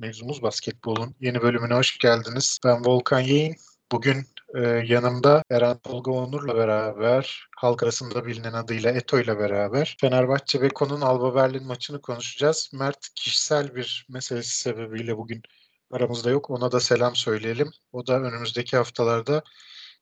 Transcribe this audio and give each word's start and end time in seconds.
Mevzumuz 0.00 0.42
basketbolun 0.42 1.14
yeni 1.20 1.42
bölümüne 1.42 1.74
hoş 1.74 1.98
geldiniz. 1.98 2.58
Ben 2.64 2.84
Volkan 2.84 3.20
Yeğin. 3.20 3.56
Bugün 3.92 4.16
e, 4.54 4.60
yanımda 4.62 5.42
Eren 5.50 5.78
Tolga 5.78 6.10
Onur'la 6.10 6.56
beraber, 6.56 7.48
halk 7.56 7.82
arasında 7.82 8.26
bilinen 8.26 8.52
adıyla 8.52 8.90
Eto 8.90 9.18
ile 9.20 9.38
beraber 9.38 9.96
Fenerbahçe 10.00 10.62
Beko'nun 10.62 11.00
Alba 11.00 11.34
Berlin 11.34 11.66
maçını 11.66 12.00
konuşacağız. 12.00 12.70
Mert 12.74 13.08
kişisel 13.14 13.74
bir 13.74 14.06
meselesi 14.10 14.58
sebebiyle 14.58 15.16
bugün 15.16 15.42
aramızda 15.90 16.30
yok. 16.30 16.50
Ona 16.50 16.72
da 16.72 16.80
selam 16.80 17.16
söyleyelim. 17.16 17.70
O 17.92 18.06
da 18.06 18.20
önümüzdeki 18.20 18.76
haftalarda 18.76 19.42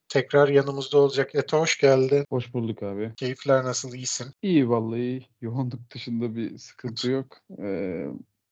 tekrar 0.08 0.48
yanımızda 0.48 0.98
olacak. 0.98 1.34
Eto 1.34 1.60
hoş 1.60 1.78
geldin. 1.78 2.24
Hoş 2.30 2.54
bulduk 2.54 2.82
abi. 2.82 3.12
Keyifler 3.16 3.64
nasıl? 3.64 3.94
İyisin? 3.94 4.32
İyi 4.42 4.68
vallahi. 4.68 5.28
Yoğunluk 5.40 5.90
dışında 5.94 6.36
bir 6.36 6.58
sıkıntı 6.58 7.10
yok. 7.10 7.38
Ee, 7.62 8.06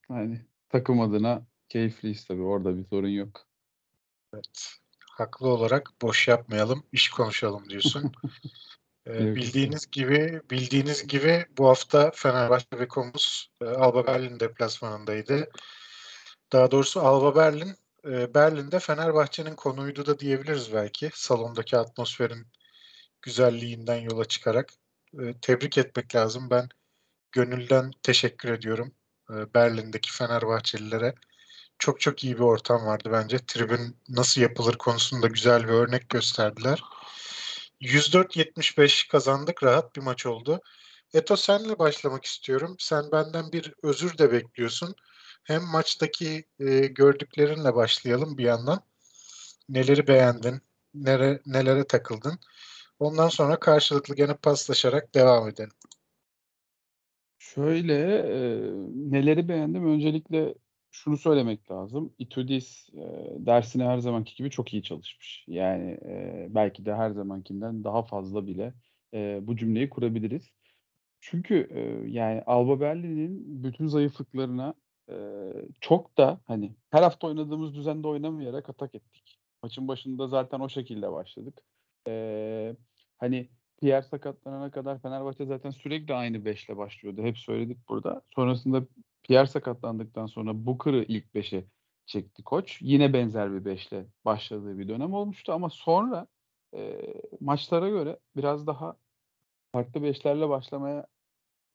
hani 0.08 0.40
takım 0.68 1.00
adına 1.00 1.46
keyifliyiz 1.68 2.24
tabii. 2.24 2.42
Orada 2.42 2.78
bir 2.78 2.84
sorun 2.84 3.08
yok. 3.08 3.46
Evet. 4.34 4.75
Haklı 5.11 5.48
olarak 5.48 5.90
boş 6.02 6.29
yapmayalım, 6.29 6.86
iş 6.93 7.08
konuşalım 7.08 7.68
diyorsun. 7.68 8.12
ee, 9.06 9.34
bildiğiniz 9.34 9.90
gibi 9.90 10.40
bildiğiniz 10.50 11.06
gibi 11.06 11.46
bu 11.58 11.68
hafta 11.68 12.11
Fenerbahçe 12.14 12.79
ve 12.79 12.89
Komuz 12.89 13.50
e, 13.61 13.64
Alba 13.64 14.06
Berlin 14.06 14.40
deplasmanındaydı. 14.40 15.50
Daha 16.53 16.70
doğrusu 16.70 17.00
Alba 17.00 17.36
Berlin 17.36 17.75
e, 18.04 18.34
Berlin'de 18.34 18.78
Fenerbahçe'nin 18.78 19.54
konuydu 19.54 20.06
da 20.06 20.18
diyebiliriz 20.18 20.72
belki. 20.75 21.11
Salondaki 21.14 21.76
atmosferin 21.76 22.46
güzelliğinden 23.22 24.00
yola 24.00 24.25
çıkarak. 24.25 24.72
E, 25.20 25.34
tebrik 25.42 25.78
etmek 25.78 26.14
lazım. 26.14 26.50
Ben 26.50 26.68
gönülden 27.32 27.90
teşekkür 28.03 28.48
ediyorum 28.53 28.94
Berlin'deki 29.30 30.12
Fenerbahçelilere. 30.12 31.14
Çok 31.78 32.00
çok 32.00 32.24
iyi 32.24 32.34
bir 32.34 32.42
ortam 32.42 32.86
vardı 32.86 33.08
bence. 33.12 33.38
Tribün 33.38 33.97
nasıl 34.08 34.41
yapılır 34.41 34.74
konusunda 34.78 35.27
güzel 35.27 35.64
bir 35.64 35.72
örnek 35.72 36.08
gösterdiler. 36.08 36.83
104-75 37.81 39.08
kazandık. 39.08 39.62
Rahat 39.62 39.97
bir 39.97 40.00
maç 40.00 40.27
oldu. 40.27 40.61
Eto 41.14 41.36
senle 41.36 41.78
başlamak 41.78 42.25
istiyorum. 42.25 42.77
Sen 42.78 43.12
benden 43.12 43.53
bir 43.53 43.75
özür 43.83 44.19
de 44.19 44.33
bekliyorsun. 44.33 44.94
Hem 45.44 45.62
maçtaki 45.62 46.44
e, 46.61 46.86
gördüklerinle 46.86 47.75
başlayalım 47.75 48.38
bir 48.38 48.44
yandan. 48.44 48.81
Neleri 49.69 50.06
beğendin? 50.06 50.62
Nere, 50.94 51.41
nelere 51.47 51.86
takıldın? 51.86 52.38
Ondan 52.98 53.28
sonra 53.28 53.61
karşılıklı 53.61 54.14
gene 54.14 54.34
paslaşarak 54.34 55.14
devam 55.14 55.48
edelim. 55.48 55.72
Şöyle, 57.55 57.94
eee, 57.94 58.72
neleri 58.94 59.48
beğendim? 59.48 59.86
Öncelikle 59.86 60.55
şunu 60.91 61.16
söylemek 61.16 61.70
lazım. 61.70 62.14
Itudis, 62.19 62.88
eee, 62.92 63.36
dersine 63.38 63.84
her 63.84 63.98
zamanki 63.98 64.34
gibi 64.36 64.50
çok 64.50 64.72
iyi 64.74 64.83
çalışmış. 64.83 65.44
Yani, 65.48 65.98
eee, 66.05 66.47
belki 66.50 66.84
de 66.86 66.94
her 66.94 67.10
zamankinden 67.10 67.84
daha 67.84 68.02
fazla 68.02 68.47
bile, 68.47 68.75
eee, 69.12 69.38
bu 69.42 69.56
cümleyi 69.56 69.91
kurabiliriz. 69.91 70.50
Çünkü, 71.20 71.69
eee, 71.75 72.12
yani 72.12 72.42
Alba 72.47 72.80
Berlin'in 72.80 73.64
bütün 73.64 73.86
zayıflıklarına, 73.86 74.75
eee, 75.10 75.69
çok 75.80 76.19
da, 76.19 76.41
hani, 76.47 76.77
her 76.91 77.02
hafta 77.02 77.27
oynadığımız 77.27 77.75
düzende 77.75 78.08
oynamayarak 78.08 78.70
atak 78.70 78.94
ettik. 78.94 79.38
Maçın 79.62 79.88
başında 79.88 80.28
zaten 80.28 80.60
o 80.60 80.69
şekilde 80.69 81.12
başladık. 81.12 81.62
Eee, 82.08 82.77
hani 83.19 83.48
Pierre 83.85 84.03
sakatlanana 84.03 84.71
kadar 84.71 84.99
Fenerbahçe 85.03 85.47
zaten 85.47 85.71
sürekli 85.71 86.15
aynı 86.15 86.45
beşle 86.45 86.77
başlıyordu. 86.77 87.23
Hep 87.23 87.39
söyledik 87.39 87.89
burada. 87.89 88.23
Sonrasında 88.35 88.87
Pierre 89.23 89.47
sakatlandıktan 89.47 90.27
sonra 90.27 90.67
Booker'ı 90.67 91.05
ilk 91.09 91.35
beşe 91.35 91.65
çekti 92.07 92.43
koç. 92.43 92.79
Yine 92.83 93.12
benzer 93.12 93.53
bir 93.53 93.65
beşle 93.65 94.07
başladığı 94.25 94.79
bir 94.79 94.89
dönem 94.89 95.15
olmuştu 95.15 95.53
ama 95.53 95.71
sonra 95.71 96.27
e, 96.75 97.01
maçlara 97.41 97.89
göre 97.89 98.19
biraz 98.37 98.67
daha 98.67 98.97
farklı 99.73 100.03
beşlerle 100.03 100.49
başlamaya 100.49 101.06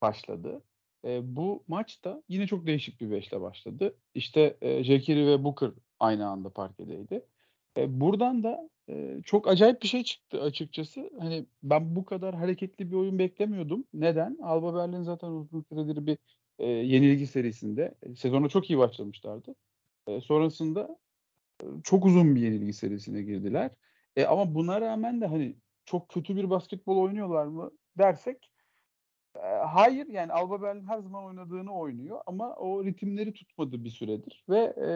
başladı. 0.02 0.64
E, 1.06 1.36
bu 1.36 1.64
maçta 1.68 2.24
yine 2.30 2.48
çok 2.48 2.66
değişik 2.68 3.02
bir 3.02 3.12
beşle 3.12 3.42
başladı. 3.42 3.96
İşte 4.14 4.58
e, 4.62 4.84
Jekiri 4.84 5.28
ve 5.28 5.44
Booker 5.44 5.72
aynı 6.00 6.28
anda 6.28 6.50
parkedeydi. 6.50 7.26
E, 7.78 8.00
buradan 8.00 8.44
da 8.44 8.70
çok 9.26 9.48
acayip 9.48 9.82
bir 9.82 9.88
şey 9.88 10.04
çıktı 10.04 10.42
açıkçası. 10.42 11.10
Hani 11.20 11.46
ben 11.64 11.96
bu 11.96 12.06
kadar 12.06 12.36
hareketli 12.36 12.92
bir 12.92 12.96
oyun 12.96 13.20
beklemiyordum. 13.20 13.86
Neden? 13.94 14.38
Alba 14.42 14.76
Berlin 14.76 15.04
zaten 15.04 15.28
uzun 15.28 15.62
süredir 15.62 16.06
bir 16.06 16.18
e, 16.60 16.68
yenilgi 16.68 17.28
serisinde. 17.28 17.96
Sezona 18.16 18.50
çok 18.50 18.70
iyi 18.70 18.78
başlamışlardı. 18.80 19.56
E, 20.08 20.22
sonrasında 20.22 20.98
e, 21.64 21.66
çok 21.84 22.06
uzun 22.06 22.36
bir 22.36 22.42
yenilgi 22.42 22.74
serisine 22.74 23.22
girdiler. 23.22 23.72
E, 24.16 24.26
ama 24.26 24.56
buna 24.56 24.82
rağmen 24.82 25.22
de 25.22 25.26
hani 25.26 25.56
çok 25.86 26.10
kötü 26.10 26.36
bir 26.36 26.50
basketbol 26.50 26.98
oynuyorlar 26.98 27.46
mı 27.46 27.72
dersek 27.98 28.52
e, 29.36 29.48
hayır 29.48 30.08
yani 30.08 30.34
Alba 30.34 30.62
Berlin 30.62 30.88
her 30.88 31.00
zaman 31.00 31.24
oynadığını 31.24 31.74
oynuyor 31.74 32.22
ama 32.26 32.56
o 32.56 32.86
ritimleri 32.86 33.34
tutmadı 33.34 33.84
bir 33.84 33.90
süredir 33.90 34.44
ve 34.50 34.60
e, 34.60 34.90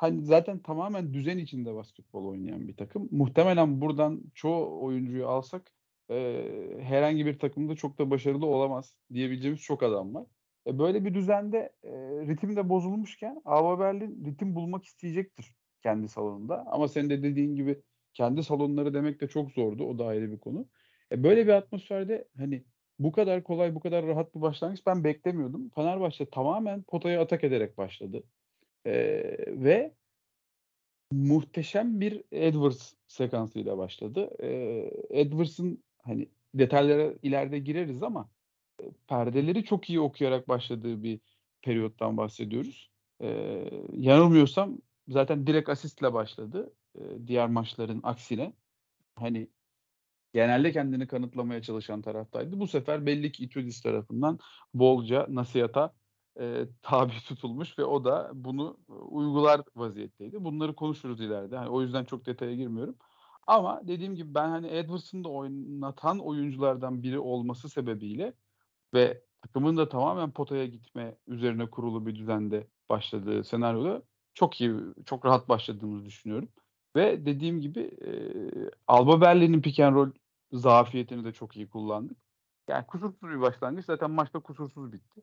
hani 0.00 0.24
zaten 0.24 0.58
tamamen 0.58 1.14
düzen 1.14 1.38
içinde 1.38 1.74
basketbol 1.74 2.26
oynayan 2.26 2.68
bir 2.68 2.76
takım. 2.76 3.08
Muhtemelen 3.10 3.80
buradan 3.80 4.22
çoğu 4.34 4.84
oyuncuyu 4.84 5.28
alsak 5.28 5.72
e, 6.10 6.46
herhangi 6.80 7.26
bir 7.26 7.38
takımda 7.38 7.76
çok 7.76 7.98
da 7.98 8.10
başarılı 8.10 8.46
olamaz 8.46 8.96
diyebileceğimiz 9.14 9.60
çok 9.60 9.82
adam 9.82 10.14
var. 10.14 10.26
E, 10.66 10.78
böyle 10.78 11.04
bir 11.04 11.14
düzende 11.14 11.72
e, 11.82 11.90
ritim 12.26 12.56
de 12.56 12.68
bozulmuşken 12.68 13.42
Alba 13.44 13.80
Berlin 13.80 14.24
ritim 14.24 14.54
bulmak 14.54 14.84
isteyecektir 14.84 15.54
kendi 15.82 16.08
salonunda. 16.08 16.64
Ama 16.66 16.88
senin 16.88 17.10
de 17.10 17.22
dediğin 17.22 17.54
gibi 17.56 17.82
kendi 18.14 18.42
salonları 18.44 18.94
demek 18.94 19.20
de 19.20 19.28
çok 19.28 19.50
zordu. 19.50 19.84
O 19.84 19.98
da 19.98 20.06
ayrı 20.06 20.32
bir 20.32 20.38
konu. 20.38 20.68
E, 21.12 21.24
böyle 21.24 21.46
bir 21.46 21.52
atmosferde 21.52 22.28
hani 22.36 22.64
bu 22.98 23.12
kadar 23.12 23.42
kolay, 23.44 23.74
bu 23.74 23.80
kadar 23.80 24.06
rahat 24.06 24.34
bir 24.34 24.40
başlangıç 24.40 24.86
ben 24.86 25.04
beklemiyordum. 25.04 25.70
Fenerbahçe 25.74 26.30
tamamen 26.30 26.82
potaya 26.82 27.22
atak 27.22 27.44
ederek 27.44 27.78
başladı. 27.78 28.24
Ee, 28.86 29.36
ve 29.48 29.94
muhteşem 31.12 32.00
bir 32.00 32.24
Edwards 32.32 32.92
sekansıyla 33.08 33.78
başladı. 33.78 34.30
Ee, 34.42 34.90
Edwards'ın 35.10 35.84
hani 36.02 36.28
detaylara 36.54 37.14
ileride 37.22 37.58
gireriz 37.58 38.02
ama 38.02 38.30
e, 38.82 38.84
perdeleri 39.08 39.64
çok 39.64 39.90
iyi 39.90 40.00
okuyarak 40.00 40.48
başladığı 40.48 41.02
bir 41.02 41.20
periyottan 41.62 42.16
bahsediyoruz. 42.16 42.90
Ee, 43.22 43.70
yanılmıyorsam 43.92 44.78
zaten 45.08 45.46
direkt 45.46 45.68
asistle 45.68 46.12
başladı. 46.12 46.74
Ee, 46.98 47.00
diğer 47.26 47.48
maçların 47.48 48.00
aksine. 48.02 48.52
Hani 49.14 49.48
genelde 50.32 50.72
kendini 50.72 51.06
kanıtlamaya 51.06 51.62
çalışan 51.62 52.02
taraftaydı. 52.02 52.60
Bu 52.60 52.66
sefer 52.66 53.06
belli 53.06 53.32
ki 53.32 53.44
Itudis 53.44 53.80
tarafından 53.82 54.38
bolca 54.74 55.26
nasihata 55.30 55.94
e, 56.40 56.68
tabi 56.82 57.12
tutulmuş 57.12 57.78
ve 57.78 57.84
o 57.84 58.04
da 58.04 58.30
bunu 58.34 58.76
uygular 58.88 59.60
vaziyetteydi. 59.76 60.44
Bunları 60.44 60.74
konuşuruz 60.74 61.20
ileride. 61.20 61.54
Yani 61.54 61.68
o 61.68 61.82
yüzden 61.82 62.04
çok 62.04 62.26
detaya 62.26 62.54
girmiyorum. 62.54 62.96
Ama 63.46 63.80
dediğim 63.88 64.14
gibi 64.14 64.34
ben 64.34 64.48
hani 64.48 64.66
Edwards'ın 64.66 65.24
da 65.24 65.28
oynatan 65.28 66.18
oyunculardan 66.18 67.02
biri 67.02 67.18
olması 67.18 67.68
sebebiyle 67.68 68.32
ve 68.94 69.22
takımın 69.42 69.76
da 69.76 69.88
tamamen 69.88 70.30
potaya 70.30 70.66
gitme 70.66 71.16
üzerine 71.26 71.70
kurulu 71.70 72.06
bir 72.06 72.16
düzende 72.16 72.66
başladığı 72.88 73.44
senaryoda 73.44 74.02
çok 74.34 74.60
iyi, 74.60 74.74
çok 75.06 75.24
rahat 75.24 75.48
başladığımızı 75.48 76.04
düşünüyorum. 76.06 76.48
Ve 76.96 77.26
dediğim 77.26 77.60
gibi 77.60 77.80
e, 77.80 78.10
Alba 78.86 79.20
Berlin'in 79.20 79.62
pick 79.62 79.80
and 79.80 79.94
roll 79.94 80.10
zafiyetini 80.52 81.24
de 81.24 81.32
çok 81.32 81.56
iyi 81.56 81.68
kullandık. 81.68 82.18
Yani 82.68 82.86
kusursuz 82.86 83.22
bir 83.22 83.40
başlangıç. 83.40 83.84
Zaten 83.86 84.10
maçta 84.10 84.40
kusursuz 84.40 84.92
bitti. 84.92 85.22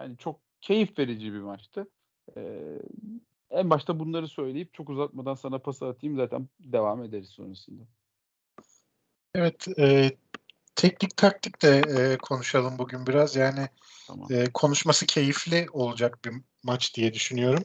Yani 0.00 0.16
çok 0.16 0.40
keyif 0.60 0.98
verici 0.98 1.32
bir 1.32 1.40
maçtı. 1.40 1.88
Ee, 2.36 2.78
en 3.50 3.70
başta 3.70 3.98
bunları 3.98 4.28
söyleyip 4.28 4.74
çok 4.74 4.90
uzatmadan 4.90 5.34
sana 5.34 5.58
pası 5.58 5.86
atayım 5.86 6.16
zaten 6.16 6.48
devam 6.60 7.04
ederiz 7.04 7.28
sonrasında. 7.28 7.82
Evet, 9.34 9.78
e, 9.78 10.12
teknik 10.74 11.16
taktik 11.16 11.62
de 11.62 11.82
e, 11.96 12.16
konuşalım 12.16 12.78
bugün 12.78 13.06
biraz. 13.06 13.36
Yani 13.36 13.68
tamam. 14.06 14.32
e, 14.32 14.44
konuşması 14.54 15.06
keyifli 15.06 15.66
olacak 15.72 16.24
bir 16.24 16.32
maç 16.62 16.94
diye 16.94 17.14
düşünüyorum. 17.14 17.64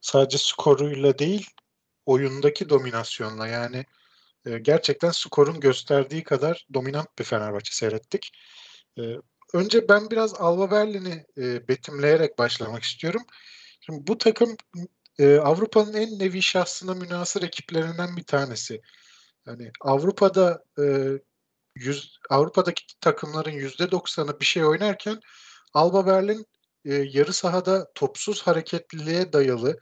Sadece 0.00 0.38
skoruyla 0.38 1.18
değil, 1.18 1.50
oyundaki 2.06 2.68
dominasyonla 2.68 3.46
yani 3.46 3.84
e, 4.46 4.58
gerçekten 4.58 5.10
skorun 5.10 5.60
gösterdiği 5.60 6.24
kadar 6.24 6.66
dominant 6.74 7.18
bir 7.18 7.24
Fenerbahçe 7.24 7.72
seyrettik. 7.72 8.32
E, 8.98 9.02
önce 9.54 9.88
ben 9.88 10.10
biraz 10.10 10.34
Alba 10.34 10.70
Berlin'i 10.70 11.26
e, 11.38 11.68
betimleyerek 11.68 12.38
başlamak 12.38 12.82
istiyorum. 12.82 13.22
Şimdi 13.80 14.06
bu 14.06 14.18
takım 14.18 14.56
e, 15.18 15.36
Avrupa'nın 15.36 15.94
en 15.94 16.18
nevi 16.18 16.42
şahsına 16.42 16.94
münasır 16.94 17.42
ekiplerinden 17.42 18.16
bir 18.16 18.24
tanesi. 18.24 18.82
Yani 19.46 19.72
Avrupa'da 19.80 20.64
e, 20.78 20.84
yüz, 21.74 22.18
Avrupa'daki 22.30 22.84
takımların 23.00 23.50
yüzde 23.50 23.90
doksanı 23.90 24.40
bir 24.40 24.44
şey 24.44 24.64
oynarken 24.64 25.20
Alba 25.74 26.06
Berlin 26.06 26.46
e, 26.84 26.94
yarı 26.94 27.32
sahada 27.32 27.92
topsuz 27.94 28.42
hareketliliğe 28.42 29.32
dayalı, 29.32 29.78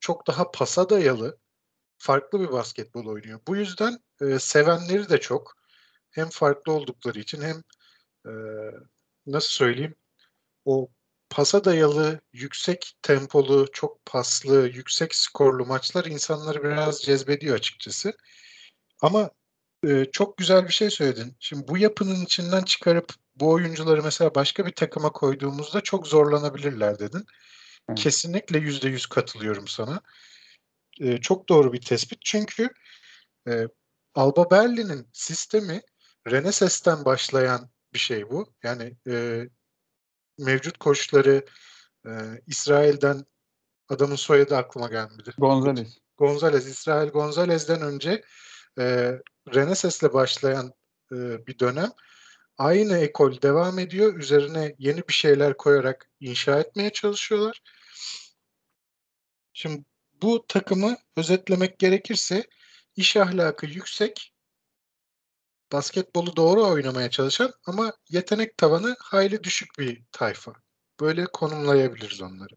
çok 0.00 0.26
daha 0.26 0.50
pasa 0.50 0.90
dayalı 0.90 1.38
farklı 1.98 2.40
bir 2.40 2.52
basketbol 2.52 3.06
oynuyor. 3.06 3.40
Bu 3.48 3.56
yüzden 3.56 3.98
e, 4.20 4.38
sevenleri 4.38 5.08
de 5.08 5.20
çok. 5.20 5.58
Hem 6.10 6.28
farklı 6.28 6.72
oldukları 6.72 7.18
için 7.18 7.42
hem 7.42 7.62
e, 8.26 8.32
nasıl 9.32 9.50
söyleyeyim 9.50 9.94
o 10.64 10.88
pasa 11.30 11.64
dayalı, 11.64 12.20
yüksek 12.32 12.96
tempolu, 13.02 13.66
çok 13.72 14.06
paslı, 14.06 14.68
yüksek 14.68 15.14
skorlu 15.14 15.66
maçlar 15.66 16.04
insanları 16.04 16.64
biraz 16.64 17.02
cezbediyor 17.02 17.56
açıkçası. 17.56 18.12
Ama 19.02 19.30
e, 19.86 20.04
çok 20.12 20.36
güzel 20.36 20.68
bir 20.68 20.72
şey 20.72 20.90
söyledin. 20.90 21.36
Şimdi 21.40 21.68
bu 21.68 21.78
yapının 21.78 22.24
içinden 22.24 22.62
çıkarıp 22.62 23.14
bu 23.36 23.50
oyuncuları 23.50 24.02
mesela 24.02 24.34
başka 24.34 24.66
bir 24.66 24.72
takıma 24.72 25.12
koyduğumuzda 25.12 25.80
çok 25.80 26.06
zorlanabilirler 26.06 26.98
dedin. 26.98 27.24
Evet. 27.88 27.98
Kesinlikle 27.98 28.58
yüzde 28.58 28.88
yüz 28.88 29.06
katılıyorum 29.06 29.68
sana. 29.68 30.00
E, 31.00 31.18
çok 31.18 31.48
doğru 31.48 31.72
bir 31.72 31.80
tespit. 31.80 32.18
Çünkü 32.24 32.70
e, 33.48 33.64
Alba 34.14 34.50
Berlin'in 34.50 35.06
sistemi 35.12 35.82
Reneses'ten 36.30 37.04
başlayan 37.04 37.70
bir 37.92 37.98
şey 37.98 38.30
bu. 38.30 38.52
Yani 38.62 38.96
e, 39.08 39.44
mevcut 40.38 40.78
koçları 40.78 41.44
e, 42.06 42.10
İsrail'den 42.46 43.24
adamın 43.88 44.16
soyadı 44.16 44.56
aklıma 44.56 44.88
gelmedi. 44.88 45.30
Gonzalez. 45.38 45.98
Gonzalez, 46.16 46.66
İsrail 46.66 47.08
Gonzalez'den 47.10 47.82
önce 47.82 48.24
e, 48.78 49.12
Reneses'le 49.54 50.12
başlayan 50.12 50.72
e, 51.12 51.46
bir 51.46 51.58
dönem. 51.58 51.90
Aynı 52.58 52.98
ekol 52.98 53.42
devam 53.42 53.78
ediyor. 53.78 54.16
Üzerine 54.16 54.74
yeni 54.78 55.08
bir 55.08 55.12
şeyler 55.12 55.56
koyarak 55.56 56.10
inşa 56.20 56.60
etmeye 56.60 56.90
çalışıyorlar. 56.90 57.62
Şimdi 59.52 59.84
bu 60.22 60.46
takımı 60.48 60.96
özetlemek 61.16 61.78
gerekirse 61.78 62.46
iş 62.96 63.16
ahlakı 63.16 63.66
yüksek, 63.66 64.34
basketbolu 65.72 66.36
doğru 66.36 66.66
oynamaya 66.66 67.10
çalışan 67.10 67.52
ama 67.66 67.92
yetenek 68.08 68.56
tavanı 68.56 68.96
hayli 69.00 69.44
düşük 69.44 69.78
bir 69.78 70.02
tayfa. 70.12 70.52
Böyle 71.00 71.26
konumlayabiliriz 71.26 72.22
onları. 72.22 72.54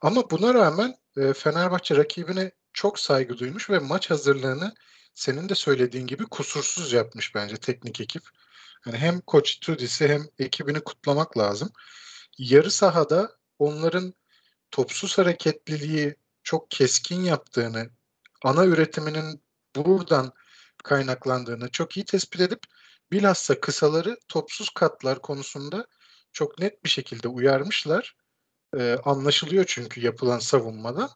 Ama 0.00 0.30
buna 0.30 0.54
rağmen 0.54 0.96
e, 1.16 1.32
Fenerbahçe 1.32 1.96
rakibine 1.96 2.50
çok 2.72 2.98
saygı 2.98 3.38
duymuş 3.38 3.70
ve 3.70 3.78
maç 3.78 4.10
hazırlığını 4.10 4.74
senin 5.14 5.48
de 5.48 5.54
söylediğin 5.54 6.06
gibi 6.06 6.24
kusursuz 6.24 6.92
yapmış 6.92 7.34
bence 7.34 7.56
teknik 7.56 8.00
ekip. 8.00 8.22
Yani 8.86 8.98
hem 8.98 9.20
Koç 9.20 9.60
Tudis'i 9.60 10.08
hem 10.08 10.26
ekibini 10.38 10.80
kutlamak 10.80 11.38
lazım. 11.38 11.70
Yarı 12.38 12.70
sahada 12.70 13.36
onların 13.58 14.14
topsuz 14.70 15.18
hareketliliği 15.18 16.14
çok 16.42 16.70
keskin 16.70 17.20
yaptığını, 17.20 17.90
ana 18.44 18.64
üretiminin 18.64 19.42
buradan 19.76 20.32
kaynaklandığını 20.84 21.70
çok 21.70 21.96
iyi 21.96 22.04
tespit 22.04 22.40
edip 22.40 22.60
bilhassa 23.12 23.60
kısaları 23.60 24.18
topsuz 24.28 24.68
katlar 24.70 25.22
konusunda 25.22 25.86
çok 26.32 26.58
net 26.58 26.84
bir 26.84 26.90
şekilde 26.90 27.28
uyarmışlar. 27.28 28.16
Ee, 28.78 28.98
anlaşılıyor 29.04 29.64
çünkü 29.68 30.00
yapılan 30.00 30.38
savunmada. 30.38 31.10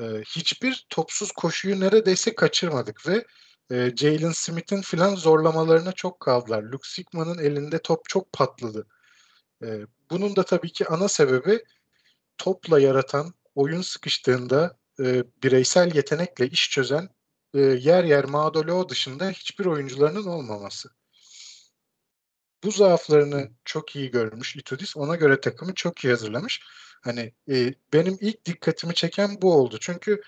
Ee, 0.00 0.04
hiçbir 0.26 0.86
topsuz 0.88 1.32
koşuyu 1.32 1.80
neredeyse 1.80 2.34
kaçırmadık 2.34 3.08
ve 3.08 3.24
e, 3.70 3.96
Jalen 3.96 4.32
Smith'in 4.32 4.80
filan 4.82 5.14
zorlamalarına 5.14 5.92
çok 5.92 6.20
kaldılar. 6.20 6.62
Luke 6.62 6.88
Sigma'nın 6.88 7.38
elinde 7.38 7.78
top 7.78 8.08
çok 8.08 8.32
patladı. 8.32 8.86
Ee, 9.64 9.80
bunun 10.10 10.36
da 10.36 10.42
tabii 10.44 10.72
ki 10.72 10.88
ana 10.88 11.08
sebebi 11.08 11.64
topla 12.38 12.80
yaratan, 12.80 13.34
oyun 13.54 13.82
sıkıştığında 13.82 14.78
e, 15.00 15.24
bireysel 15.42 15.94
yetenekle 15.94 16.48
iş 16.48 16.70
çözen 16.70 17.08
e, 17.54 17.60
yer 17.60 18.04
yer 18.04 18.24
Madolo 18.24 18.88
dışında 18.88 19.30
hiçbir 19.30 19.66
oyuncularının 19.66 20.26
olmaması. 20.26 20.90
Bu 22.64 22.70
zaaflarını 22.70 23.50
çok 23.64 23.96
iyi 23.96 24.10
görmüş 24.10 24.56
Itudis. 24.56 24.96
Ona 24.96 25.16
göre 25.16 25.40
takımı 25.40 25.74
çok 25.74 26.04
iyi 26.04 26.10
hazırlamış. 26.10 26.60
Hani 27.02 27.34
e, 27.50 27.74
benim 27.92 28.18
ilk 28.20 28.44
dikkatimi 28.44 28.94
çeken 28.94 29.42
bu 29.42 29.54
oldu. 29.54 29.78
Çünkü 29.80 30.22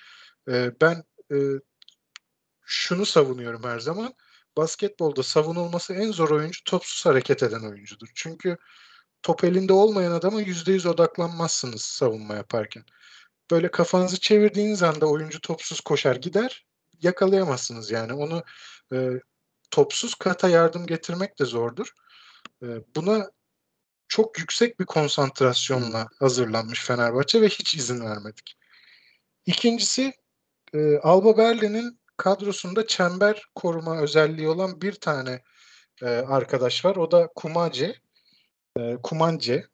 e, 0.49 0.73
ben 0.81 1.05
e, 1.33 1.37
şunu 2.63 3.07
savunuyorum 3.07 3.65
her 3.65 3.81
zaman. 3.81 4.15
Basketbolda 4.57 5.23
savunulması 5.23 5.95
en 5.95 6.13
zor 6.13 6.31
oyuncu 6.31 6.65
topsuz 6.65 7.07
hareket 7.07 7.43
eden 7.43 7.71
oyuncudur. 7.71 8.09
Çünkü 8.15 8.57
top 9.23 9.45
elinde 9.45 9.73
olmayan 9.73 10.13
adama 10.13 10.43
%100 10.43 10.89
odaklanmazsınız 10.89 11.83
savunma 11.83 12.35
yaparken. 12.35 12.85
Böyle 13.51 13.71
kafanızı 13.71 14.21
çevirdiğiniz 14.21 14.83
anda 14.83 15.07
oyuncu 15.07 15.41
topsuz 15.41 15.81
koşar 15.81 16.17
gider 16.17 16.67
yakalayamazsınız 17.03 17.91
yani. 17.91 18.13
Onu 18.13 18.43
e, 18.93 19.11
topsuz 19.71 20.15
kata 20.15 20.49
yardım 20.49 20.87
getirmek 20.87 21.39
de 21.39 21.45
zordur. 21.45 21.93
E, 22.63 22.67
buna 22.97 23.31
çok 24.09 24.39
yüksek 24.39 24.81
bir 24.81 24.87
konsantrasyonla 24.87 26.09
hazırlanmış 26.19 26.85
Fenerbahçe 26.85 27.43
ve 27.43 27.49
hiç 27.49 27.75
izin 27.75 28.01
vermedik. 28.01 28.57
İkincisi 29.47 30.13
e, 30.75 30.99
Alba 30.99 31.37
Berlin'in 31.37 31.99
kadrosunda 32.17 32.87
çember 32.87 33.43
koruma 33.55 34.01
özelliği 34.01 34.49
olan 34.49 34.81
bir 34.83 34.93
tane 34.93 35.43
e, 36.03 36.07
arkadaş 36.07 36.85
var. 36.85 36.97
O 36.97 37.11
da 37.11 37.29
Kumace. 37.35 37.95
E, 38.79 38.97
Kumance 39.03 39.67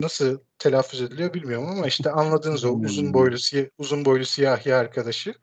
nasıl 0.00 0.38
telaffuz 0.58 1.02
ediliyor 1.02 1.34
bilmiyorum 1.34 1.68
ama 1.68 1.86
işte 1.86 2.10
anladığınız 2.10 2.64
o 2.64 2.72
uzun 2.72 3.14
boylu 3.14 3.36
uzun 3.78 4.04
boylu 4.04 4.24
siyahi 4.24 4.74
arkadaşı. 4.74 5.34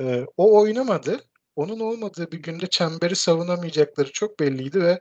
Ee, 0.00 0.26
o 0.36 0.60
oynamadı. 0.60 1.20
Onun 1.56 1.80
olmadığı 1.80 2.32
bir 2.32 2.38
günde 2.42 2.66
çemberi 2.66 3.16
savunamayacakları 3.16 4.12
çok 4.12 4.40
belliydi 4.40 4.82
ve 4.82 5.00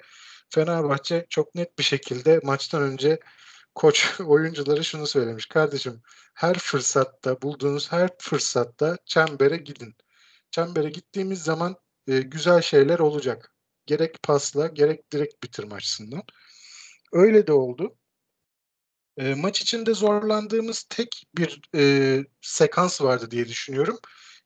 Fenerbahçe 0.49 1.25
çok 1.29 1.55
net 1.55 1.79
bir 1.79 1.83
şekilde 1.83 2.39
maçtan 2.43 2.81
önce 2.81 3.19
koç 3.75 4.19
oyuncuları 4.25 4.83
şunu 4.83 5.07
söylemiş. 5.07 5.45
Kardeşim 5.45 6.01
her 6.33 6.59
fırsatta 6.59 7.41
bulduğunuz 7.41 7.91
her 7.91 8.09
fırsatta 8.19 8.97
çembere 9.05 9.57
gidin. 9.57 9.95
Çembere 10.51 10.89
gittiğimiz 10.89 11.43
zaman 11.43 11.75
e, 12.07 12.19
güzel 12.21 12.61
şeyler 12.61 12.99
olacak. 12.99 13.55
Gerek 13.85 14.23
pasla 14.23 14.67
gerek 14.67 15.11
direkt 15.13 15.43
bitirme 15.43 15.75
açısından. 15.75 16.23
Öyle 17.13 17.47
de 17.47 17.53
oldu. 17.53 17.95
E, 19.17 19.35
maç 19.35 19.61
içinde 19.61 19.93
zorlandığımız 19.93 20.83
tek 20.83 21.23
bir 21.37 21.61
e, 21.75 22.25
sekans 22.41 23.01
vardı 23.01 23.31
diye 23.31 23.47
düşünüyorum. 23.47 23.99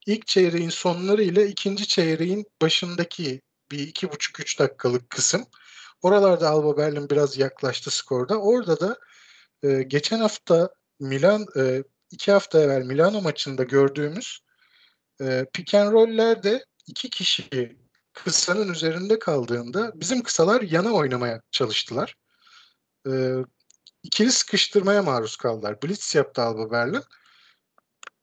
İlk 0.08 0.28
çeyreğin 0.28 0.70
sonları 0.70 1.24
ile 1.24 1.48
ikinci 1.48 1.88
çeyreğin 1.88 2.46
başındaki 2.62 3.42
bir 3.72 3.80
iki 3.80 4.12
buçuk 4.12 4.40
üç 4.40 4.60
dakikalık 4.60 5.10
kısım. 5.10 5.46
Oralarda 6.02 6.50
Alba 6.50 6.78
Berlin 6.78 7.10
biraz 7.10 7.38
yaklaştı 7.38 7.92
skorda. 7.92 8.42
Orada 8.42 8.80
da 8.80 8.98
e, 9.64 9.84
geçen 9.84 10.20
hafta 10.20 10.70
Milan 11.00 11.46
e, 11.58 11.84
iki 12.12 12.32
hafta 12.32 12.60
evvel 12.60 12.84
Milano 12.84 13.22
maçında 13.22 13.64
gördüğümüz 13.64 14.40
e, 15.22 15.46
pick 15.54 15.74
and 15.74 15.92
roll'lerde 15.92 16.66
iki 16.88 17.10
kişi 17.10 17.78
kısanın 18.14 18.74
üzerinde 18.74 19.20
kaldığında 19.20 19.92
bizim 19.96 20.24
kısalar 20.24 20.62
yana 20.62 20.92
oynamaya 20.92 21.42
çalıştılar. 21.52 22.16
E, 23.08 23.34
ikili 24.04 24.32
sıkıştırmaya 24.32 25.04
maruz 25.04 25.36
kaldılar. 25.36 25.82
Blitz 25.84 26.16
yaptı 26.16 26.42
Alba 26.42 26.72
Berlin. 26.72 27.04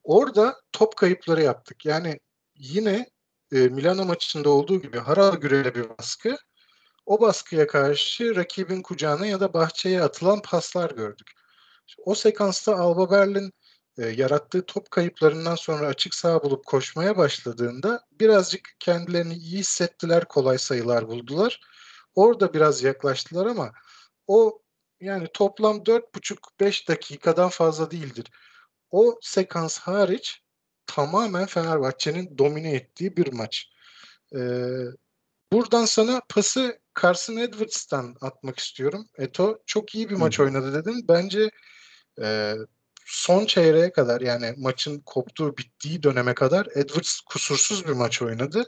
Orada 0.05 0.61
top 0.73 0.97
kayıpları 0.97 1.43
yaptık. 1.43 1.87
Yani 1.87 2.21
yine 2.55 3.11
e, 3.53 3.57
Milano 3.69 4.05
maçında 4.05 4.51
olduğu 4.51 4.83
gibi 4.83 4.99
haral 4.99 5.37
gürele 5.37 5.75
bir 5.75 5.99
baskı. 5.99 6.37
O 7.07 7.21
baskıya 7.21 7.67
karşı 7.67 8.37
rakibin 8.37 8.83
kucağına 8.83 9.27
ya 9.27 9.41
da 9.41 9.55
bahçeye 9.55 10.03
atılan 10.03 10.43
paslar 10.43 10.91
gördük. 10.91 11.31
O 12.05 12.15
sekansta 12.15 12.77
Alba 12.77 13.11
Berlin 13.11 13.53
e, 13.99 14.07
yarattığı 14.07 14.67
top 14.67 14.91
kayıplarından 14.91 15.55
sonra 15.55 15.87
açık 15.87 16.15
saha 16.15 16.43
bulup 16.43 16.67
koşmaya 16.67 17.17
başladığında 17.17 18.01
birazcık 18.13 18.69
kendilerini 18.81 19.35
iyi 19.35 19.59
hissettiler, 19.59 20.25
kolay 20.25 20.59
sayılar 20.59 21.09
buldular. 21.09 21.61
Orada 22.15 22.55
biraz 22.55 22.83
yaklaştılar 22.83 23.47
ama 23.47 23.73
o 24.27 24.63
yani 25.01 25.29
toplam 25.35 25.77
4,5-5 25.77 26.89
dakikadan 26.89 27.49
fazla 27.49 27.91
değildir. 27.91 28.31
O 28.95 29.19
sekans 29.21 29.79
hariç 29.79 30.43
tamamen 30.87 31.47
Fenerbahçe'nin 31.47 32.39
domine 32.39 32.73
ettiği 32.73 33.17
bir 33.17 33.33
maç. 33.33 33.69
Ee, 34.37 34.39
buradan 35.53 35.85
sana 35.85 36.21
pası 36.29 36.79
Carson 37.03 37.37
Edwards'tan 37.37 38.17
atmak 38.21 38.59
istiyorum. 38.59 39.09
Eto 39.19 39.59
çok 39.67 39.95
iyi 39.95 40.11
bir 40.11 40.15
maç 40.15 40.41
oynadı 40.41 40.75
dedin. 40.75 41.09
Bence 41.09 41.51
e, 42.23 42.55
son 43.07 43.47
çeyreğe 43.47 43.93
kadar 43.93 44.21
yani 44.21 44.55
maçın 44.59 45.01
koptuğu 45.01 45.57
bittiği 45.57 46.03
döneme 46.03 46.35
kadar 46.35 46.67
Edwards 46.75 47.21
kusursuz 47.21 47.87
bir 47.87 47.93
maç 47.93 48.23
oynadı. 48.23 48.65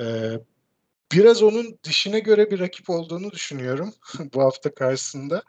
E, 0.00 0.04
biraz 1.12 1.42
onun 1.42 1.78
dişine 1.84 2.20
göre 2.20 2.50
bir 2.50 2.60
rakip 2.60 2.90
olduğunu 2.90 3.30
düşünüyorum 3.32 3.94
bu 4.34 4.42
hafta 4.42 4.74
karşısında. 4.74 5.42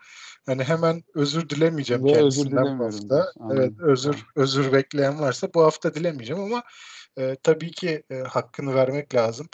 Hani 0.45 0.63
hemen 0.63 1.03
özür 1.15 1.49
dilemeyeceğim 1.49 2.05
Ve 2.05 2.13
kendisinden 2.13 2.79
bu 2.79 2.85
hafta. 2.85 3.31
Evet 3.53 3.73
özür 3.79 4.25
özür 4.35 4.73
bekleyen 4.73 5.19
varsa 5.19 5.53
bu 5.53 5.63
hafta 5.63 5.93
dilemeyeceğim 5.93 6.43
ama 6.43 6.63
e, 7.17 7.35
tabii 7.43 7.71
ki 7.71 8.03
e, 8.09 8.15
hakkını 8.15 8.75
vermek 8.75 9.15
lazım. 9.15 9.47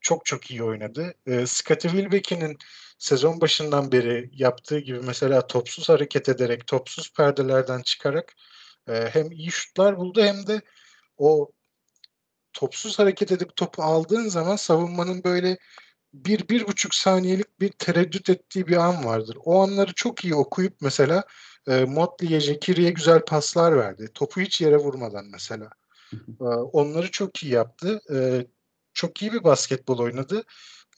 Çok 0.00 0.26
çok 0.26 0.50
iyi 0.50 0.62
oynadı. 0.62 1.14
E, 1.26 1.46
Scottie 1.46 1.90
Wilbeck'in 1.90 2.56
sezon 2.98 3.40
başından 3.40 3.92
beri 3.92 4.30
yaptığı 4.32 4.78
gibi 4.78 5.00
mesela 5.00 5.46
topsuz 5.46 5.88
hareket 5.88 6.28
ederek, 6.28 6.66
topsuz 6.66 7.12
perdelerden 7.12 7.82
çıkarak 7.82 8.34
e, 8.88 9.08
hem 9.12 9.32
iyi 9.32 9.50
şutlar 9.50 9.96
buldu 9.96 10.22
hem 10.22 10.46
de 10.46 10.60
o 11.18 11.50
topsuz 12.54 12.98
hareket 12.98 13.32
edip 13.32 13.56
topu 13.56 13.82
aldığın 13.82 14.28
zaman 14.28 14.56
savunmanın 14.56 15.24
böyle 15.24 15.58
bir, 16.14 16.48
bir 16.48 16.66
buçuk 16.66 16.94
saniyelik 16.94 17.60
bir 17.60 17.68
tereddüt 17.68 18.30
ettiği 18.30 18.66
bir 18.66 18.76
an 18.76 19.04
vardır. 19.04 19.36
O 19.44 19.62
anları 19.62 19.94
çok 19.94 20.24
iyi 20.24 20.34
okuyup 20.34 20.74
mesela 20.80 21.24
e, 21.68 21.84
Motley'e, 21.84 22.40
Jekiri'ye 22.40 22.90
güzel 22.90 23.20
paslar 23.24 23.76
verdi. 23.76 24.10
Topu 24.14 24.40
hiç 24.40 24.60
yere 24.60 24.76
vurmadan 24.76 25.26
mesela. 25.26 25.70
e, 26.40 26.44
onları 26.44 27.10
çok 27.10 27.42
iyi 27.42 27.52
yaptı. 27.52 28.00
E, 28.14 28.46
çok 28.92 29.22
iyi 29.22 29.32
bir 29.32 29.44
basketbol 29.44 29.98
oynadı. 29.98 30.44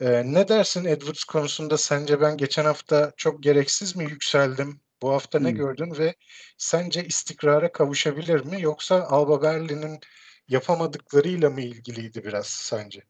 E, 0.01 0.33
ne 0.33 0.49
dersin 0.49 0.85
Edwards 0.85 1.25
konusunda? 1.25 1.79
Sence 1.79 2.21
ben 2.21 2.37
geçen 2.37 2.65
hafta 2.65 3.13
çok 3.17 3.43
gereksiz 3.43 3.97
mi 3.97 4.05
yükseldim? 4.05 4.81
Bu 5.03 5.13
hafta 5.13 5.39
ne 5.39 5.51
gördün 5.51 5.99
ve 5.99 6.15
sence 6.59 7.05
istikrara 7.05 7.73
kavuşabilir 7.73 8.45
mi? 8.45 8.63
Yoksa 8.63 9.03
Alba 9.03 9.43
Berlin'in 9.43 10.01
yapamadıklarıyla 10.49 11.51
mı 11.51 11.61
ilgiliydi 11.61 12.25
biraz 12.25 12.47
sence? 12.47 13.03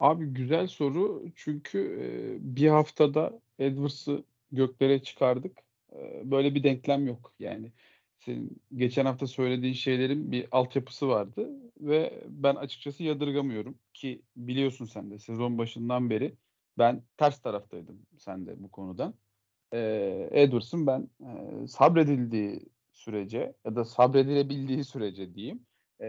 Abi 0.00 0.26
güzel 0.26 0.66
soru 0.66 1.24
çünkü 1.36 1.78
e, 2.00 2.06
bir 2.56 2.68
haftada 2.68 3.40
Edwards'ı 3.58 4.24
göklere 4.52 5.02
çıkardık. 5.02 5.58
E, 5.92 6.30
böyle 6.30 6.54
bir 6.54 6.62
denklem 6.62 7.06
yok. 7.06 7.32
Yani 7.38 7.72
senin 8.18 8.62
geçen 8.76 9.06
hafta 9.06 9.26
söylediğin 9.26 9.74
şeylerin 9.74 10.32
bir 10.32 10.46
altyapısı 10.50 11.08
vardı 11.08 11.50
ve 11.80 12.24
ben 12.28 12.54
açıkçası 12.54 13.02
yadırgamıyorum 13.02 13.78
ki 13.94 14.22
biliyorsun 14.36 14.84
sen 14.84 15.10
de 15.10 15.18
sezon 15.18 15.58
başından 15.58 16.10
beri 16.10 16.34
ben 16.78 17.02
ters 17.16 17.40
taraftaydım 17.42 18.06
sen 18.18 18.46
de 18.46 18.62
bu 18.62 18.70
konudan. 18.70 19.14
E, 19.72 20.28
Edwards'ın 20.32 20.86
ben 20.86 21.08
e, 21.20 21.66
sabredildiği 21.66 22.66
sürece 22.92 23.54
ya 23.64 23.76
da 23.76 23.84
sabredilebildiği 23.84 24.84
sürece 24.84 25.34
diyeyim 25.34 25.66
e, 26.00 26.06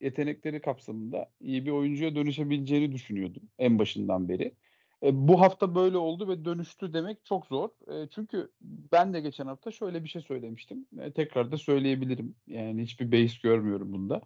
yetenekleri 0.00 0.60
kapsamında 0.60 1.30
iyi 1.40 1.66
bir 1.66 1.70
oyuncuya 1.70 2.14
dönüşebileceğini 2.14 2.92
düşünüyordum 2.92 3.42
en 3.58 3.78
başından 3.78 4.28
beri. 4.28 4.54
E, 5.02 5.28
bu 5.28 5.40
hafta 5.40 5.74
böyle 5.74 5.96
oldu 5.96 6.28
ve 6.28 6.44
dönüştü 6.44 6.92
demek 6.92 7.24
çok 7.24 7.46
zor. 7.46 7.68
E, 7.88 8.08
çünkü 8.08 8.50
ben 8.92 9.14
de 9.14 9.20
geçen 9.20 9.46
hafta 9.46 9.70
şöyle 9.70 10.04
bir 10.04 10.08
şey 10.08 10.22
söylemiştim. 10.22 10.86
E, 11.00 11.12
tekrar 11.12 11.52
da 11.52 11.58
söyleyebilirim. 11.58 12.34
Yani 12.46 12.82
hiçbir 12.82 13.12
base 13.12 13.34
görmüyorum 13.42 13.92
bunda. 13.92 14.20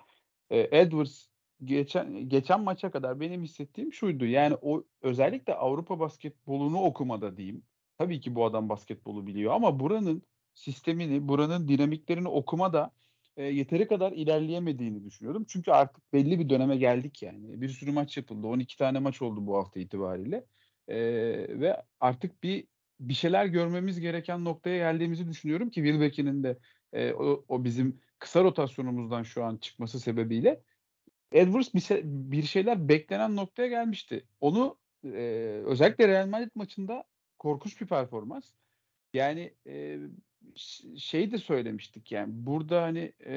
E, 0.51 0.81
Edwards 0.81 1.27
geçen 1.65 2.29
geçen 2.29 2.61
maça 2.61 2.91
kadar 2.91 3.21
benim 3.21 3.43
hissettiğim 3.43 3.93
şuydu. 3.93 4.25
Yani 4.27 4.57
o 4.63 4.85
özellikle 5.03 5.55
Avrupa 5.55 6.01
basketbolunu 6.01 6.83
okumada 6.83 7.37
diyeyim. 7.37 7.63
Tabii 7.99 8.21
ki 8.21 8.35
bu 8.35 8.45
adam 8.45 8.69
basketbolu 8.69 9.27
biliyor 9.27 9.53
ama 9.53 9.81
buranın 9.81 10.23
sistemini, 10.55 11.29
buranın 11.29 11.69
dinamiklerini 11.69 12.29
okumada 12.29 12.91
e, 13.37 13.45
yeteri 13.45 13.89
kadar 13.89 14.13
ilerleyemediğini 14.13 15.05
düşünüyordum. 15.05 15.45
Çünkü 15.49 15.71
artık 15.71 16.13
belli 16.13 16.39
bir 16.39 16.49
döneme 16.49 16.77
geldik 16.77 17.23
yani. 17.23 17.61
Bir 17.61 17.69
sürü 17.69 17.93
maç 17.93 18.17
yapıldı. 18.17 18.47
12 18.47 18.77
tane 18.77 18.99
maç 18.99 19.23
oldu 19.23 19.47
bu 19.47 19.57
hafta 19.57 19.81
itibariyle. 19.81 20.45
E, 20.89 20.97
ve 21.61 21.83
artık 22.01 22.43
bir 22.43 22.67
bir 23.01 23.15
şeyler 23.15 23.47
görmemiz 23.47 24.01
gereken 24.01 24.45
noktaya 24.45 24.77
geldiğimizi 24.77 25.29
düşünüyorum 25.29 25.71
ki 25.71 25.85
Wilbeck'in 25.85 26.43
de 26.43 26.59
e, 26.93 27.13
o, 27.13 27.45
o 27.49 27.65
bizim 27.65 28.01
kısa 28.19 28.45
rotasyonumuzdan 28.45 29.23
şu 29.23 29.45
an 29.45 29.57
çıkması 29.57 30.01
sebebiyle 30.01 30.63
Edwards 31.33 31.75
bir, 31.75 31.81
şey, 31.81 32.03
bir 32.05 32.43
şeyler 32.43 32.89
beklenen 32.89 33.37
noktaya 33.37 33.69
gelmişti. 33.69 34.27
Onu 34.41 34.79
e, 35.05 35.19
özellikle 35.67 36.09
Real 36.09 36.27
Madrid 36.27 36.51
maçında 36.55 37.05
korkunç 37.39 37.81
bir 37.81 37.87
performans. 37.87 38.53
Yani 39.13 39.55
e, 39.67 39.99
şey 40.99 41.33
de 41.33 41.39
söylemiştik 41.39 42.13
yani 42.13 42.33
burada 42.33 42.83
hani 42.83 43.13
e, 43.27 43.33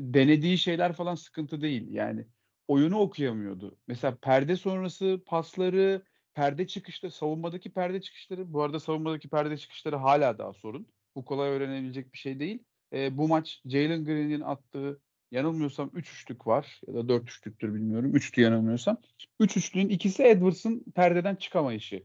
denediği 0.00 0.58
şeyler 0.58 0.92
falan 0.92 1.14
sıkıntı 1.14 1.60
değil 1.60 1.86
yani 1.90 2.26
oyunu 2.68 2.98
okuyamıyordu. 2.98 3.78
Mesela 3.86 4.16
perde 4.22 4.56
sonrası 4.56 5.22
pasları, 5.26 6.02
perde 6.34 6.66
çıkışları, 6.66 7.12
savunmadaki 7.12 7.72
perde 7.72 8.00
çıkışları 8.00 8.52
bu 8.52 8.62
arada 8.62 8.80
savunmadaki 8.80 9.28
perde 9.28 9.56
çıkışları 9.56 9.96
hala 9.96 10.38
daha 10.38 10.52
sorun. 10.52 10.86
Bu 11.16 11.24
kolay 11.24 11.50
öğrenebilecek 11.50 12.12
bir 12.12 12.18
şey 12.18 12.40
değil. 12.40 12.64
E, 12.92 13.18
bu 13.18 13.28
maç 13.28 13.62
Jalen 13.66 14.04
Green'in 14.04 14.40
attığı 14.40 15.00
yanılmıyorsam 15.30 15.90
3 15.94 16.12
üçlük 16.12 16.46
var 16.46 16.80
ya 16.86 16.94
da 16.94 17.08
4 17.08 17.22
üçlüktür 17.30 17.74
bilmiyorum. 17.74 18.16
3'tü 18.16 18.40
yanılmıyorsam. 18.40 18.96
3 19.40 19.56
üç 19.56 19.56
üçlüğün 19.56 19.88
ikisi 19.88 20.22
Edwards'ın 20.22 20.84
perdeden 20.94 21.34
çıkamayışı. 21.34 22.02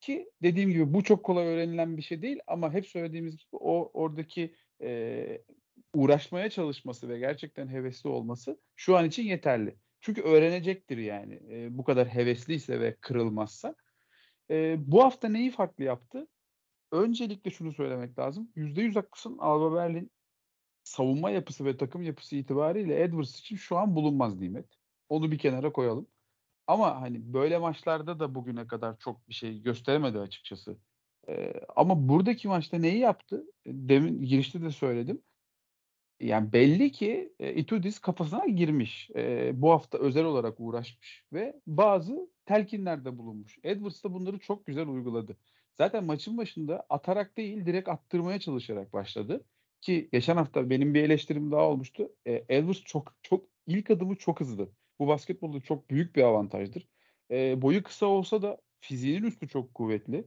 Ki 0.00 0.30
dediğim 0.42 0.70
gibi 0.70 0.94
bu 0.94 1.04
çok 1.04 1.24
kolay 1.24 1.46
öğrenilen 1.46 1.96
bir 1.96 2.02
şey 2.02 2.22
değil 2.22 2.40
ama 2.46 2.72
hep 2.72 2.86
söylediğimiz 2.86 3.36
gibi 3.36 3.48
o 3.52 3.90
oradaki 3.94 4.54
e, 4.82 5.42
uğraşmaya 5.94 6.50
çalışması 6.50 7.08
ve 7.08 7.18
gerçekten 7.18 7.68
hevesli 7.68 8.08
olması 8.08 8.60
şu 8.76 8.96
an 8.96 9.04
için 9.04 9.22
yeterli. 9.22 9.76
Çünkü 10.00 10.22
öğrenecektir 10.22 10.98
yani 10.98 11.40
e, 11.50 11.78
bu 11.78 11.84
kadar 11.84 12.08
hevesliyse 12.08 12.80
ve 12.80 12.96
kırılmazsa. 13.00 13.74
E, 14.50 14.76
bu 14.78 15.04
hafta 15.04 15.28
neyi 15.28 15.50
farklı 15.50 15.84
yaptı? 15.84 16.28
Öncelikle 16.92 17.50
şunu 17.50 17.72
söylemek 17.72 18.18
lazım. 18.18 18.52
%100 18.56 18.94
haklısın 18.94 19.38
Alba 19.38 19.76
Berlin 19.76 20.12
savunma 20.84 21.30
yapısı 21.30 21.64
ve 21.64 21.76
takım 21.76 22.02
yapısı 22.02 22.36
itibariyle 22.36 23.02
Edwards 23.02 23.40
için 23.40 23.56
şu 23.56 23.78
an 23.78 23.96
bulunmaz 23.96 24.40
nimet. 24.40 24.66
Onu 25.08 25.32
bir 25.32 25.38
kenara 25.38 25.72
koyalım. 25.72 26.08
Ama 26.68 27.00
hani 27.02 27.34
böyle 27.34 27.58
maçlarda 27.58 28.20
da 28.20 28.34
bugüne 28.36 28.68
kadar 28.68 28.98
çok 28.98 29.28
bir 29.28 29.34
şey 29.34 29.62
gösteremedi 29.62 30.18
açıkçası. 30.20 30.78
Ee, 31.28 31.54
ama 31.76 32.08
buradaki 32.08 32.48
maçta 32.48 32.78
neyi 32.78 32.98
yaptı? 32.98 33.44
Demin 33.66 34.22
girişte 34.22 34.62
de 34.62 34.70
söyledim. 34.70 35.22
Yani 36.20 36.52
belli 36.52 36.92
ki 36.92 37.34
e, 37.40 37.54
Itudis 37.54 37.98
kafasına 37.98 38.46
girmiş. 38.46 39.10
E, 39.16 39.52
bu 39.62 39.70
hafta 39.70 39.98
özel 39.98 40.24
olarak 40.24 40.54
uğraşmış 40.60 41.24
ve 41.32 41.60
bazı 41.66 42.30
telkinlerde 42.46 43.18
bulunmuş. 43.18 43.58
Edwards 43.64 44.04
da 44.04 44.14
bunları 44.14 44.38
çok 44.38 44.66
güzel 44.66 44.88
uyguladı. 44.88 45.36
Zaten 45.74 46.04
maçın 46.04 46.38
başında 46.38 46.86
atarak 46.90 47.36
değil 47.36 47.66
direkt 47.66 47.88
attırmaya 47.88 48.40
çalışarak 48.40 48.92
başladı. 48.92 49.44
Ki 49.80 50.08
geçen 50.12 50.36
hafta 50.36 50.70
benim 50.70 50.94
bir 50.94 51.02
eleştirim 51.02 51.52
daha 51.52 51.62
olmuştu. 51.68 52.12
E, 52.26 52.44
Edwards 52.48 52.80
çok 52.84 53.14
çok 53.22 53.44
ilk 53.66 53.90
adımı 53.90 54.16
çok 54.16 54.40
hızlı. 54.40 54.68
Bu 54.98 55.08
basketbolda 55.08 55.60
çok 55.60 55.90
büyük 55.90 56.16
bir 56.16 56.22
avantajdır. 56.22 56.88
E, 57.30 57.62
boyu 57.62 57.82
kısa 57.82 58.06
olsa 58.06 58.42
da 58.42 58.58
fiziğinin 58.80 59.26
üstü 59.26 59.48
çok 59.48 59.74
kuvvetli. 59.74 60.24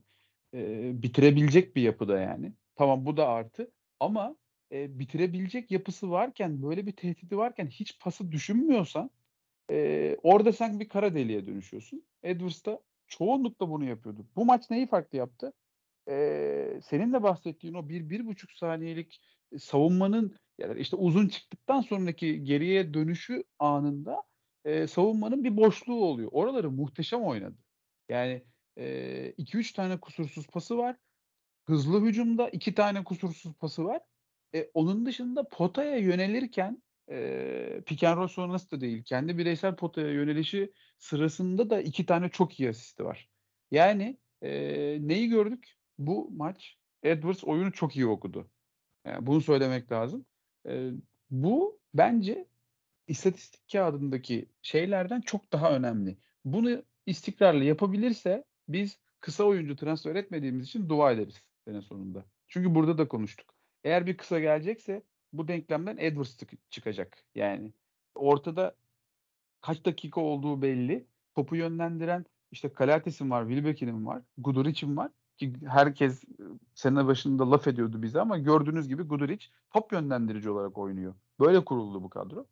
E, 0.53 0.91
bitirebilecek 1.03 1.75
bir 1.75 1.81
yapıda 1.81 2.19
yani. 2.19 2.53
Tamam 2.75 3.05
bu 3.05 3.17
da 3.17 3.27
artı. 3.27 3.71
Ama 3.99 4.35
e, 4.71 4.99
bitirebilecek 4.99 5.71
yapısı 5.71 6.11
varken, 6.11 6.63
böyle 6.63 6.87
bir 6.87 6.91
tehdidi 6.91 7.37
varken 7.37 7.67
hiç 7.67 7.99
pası 7.99 8.31
düşünmüyorsan 8.31 9.09
e, 9.71 10.17
orada 10.23 10.53
sen 10.53 10.79
bir 10.79 10.89
kara 10.89 11.15
deliğe 11.15 11.45
dönüşüyorsun. 11.45 12.03
Edwards 12.23 12.65
da 12.65 12.79
çoğunlukla 13.07 13.69
bunu 13.69 13.85
yapıyordu. 13.85 14.25
Bu 14.35 14.45
maç 14.45 14.69
neyi 14.69 14.87
farklı 14.87 15.17
yaptı? 15.17 15.53
E, 16.09 16.79
senin 16.83 17.13
de 17.13 17.23
bahsettiğin 17.23 17.73
o 17.73 17.89
bir, 17.89 18.09
bir 18.09 18.25
buçuk 18.25 18.51
saniyelik 18.51 19.21
savunmanın 19.59 20.35
yani 20.57 20.79
işte 20.79 20.95
uzun 20.95 21.27
çıktıktan 21.27 21.81
sonraki 21.81 22.43
geriye 22.43 22.93
dönüşü 22.93 23.43
anında 23.59 24.23
e, 24.65 24.87
savunmanın 24.87 25.43
bir 25.43 25.57
boşluğu 25.57 26.05
oluyor. 26.05 26.29
Oraları 26.31 26.71
muhteşem 26.71 27.23
oynadı. 27.23 27.57
Yani 28.09 28.43
2-3 28.77 29.71
e, 29.71 29.75
tane 29.75 29.99
kusursuz 29.99 30.47
pası 30.47 30.77
var. 30.77 30.95
Hızlı 31.65 32.05
hücumda 32.05 32.49
2 32.49 32.75
tane 32.75 33.03
kusursuz 33.03 33.53
pası 33.53 33.85
var. 33.85 34.01
E, 34.55 34.69
onun 34.73 35.05
dışında 35.05 35.47
potaya 35.47 35.97
yönelirken 35.97 36.83
e, 37.11 37.81
pick 37.85 38.03
and 38.03 38.17
roll 38.17 38.27
sonrası 38.27 38.71
da 38.71 38.81
değil. 38.81 39.03
Kendi 39.03 39.37
bireysel 39.37 39.75
potaya 39.75 40.11
yönelişi 40.11 40.73
sırasında 40.97 41.69
da 41.69 41.81
iki 41.81 42.05
tane 42.05 42.29
çok 42.29 42.59
iyi 42.59 42.69
asisti 42.69 43.05
var. 43.05 43.29
Yani 43.71 44.17
e, 44.41 44.51
neyi 45.01 45.29
gördük? 45.29 45.75
Bu 45.97 46.31
maç 46.31 46.77
Edwards 47.03 47.43
oyunu 47.43 47.71
çok 47.71 47.95
iyi 47.95 48.07
okudu. 48.07 48.49
Yani 49.05 49.27
bunu 49.27 49.41
söylemek 49.41 49.91
lazım. 49.91 50.25
E, 50.67 50.91
bu 51.29 51.79
bence 51.93 52.47
istatistik 53.11 53.71
kağıdındaki 53.71 54.45
şeylerden 54.61 55.21
çok 55.21 55.53
daha 55.53 55.71
önemli. 55.71 56.17
Bunu 56.45 56.83
istikrarlı 57.05 57.63
yapabilirse 57.63 58.43
biz 58.69 58.97
kısa 59.19 59.43
oyuncu 59.43 59.75
transfer 59.75 60.15
etmediğimiz 60.15 60.67
için 60.67 60.89
dua 60.89 61.11
ederiz 61.11 61.41
sene 61.65 61.81
sonunda. 61.81 62.25
Çünkü 62.47 62.75
burada 62.75 62.97
da 62.97 63.07
konuştuk. 63.07 63.53
Eğer 63.83 64.05
bir 64.05 64.17
kısa 64.17 64.39
gelecekse 64.39 65.03
bu 65.33 65.47
denklemden 65.47 65.97
Edwards 65.97 66.37
çıkacak. 66.69 67.23
Yani 67.35 67.73
ortada 68.15 68.75
kaç 69.61 69.85
dakika 69.85 70.21
olduğu 70.21 70.61
belli. 70.61 71.05
Topu 71.35 71.55
yönlendiren 71.55 72.25
İşte 72.51 72.73
Kalates'in 72.73 73.29
var, 73.29 73.47
Wilbeck'in 73.47 74.05
var, 74.05 74.21
Guduric'in 74.37 74.97
var. 74.97 75.11
Ki 75.37 75.53
herkes 75.67 76.23
sene 76.75 77.05
başında 77.05 77.51
laf 77.51 77.67
ediyordu 77.67 78.01
bize 78.01 78.21
ama 78.21 78.37
gördüğünüz 78.37 78.87
gibi 78.87 79.03
Guduric 79.03 79.45
top 79.73 79.91
yönlendirici 79.91 80.49
olarak 80.49 80.77
oynuyor. 80.77 81.13
Böyle 81.39 81.65
kuruldu 81.65 82.03
bu 82.03 82.09
kadro. 82.09 82.45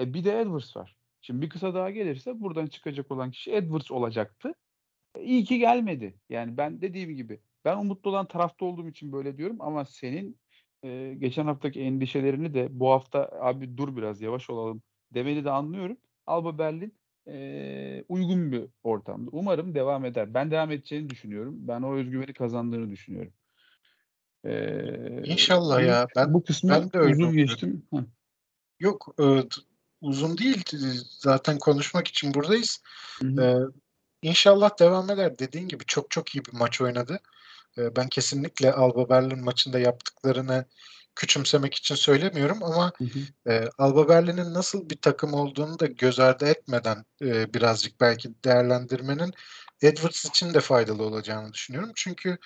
E 0.00 0.14
bir 0.14 0.24
de 0.24 0.40
Edwards 0.40 0.76
var. 0.76 0.96
Şimdi 1.20 1.42
bir 1.42 1.48
kısa 1.48 1.74
daha 1.74 1.90
gelirse 1.90 2.40
buradan 2.40 2.66
çıkacak 2.66 3.10
olan 3.10 3.30
kişi 3.30 3.52
Edwards 3.52 3.90
olacaktı. 3.90 4.54
E, 5.16 5.22
iyi 5.22 5.44
ki 5.44 5.58
gelmedi. 5.58 6.14
Yani 6.28 6.56
ben 6.56 6.80
dediğim 6.80 7.16
gibi 7.16 7.40
ben 7.64 7.76
umutlu 7.76 8.10
olan 8.10 8.26
tarafta 8.26 8.64
olduğum 8.64 8.88
için 8.88 9.12
böyle 9.12 9.36
diyorum 9.36 9.60
ama 9.60 9.84
senin 9.84 10.38
e, 10.84 11.14
geçen 11.18 11.46
haftaki 11.46 11.80
endişelerini 11.80 12.54
de 12.54 12.68
bu 12.70 12.90
hafta 12.90 13.30
abi 13.40 13.76
dur 13.76 13.96
biraz 13.96 14.20
yavaş 14.20 14.50
olalım 14.50 14.82
demeni 15.14 15.44
de 15.44 15.50
anlıyorum. 15.50 15.96
Alba 16.26 16.58
Berlin 16.58 16.94
e, 17.28 18.04
uygun 18.08 18.52
bir 18.52 18.64
ortamda. 18.82 19.30
Umarım 19.32 19.74
devam 19.74 20.04
eder. 20.04 20.34
Ben 20.34 20.50
devam 20.50 20.70
edeceğini 20.70 21.10
düşünüyorum. 21.10 21.54
Ben 21.58 21.82
o 21.82 21.94
özgüveni 21.94 22.32
kazandığını 22.32 22.90
düşünüyorum. 22.90 23.32
Ee, 24.44 25.22
İnşallah 25.24 25.82
ya. 25.82 26.06
Ben 26.16 26.34
bu 26.34 26.44
kısmı 26.44 26.70
ben 26.70 26.92
de 26.92 27.00
uzun 27.00 27.32
geçtim. 27.32 27.82
Yok 28.80 29.14
e, 29.20 29.24
uzun 30.00 30.38
değil. 30.38 30.64
Zaten 31.18 31.58
konuşmak 31.58 32.08
için 32.08 32.34
buradayız. 32.34 32.82
Hı 33.20 33.26
hı. 33.26 33.42
E, 33.42 34.28
inşallah 34.28 34.78
devam 34.78 35.10
eder. 35.10 35.38
Dediğin 35.38 35.68
gibi 35.68 35.84
çok 35.86 36.10
çok 36.10 36.34
iyi 36.34 36.44
bir 36.44 36.52
maç 36.52 36.80
oynadı. 36.80 37.20
E, 37.78 37.96
ben 37.96 38.08
kesinlikle 38.08 38.72
Alba 38.72 39.08
Berlin 39.08 39.44
maçında 39.44 39.78
yaptıklarını 39.78 40.64
küçümsemek 41.16 41.74
için 41.74 41.94
söylemiyorum 41.94 42.62
ama 42.62 42.92
hı 42.98 43.04
hı. 43.04 43.52
E, 43.52 43.68
Alba 43.78 44.08
Berlin'in 44.08 44.54
nasıl 44.54 44.90
bir 44.90 44.96
takım 44.96 45.34
olduğunu 45.34 45.78
da 45.78 45.86
göz 45.86 46.20
ardı 46.20 46.46
etmeden 46.46 47.04
e, 47.22 47.54
birazcık 47.54 48.00
belki 48.00 48.30
değerlendirmenin 48.44 49.34
Edwards 49.82 50.24
için 50.24 50.54
de 50.54 50.60
faydalı 50.60 51.02
olacağını 51.02 51.52
düşünüyorum. 51.52 51.92
Çünkü 51.94 52.38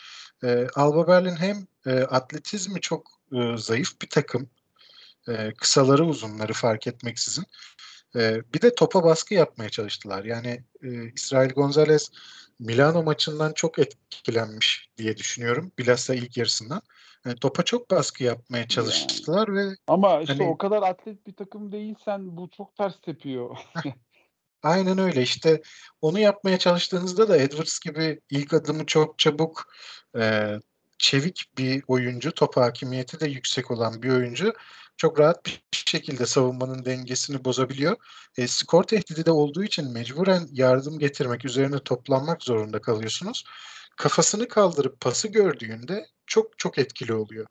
e, 0.44 0.66
Alba 0.74 1.08
Berlin 1.08 1.36
hem 1.36 1.66
e, 1.86 2.02
atletizmi 2.02 2.80
çok 2.80 3.10
e, 3.32 3.56
zayıf 3.56 4.02
bir 4.02 4.08
takım, 4.08 4.50
e, 5.28 5.54
kısaları 5.54 6.04
uzunları 6.04 6.52
fark 6.52 6.86
etmeksizin. 6.86 7.44
E, 8.16 8.42
bir 8.54 8.62
de 8.62 8.74
topa 8.74 9.04
baskı 9.04 9.34
yapmaya 9.34 9.70
çalıştılar. 9.70 10.24
Yani 10.24 10.64
e, 10.82 11.12
İsrail 11.12 11.50
Gonzalez 11.50 12.10
Milano 12.58 13.02
maçından 13.02 13.52
çok 13.52 13.78
etkilenmiş 13.78 14.88
diye 14.96 15.16
düşünüyorum. 15.16 15.72
Bilhassa 15.78 16.14
ilk 16.14 16.36
yarısından. 16.36 16.82
Yani 17.26 17.36
topa 17.36 17.62
çok 17.62 17.90
baskı 17.90 18.24
yapmaya 18.24 18.68
çalıştılar 18.68 19.48
yani. 19.48 19.58
ve 19.58 19.76
ama 19.86 20.20
işte 20.20 20.32
hani, 20.32 20.46
o 20.48 20.58
kadar 20.58 20.82
atlet 20.82 21.26
bir 21.26 21.32
takım 21.32 21.72
değilsen 21.72 22.36
bu 22.36 22.50
çok 22.50 22.76
ters 22.76 23.00
tepiyor. 23.00 23.56
aynen 24.62 24.98
öyle. 24.98 25.22
İşte 25.22 25.62
onu 26.00 26.18
yapmaya 26.18 26.58
çalıştığınızda 26.58 27.28
da 27.28 27.36
Edwards 27.36 27.78
gibi 27.78 28.20
ilk 28.30 28.54
adımı 28.54 28.86
çok 28.86 29.18
çabuk 29.18 29.74
e, 30.18 30.54
çevik 30.98 31.44
bir 31.58 31.84
oyuncu, 31.88 32.32
top 32.32 32.56
hakimiyeti 32.56 33.20
de 33.20 33.28
yüksek 33.28 33.70
olan 33.70 34.02
bir 34.02 34.10
oyuncu 34.10 34.52
çok 34.96 35.20
rahat 35.20 35.46
bir 35.46 35.60
şekilde 35.72 36.26
savunmanın 36.26 36.84
dengesini 36.84 37.44
bozabiliyor. 37.44 37.96
E, 38.38 38.48
skor 38.48 38.82
tehdidi 38.82 39.26
de 39.26 39.30
olduğu 39.30 39.64
için 39.64 39.92
mecburen 39.92 40.48
yardım 40.52 40.98
getirmek, 40.98 41.44
üzerine 41.44 41.78
toplanmak 41.78 42.42
zorunda 42.42 42.80
kalıyorsunuz. 42.80 43.44
Kafasını 43.96 44.48
kaldırıp 44.48 45.00
pası 45.00 45.28
gördüğünde 45.28 46.06
çok 46.26 46.58
çok 46.58 46.78
etkili 46.78 47.14
oluyor. 47.14 47.46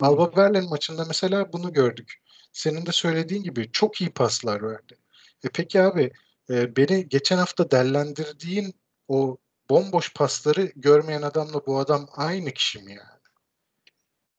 Alba 0.00 0.36
Berlin 0.36 0.68
maçında 0.68 1.04
mesela 1.04 1.52
bunu 1.52 1.72
gördük. 1.72 2.14
Senin 2.52 2.86
de 2.86 2.92
söylediğin 2.92 3.42
gibi 3.42 3.72
çok 3.72 4.00
iyi 4.00 4.10
paslar 4.10 4.62
verdi. 4.62 4.98
E 5.44 5.48
peki 5.54 5.82
abi 5.82 6.12
e, 6.50 6.76
beni 6.76 7.08
geçen 7.08 7.38
hafta 7.38 7.70
dellendirdiğin 7.70 8.74
o 9.08 9.36
bomboş 9.70 10.14
pasları 10.14 10.72
görmeyen 10.76 11.22
adamla 11.22 11.66
bu 11.66 11.78
adam 11.78 12.08
aynı 12.12 12.50
kişi 12.50 12.78
mi 12.78 12.90
yani? 12.92 13.17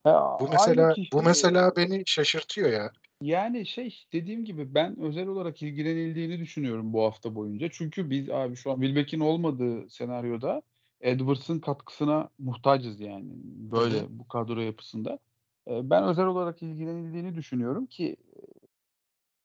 Ha, 0.03 0.37
bu 0.39 0.47
mesela 0.51 0.93
kişi, 0.93 1.11
bu 1.11 1.23
mesela 1.23 1.75
beni 1.75 2.03
şaşırtıyor 2.05 2.69
ya. 2.71 2.91
Yani 3.21 3.65
şey 3.65 4.05
dediğim 4.13 4.45
gibi 4.45 4.75
ben 4.75 4.99
özel 4.99 5.27
olarak 5.27 5.61
ilgilenildiğini 5.61 6.39
düşünüyorum 6.39 6.93
bu 6.93 7.03
hafta 7.03 7.35
boyunca. 7.35 7.69
Çünkü 7.71 8.09
biz 8.09 8.29
abi 8.29 8.55
şu 8.55 8.71
an 8.71 8.81
Wilbeck'in 8.81 9.19
olmadığı 9.19 9.89
senaryoda 9.89 10.61
Edwards'ın 11.01 11.59
katkısına 11.59 12.29
muhtacız 12.39 12.99
yani 12.99 13.25
böyle 13.71 13.95
bu 14.09 14.27
kadro 14.27 14.59
yapısında. 14.59 15.19
Ben 15.67 16.03
özel 16.03 16.25
olarak 16.25 16.61
ilgilenildiğini 16.61 17.35
düşünüyorum 17.35 17.85
ki 17.85 18.15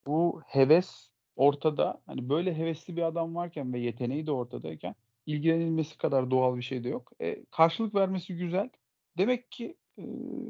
bu 0.06 0.42
heves 0.46 1.10
ortada. 1.36 2.00
Hani 2.06 2.28
böyle 2.28 2.58
hevesli 2.58 2.96
bir 2.96 3.02
adam 3.02 3.34
varken 3.34 3.72
ve 3.72 3.78
yeteneği 3.78 4.26
de 4.26 4.32
ortadayken 4.32 4.94
ilgilenilmesi 5.26 5.98
kadar 5.98 6.30
doğal 6.30 6.56
bir 6.56 6.62
şey 6.62 6.84
de 6.84 6.88
yok. 6.88 7.12
E, 7.20 7.44
karşılık 7.50 7.94
vermesi 7.94 8.36
güzel. 8.36 8.70
Demek 9.18 9.50
ki 9.50 9.76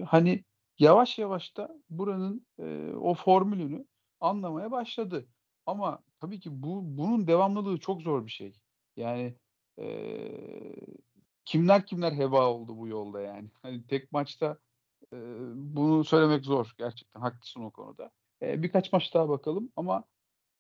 hani 0.06 0.44
yavaş 0.78 1.18
yavaş 1.18 1.56
da 1.56 1.76
buranın 1.90 2.46
e, 2.58 2.92
o 2.94 3.14
formülünü 3.14 3.86
anlamaya 4.20 4.70
başladı. 4.70 5.28
Ama 5.66 6.02
tabii 6.20 6.40
ki 6.40 6.62
bu 6.62 6.82
bunun 6.98 7.26
devamlılığı 7.26 7.78
çok 7.80 8.02
zor 8.02 8.26
bir 8.26 8.30
şey. 8.30 8.52
Yani 8.96 9.36
e, 9.78 9.84
kimler 11.44 11.86
kimler 11.86 12.12
heba 12.12 12.50
oldu 12.50 12.78
bu 12.78 12.88
yolda 12.88 13.20
yani. 13.20 13.50
Hani 13.62 13.86
tek 13.86 14.12
maçta 14.12 14.58
e, 15.12 15.16
bunu 15.54 16.04
söylemek 16.04 16.44
zor. 16.44 16.74
Gerçekten 16.78 17.20
haklısın 17.20 17.60
o 17.64 17.70
konuda. 17.70 18.10
E, 18.42 18.62
birkaç 18.62 18.92
maç 18.92 19.14
daha 19.14 19.28
bakalım 19.28 19.72
ama 19.76 20.04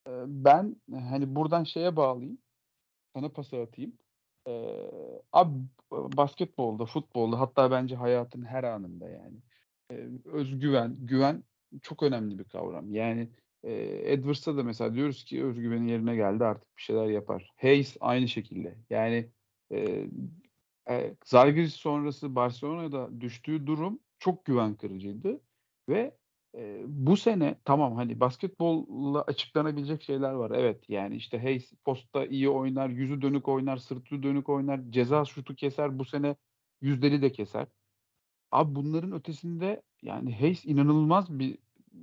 e, 0.08 0.12
ben 0.26 0.76
hani 0.92 1.36
buradan 1.36 1.64
şeye 1.64 1.96
bağlayayım. 1.96 2.38
Sana 3.14 3.28
pası 3.28 3.56
atayım. 3.62 3.98
E, 4.48 4.52
abi 5.32 5.58
basketbolda, 5.90 6.86
futbolda 6.86 7.40
hatta 7.40 7.70
bence 7.70 7.96
hayatın 7.96 8.44
her 8.44 8.64
anında 8.64 9.08
yani 9.08 9.36
e, 9.90 10.08
özgüven, 10.24 10.96
güven 11.00 11.44
çok 11.82 12.02
önemli 12.02 12.38
bir 12.38 12.44
kavram. 12.44 12.92
Yani 12.92 13.28
e, 13.62 13.72
Edwards'a 14.12 14.56
da 14.56 14.62
mesela 14.62 14.94
diyoruz 14.94 15.24
ki 15.24 15.44
özgüveni 15.44 15.90
yerine 15.90 16.16
geldi 16.16 16.44
artık 16.44 16.76
bir 16.76 16.82
şeyler 16.82 17.06
yapar. 17.06 17.50
Hayes 17.56 17.96
aynı 18.00 18.28
şekilde. 18.28 18.78
Yani 18.90 19.30
e, 19.72 20.06
e, 20.90 21.14
Zalgiris 21.24 21.74
sonrası 21.74 22.34
Barcelona'da 22.34 23.20
düştüğü 23.20 23.66
durum 23.66 23.98
çok 24.18 24.44
güven 24.44 24.74
kırıcıydı 24.74 25.40
ve 25.88 26.14
e, 26.56 26.82
bu 26.86 27.16
sene 27.16 27.60
tamam 27.64 27.96
hani 27.96 28.20
basketbolla 28.20 29.22
açıklanabilecek 29.22 30.02
şeyler 30.02 30.32
var. 30.32 30.50
Evet 30.50 30.90
yani 30.90 31.16
işte 31.16 31.38
Hayes 31.38 31.72
posta 31.84 32.26
iyi 32.26 32.48
oynar, 32.48 32.88
yüzü 32.88 33.22
dönük 33.22 33.48
oynar, 33.48 33.76
sırtı 33.76 34.22
dönük 34.22 34.48
oynar, 34.48 34.80
ceza 34.90 35.24
şutu 35.24 35.54
keser 35.54 35.98
bu 35.98 36.04
sene 36.04 36.36
yüzdeli 36.80 37.22
de 37.22 37.32
keser. 37.32 37.66
Abi 38.50 38.74
bunların 38.74 39.12
ötesinde 39.12 39.82
yani 40.02 40.34
Hayes 40.38 40.64
inanılmaz 40.66 41.38
bir 41.38 41.58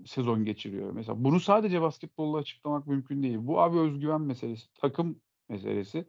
sezon 0.05 0.45
geçiriyor. 0.45 0.91
Mesela 0.91 1.23
bunu 1.23 1.39
sadece 1.39 1.81
basketbolla 1.81 2.37
açıklamak 2.37 2.87
mümkün 2.87 3.23
değil. 3.23 3.37
Bu 3.41 3.61
abi 3.61 3.79
özgüven 3.79 4.21
meselesi, 4.21 4.73
takım 4.73 5.21
meselesi 5.49 6.05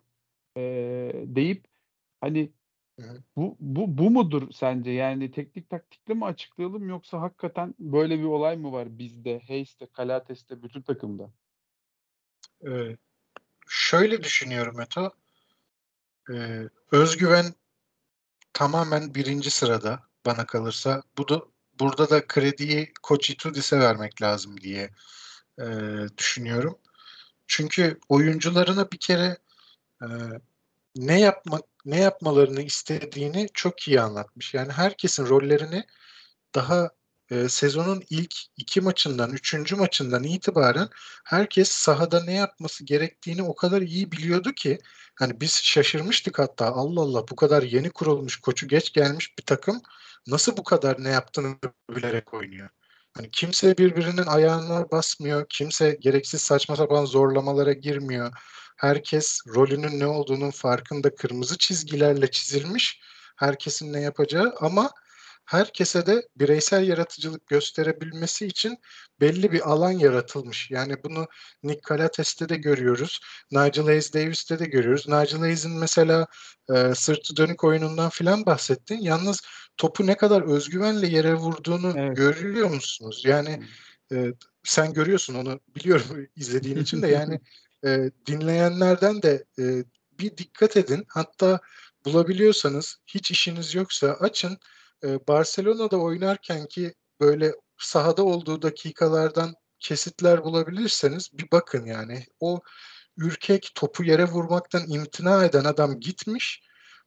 ee, 0.57 1.25
deyip 1.27 1.67
hani 2.21 2.53
bu, 3.37 3.57
bu, 3.61 3.99
bu 3.99 4.11
mudur 4.11 4.51
sence? 4.53 4.91
Yani 4.91 5.31
teknik 5.31 5.71
taktikle 5.71 6.15
mi 6.15 6.25
açıklayalım 6.25 6.89
yoksa 6.89 7.21
hakikaten 7.21 7.75
böyle 7.79 8.19
bir 8.19 8.25
olay 8.25 8.57
mı 8.57 8.73
var 8.73 8.99
bizde, 8.99 9.41
Hayes'te, 9.49 9.87
Kalates'te, 9.87 10.63
bütün 10.63 10.83
takımda? 10.83 11.31
Ee, 12.67 12.97
şöyle 13.69 14.23
düşünüyorum 14.23 14.81
Eto. 14.81 15.11
Ee, 16.31 16.69
özgüven 16.93 17.45
tamamen 18.53 19.15
birinci 19.15 19.51
sırada 19.51 20.03
bana 20.27 20.47
kalırsa. 20.47 21.03
Bu 21.19 21.29
da 21.29 21.43
burada 21.81 22.11
da 22.11 22.27
krediyi 22.27 22.93
Koç 23.03 23.31
Itudis'e 23.31 23.79
vermek 23.79 24.23
lazım 24.23 24.61
diye 24.61 24.91
e, 25.59 25.67
düşünüyorum. 26.19 26.79
Çünkü 27.47 27.99
oyuncularına 28.09 28.91
bir 28.91 28.99
kere 28.99 29.39
e, 30.03 30.07
ne 30.97 31.21
yapmak 31.21 31.63
ne 31.85 32.01
yapmalarını 32.01 32.63
istediğini 32.63 33.49
çok 33.55 33.89
iyi 33.89 34.01
anlatmış. 34.01 34.55
Yani 34.55 34.73
herkesin 34.73 35.27
rollerini 35.27 35.85
daha 36.55 36.91
e, 37.31 37.49
sezonun 37.49 38.03
ilk 38.11 38.35
iki 38.57 38.81
maçından, 38.81 39.33
üçüncü 39.33 39.77
maçından 39.77 40.23
itibaren 40.25 40.89
herkes 41.25 41.71
sahada 41.71 42.25
ne 42.25 42.33
yapması 42.35 42.85
gerektiğini 42.85 43.43
o 43.43 43.55
kadar 43.55 43.83
iyi 43.83 44.13
biliyordu 44.13 44.53
ki 44.53 44.79
hani 45.15 45.41
biz 45.41 45.55
şaşırmıştık 45.63 46.39
hatta 46.39 46.67
Allah 46.67 47.01
Allah 47.01 47.29
bu 47.29 47.37
kadar 47.37 47.63
yeni 47.63 47.91
kurulmuş 47.91 48.37
koçu 48.41 48.69
geç 48.69 48.93
gelmiş 48.93 49.39
bir 49.39 49.45
takım 49.45 49.83
nasıl 50.27 50.57
bu 50.57 50.65
kadar 50.65 51.05
ne 51.05 51.09
yaptığını 51.09 51.57
bilerek 51.91 52.35
oynuyor. 52.35 52.69
Hani 53.15 53.31
kimse 53.31 53.79
birbirinin 53.79 54.27
ayağına 54.27 54.91
basmıyor. 54.91 55.47
Kimse 55.49 55.99
gereksiz 56.01 56.41
saçma 56.43 56.77
sapan 56.77 57.05
zorlamalara 57.05 57.73
girmiyor. 57.73 58.33
Herkes 58.83 59.41
rolünün 59.47 60.01
ne 60.01 60.07
olduğunun 60.07 60.51
farkında 60.51 61.15
kırmızı 61.15 61.59
çizgilerle 61.59 62.31
çizilmiş. 62.31 63.01
Herkesin 63.37 63.93
ne 63.93 64.01
yapacağı 64.01 64.55
ama 64.61 64.91
herkese 65.45 66.07
de 66.07 66.29
bireysel 66.37 66.89
yaratıcılık 66.89 67.47
gösterebilmesi 67.47 68.47
için 68.47 68.79
belli 69.21 69.53
bir 69.53 69.71
alan 69.71 69.91
yaratılmış. 69.91 70.71
Yani 70.71 71.03
bunu 71.05 71.27
Nick 71.63 71.81
Calates'te 71.89 72.49
de 72.49 72.57
görüyoruz. 72.57 73.21
Nigel 73.51 73.85
Hayes 73.85 74.15
Davis'te 74.15 74.59
de 74.59 74.65
görüyoruz. 74.65 75.09
Nigel 75.09 75.39
Hayes'in 75.39 75.79
mesela 75.79 76.27
e, 76.75 76.95
sırtı 76.95 77.37
dönük 77.37 77.65
oyunundan 77.65 78.11
filan 78.11 78.47
bahsettin. 78.47 78.99
Yalnız 79.01 79.41
topu 79.77 80.07
ne 80.07 80.17
kadar 80.17 80.43
özgüvenle 80.43 81.07
yere 81.07 81.35
vurduğunu 81.35 81.95
evet. 81.97 82.17
görüyor 82.17 82.71
musunuz? 82.71 83.23
Yani 83.27 83.63
e, 84.13 84.33
sen 84.65 84.93
görüyorsun 84.93 85.35
onu 85.35 85.61
biliyorum 85.77 86.27
izlediğin 86.37 86.77
için 86.77 87.03
de 87.03 87.09
yani 87.09 87.41
e, 87.85 88.11
dinleyenlerden 88.27 89.23
de 89.23 89.45
e, 89.59 89.85
bir 90.19 90.37
dikkat 90.37 90.77
edin. 90.77 91.05
Hatta 91.09 91.61
bulabiliyorsanız 92.05 92.97
hiç 93.07 93.31
işiniz 93.31 93.75
yoksa 93.75 94.09
açın. 94.09 94.59
E, 95.05 95.27
Barcelona'da 95.29 95.97
oynarken 95.97 96.67
ki 96.67 96.95
böyle 97.21 97.53
sahada 97.79 98.25
olduğu 98.25 98.63
dakikalardan 98.63 99.55
kesitler 99.81 100.45
bulabilirseniz 100.45 101.31
bir 101.33 101.47
bakın 101.53 101.87
yani. 101.87 102.27
O 102.41 102.61
ürkek 103.17 103.73
topu 103.75 104.05
yere 104.05 104.25
vurmaktan 104.25 104.85
imtina 104.89 105.45
eden 105.45 105.65
adam 105.65 106.01
gitmiş. 106.01 106.63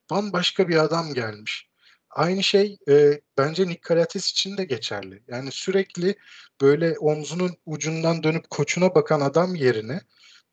Bambaşka 0.09 0.67
bir 0.67 0.75
adam 0.75 1.13
gelmiş. 1.13 1.69
Aynı 2.09 2.43
şey 2.43 2.77
e, 2.89 3.21
bence 3.37 3.67
Nick 3.67 3.81
Karates 3.81 4.31
için 4.31 4.57
de 4.57 4.65
geçerli. 4.65 5.23
Yani 5.27 5.51
sürekli 5.51 6.15
böyle 6.61 6.99
omzunun 6.99 7.57
ucundan 7.65 8.23
dönüp 8.23 8.49
koçuna 8.49 8.95
bakan 8.95 9.21
adam 9.21 9.55
yerine 9.55 10.01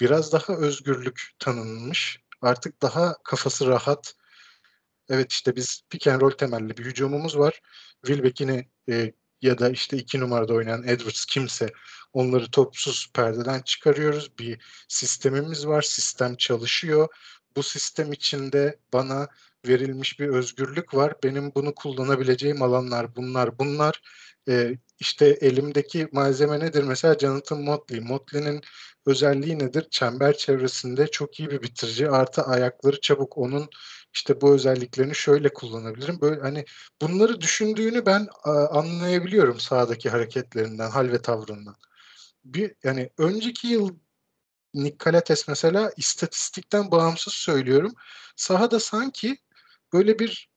biraz 0.03 0.33
daha 0.33 0.57
özgürlük 0.57 1.31
tanınmış. 1.39 2.21
Artık 2.41 2.83
daha 2.83 3.17
kafası 3.25 3.67
rahat. 3.67 4.15
Evet 5.09 5.33
işte 5.33 5.57
biz 5.57 5.83
pick 5.91 6.07
and 6.07 6.21
roll 6.21 6.31
temelli 6.31 6.77
bir 6.77 6.85
hücumumuz 6.85 7.39
var. 7.39 7.61
Wilbeck'ini 8.07 8.69
e, 8.89 9.13
ya 9.43 9.59
da 9.59 9.71
işte 9.71 9.97
iki 9.97 10.21
numarada 10.21 10.55
oynayan 10.55 10.89
Edwards 10.89 11.25
kimse 11.25 11.73
onları 12.13 12.51
topsuz 12.51 13.11
perdeden 13.15 13.61
çıkarıyoruz. 13.61 14.39
Bir 14.39 14.61
sistemimiz 14.89 15.67
var. 15.67 15.83
Sistem 15.83 16.37
çalışıyor. 16.37 17.09
Bu 17.57 17.63
sistem 17.63 18.13
içinde 18.13 18.79
bana 18.93 19.29
verilmiş 19.67 20.21
bir 20.21 20.29
özgürlük 20.29 20.95
var. 20.95 21.15
Benim 21.25 21.53
bunu 21.55 21.75
kullanabileceğim 21.75 22.63
alanlar 22.63 23.17
bunlar 23.17 23.59
bunlar. 23.59 24.03
Ee, 24.49 24.79
işte 24.99 25.27
elimdeki 25.27 26.09
malzeme 26.13 26.61
nedir? 26.61 26.83
Mesela 26.83 27.19
Jonathan 27.19 27.61
Motley. 27.61 28.01
Motley'nin 28.01 28.61
özelliği 29.07 29.59
nedir? 29.59 29.87
Çember 29.91 30.37
çevresinde 30.37 31.07
çok 31.07 31.41
iyi 31.41 31.51
bir 31.51 31.63
bitirici. 31.63 32.11
Artı 32.11 32.43
ayakları 32.43 33.01
çabuk. 33.01 33.39
Onun 33.39 33.69
işte 34.15 34.41
bu 34.41 34.55
özelliklerini 34.55 35.15
şöyle 35.15 35.53
kullanabilirim. 35.53 36.21
Böyle 36.21 36.41
hani 36.41 36.65
bunları 37.03 37.41
düşündüğünü 37.41 38.07
ben 38.07 38.29
anlayabiliyorum 38.71 39.61
sahadaki 39.61 40.11
hareketlerinden, 40.11 40.91
hal 40.91 41.13
ve 41.13 41.23
tavrından. 41.23 41.77
Bir 42.45 42.75
yani 42.85 43.11
önceki 43.19 43.69
yıl 43.69 43.97
Nick 44.75 45.23
mesela 45.49 45.93
istatistikten 45.97 46.91
bağımsız 46.91 47.33
söylüyorum. 47.33 47.95
Sahada 48.37 48.81
sanki 48.81 49.39
böyle 49.93 50.19
bir 50.19 50.51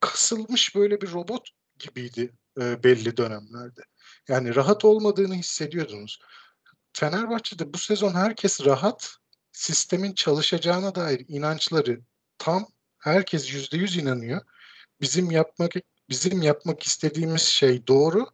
kasılmış 0.00 0.76
böyle 0.76 1.00
bir 1.00 1.12
robot 1.12 1.48
gibiydi 1.78 2.37
e, 2.60 2.82
belli 2.84 3.16
dönemlerde. 3.16 3.80
Yani 4.28 4.54
rahat 4.54 4.84
olmadığını 4.84 5.34
hissediyordunuz. 5.34 6.18
Fenerbahçe'de 6.92 7.72
bu 7.72 7.78
sezon 7.78 8.14
herkes 8.14 8.64
rahat, 8.64 9.16
sistemin 9.52 10.12
çalışacağına 10.12 10.94
dair 10.94 11.24
inançları 11.28 12.00
tam, 12.38 12.66
herkes 12.98 13.52
yüzde 13.52 13.76
yüz 13.76 13.96
inanıyor. 13.96 14.40
Bizim 15.00 15.30
yapmak 15.30 15.72
bizim 16.08 16.42
yapmak 16.42 16.82
istediğimiz 16.82 17.42
şey 17.42 17.86
doğru 17.86 18.26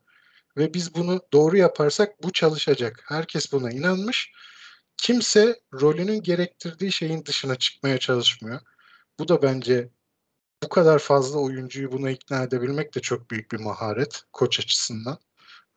ve 0.57 0.75
biz 0.75 0.95
bunu 0.95 1.21
doğru 1.33 1.57
yaparsak 1.57 2.23
bu 2.23 2.33
çalışacak. 2.33 3.05
Herkes 3.09 3.53
buna 3.53 3.71
inanmış. 3.71 4.33
Kimse 4.97 5.61
rolünün 5.81 6.23
gerektirdiği 6.23 6.93
şeyin 6.93 7.25
dışına 7.25 7.55
çıkmaya 7.55 7.99
çalışmıyor. 7.99 8.61
Bu 9.19 9.29
da 9.29 9.43
bence 9.43 9.89
bu 10.63 10.69
kadar 10.69 10.99
fazla 10.99 11.39
oyuncuyu 11.39 11.93
buna 11.93 12.11
ikna 12.11 12.43
edebilmek 12.43 12.95
de 12.95 13.01
çok 13.01 13.31
büyük 13.31 13.53
bir 13.53 13.61
maharet 13.61 14.23
koç 14.33 14.61
açısından. 14.61 15.19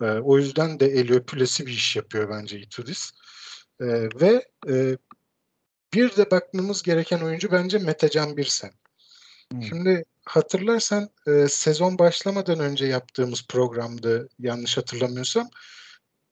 E, 0.01 0.05
o 0.05 0.37
yüzden 0.37 0.79
de 0.79 0.85
eli 0.85 1.13
öpülesi 1.13 1.65
bir 1.65 1.71
iş 1.71 1.95
yapıyor 1.95 2.29
bence 2.29 2.59
Itudis. 2.59 3.11
E, 3.79 3.85
ve 4.21 4.47
e, 4.69 4.97
bir 5.93 6.15
de 6.15 6.31
bakmamız 6.31 6.83
gereken 6.83 7.19
oyuncu 7.19 7.51
bence 7.51 7.77
Metecan 7.77 8.37
Birsen. 8.37 8.71
Hmm. 9.51 9.63
Şimdi 9.63 10.05
hatırlarsan 10.25 11.09
e, 11.27 11.47
sezon 11.47 11.99
başlamadan 11.99 12.59
önce 12.59 12.85
yaptığımız 12.85 13.45
programda 13.47 14.27
yanlış 14.39 14.77
hatırlamıyorsam 14.77 15.49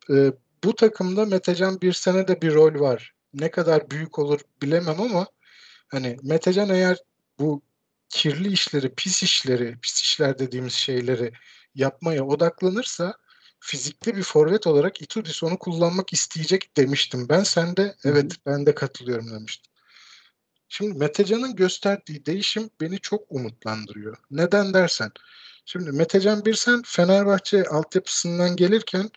e, 0.09 0.31
bu 0.63 0.75
takımda 0.75 1.25
Metecan 1.25 1.81
bir 1.81 1.93
sene 1.93 2.27
de 2.27 2.41
bir 2.41 2.53
rol 2.53 2.79
var. 2.79 3.13
Ne 3.33 3.51
kadar 3.51 3.89
büyük 3.89 4.19
olur 4.19 4.39
bilemem 4.61 5.01
ama 5.01 5.27
hani 5.87 6.17
Metecan 6.23 6.69
eğer 6.69 6.97
bu 7.39 7.61
kirli 8.09 8.51
işleri, 8.51 8.95
pis 8.95 9.23
işleri, 9.23 9.77
pis 9.81 10.01
işler 10.01 10.39
dediğimiz 10.39 10.73
şeyleri 10.73 11.31
yapmaya 11.75 12.25
odaklanırsa 12.25 13.13
fizikli 13.59 14.15
bir 14.15 14.23
forvet 14.23 14.67
olarak 14.67 15.01
Itudis 15.01 15.43
onu 15.43 15.57
kullanmak 15.59 16.13
isteyecek 16.13 16.77
demiştim. 16.77 17.29
Ben 17.29 17.43
sen 17.43 17.77
de 17.77 17.95
evet 18.03 18.35
ben 18.45 18.65
de 18.65 18.75
katılıyorum 18.75 19.31
demiştim. 19.31 19.71
Şimdi 20.69 20.97
Metecan'ın 20.97 21.55
gösterdiği 21.55 22.25
değişim 22.25 22.69
beni 22.81 22.99
çok 22.99 23.23
umutlandırıyor. 23.29 24.17
Neden 24.31 24.73
dersen. 24.73 25.11
Şimdi 25.65 25.91
Metecan 25.91 26.45
Birsen 26.45 26.81
Fenerbahçe 26.85 27.63
altyapısından 27.63 28.55
gelirken 28.55 29.09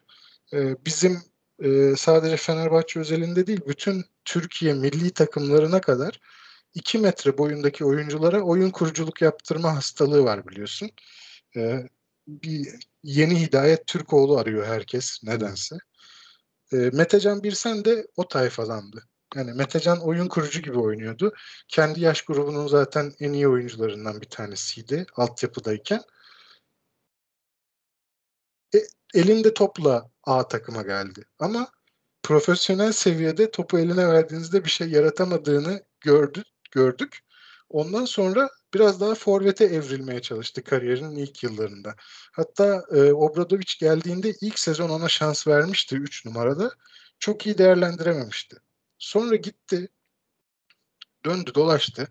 e, 0.53 0.85
bizim 0.87 1.23
e, 1.63 1.97
sadece 1.97 2.37
Fenerbahçe 2.37 3.01
özelinde 3.01 3.47
değil 3.47 3.61
bütün 3.69 4.05
Türkiye 4.25 4.75
milli 4.75 5.11
takımlarına 5.11 5.81
kadar 5.81 6.21
2 6.79 6.99
metre 6.99 7.39
boyundaki 7.39 7.85
oyunculara 7.85 8.43
oyun 8.43 8.71
kuruculuk 8.71 9.23
yaptırma 9.23 9.77
hastalığı 9.77 10.25
var 10.25 10.49
biliyorsun. 10.49 10.91
Ee, 11.57 11.89
bir 12.29 12.69
yeni 13.03 13.41
Hidayet 13.41 13.87
Türkoğlu 13.87 14.39
arıyor 14.39 14.67
herkes 14.67 15.23
nedense. 15.25 15.77
Ee, 16.73 16.77
Metecan 16.77 17.43
Birsen 17.43 17.85
de 17.85 18.07
o 18.17 18.29
tayfadandı. 18.29 19.05
Yani 19.37 19.53
Metecan 19.53 20.01
oyun 20.01 20.29
kurucu 20.29 20.63
gibi 20.63 20.79
oynuyordu. 20.79 21.35
Kendi 21.69 22.01
yaş 22.01 22.23
grubunun 22.23 22.67
zaten 22.69 23.13
en 23.21 23.33
iyi 23.33 23.49
oyuncularından 23.49 24.21
bir 24.21 24.29
tanesiydi 24.29 25.07
altyapıdayken. 25.17 26.01
E, 28.75 28.79
elinde 29.15 29.55
topla 29.55 30.11
A 30.25 30.49
takıma 30.49 30.83
geldi. 30.83 31.25
Ama 31.39 31.69
profesyonel 32.23 32.93
seviyede 32.93 33.51
topu 33.51 33.79
eline 33.79 34.09
verdiğinizde 34.09 34.65
bir 34.65 34.71
şey 34.71 34.91
yaratamadığını 34.91 35.83
gördü 36.01 36.43
gördük. 36.71 37.19
Ondan 37.69 38.05
sonra 38.05 38.51
biraz 38.75 39.01
daha 39.01 39.15
forvete 39.15 39.65
evrilmeye 39.65 40.23
çalıştı 40.23 40.65
kariyerinin 40.65 41.17
ilk 41.17 41.43
yıllarında. 41.43 41.95
Hatta 42.33 42.85
e, 42.93 43.13
Obradovic 43.13 43.75
geldiğinde 43.81 44.35
ilk 44.41 44.59
sezon 44.59 44.89
ona 44.89 45.09
şans 45.09 45.47
vermişti 45.47 45.97
3 45.97 46.25
numarada. 46.27 46.71
Çok 47.19 47.47
iyi 47.47 47.59
değerlendirememişti. 47.59 48.57
Sonra 48.99 49.37
gitti, 49.37 49.89
döndü 51.25 51.55
dolaştı. 51.55 52.09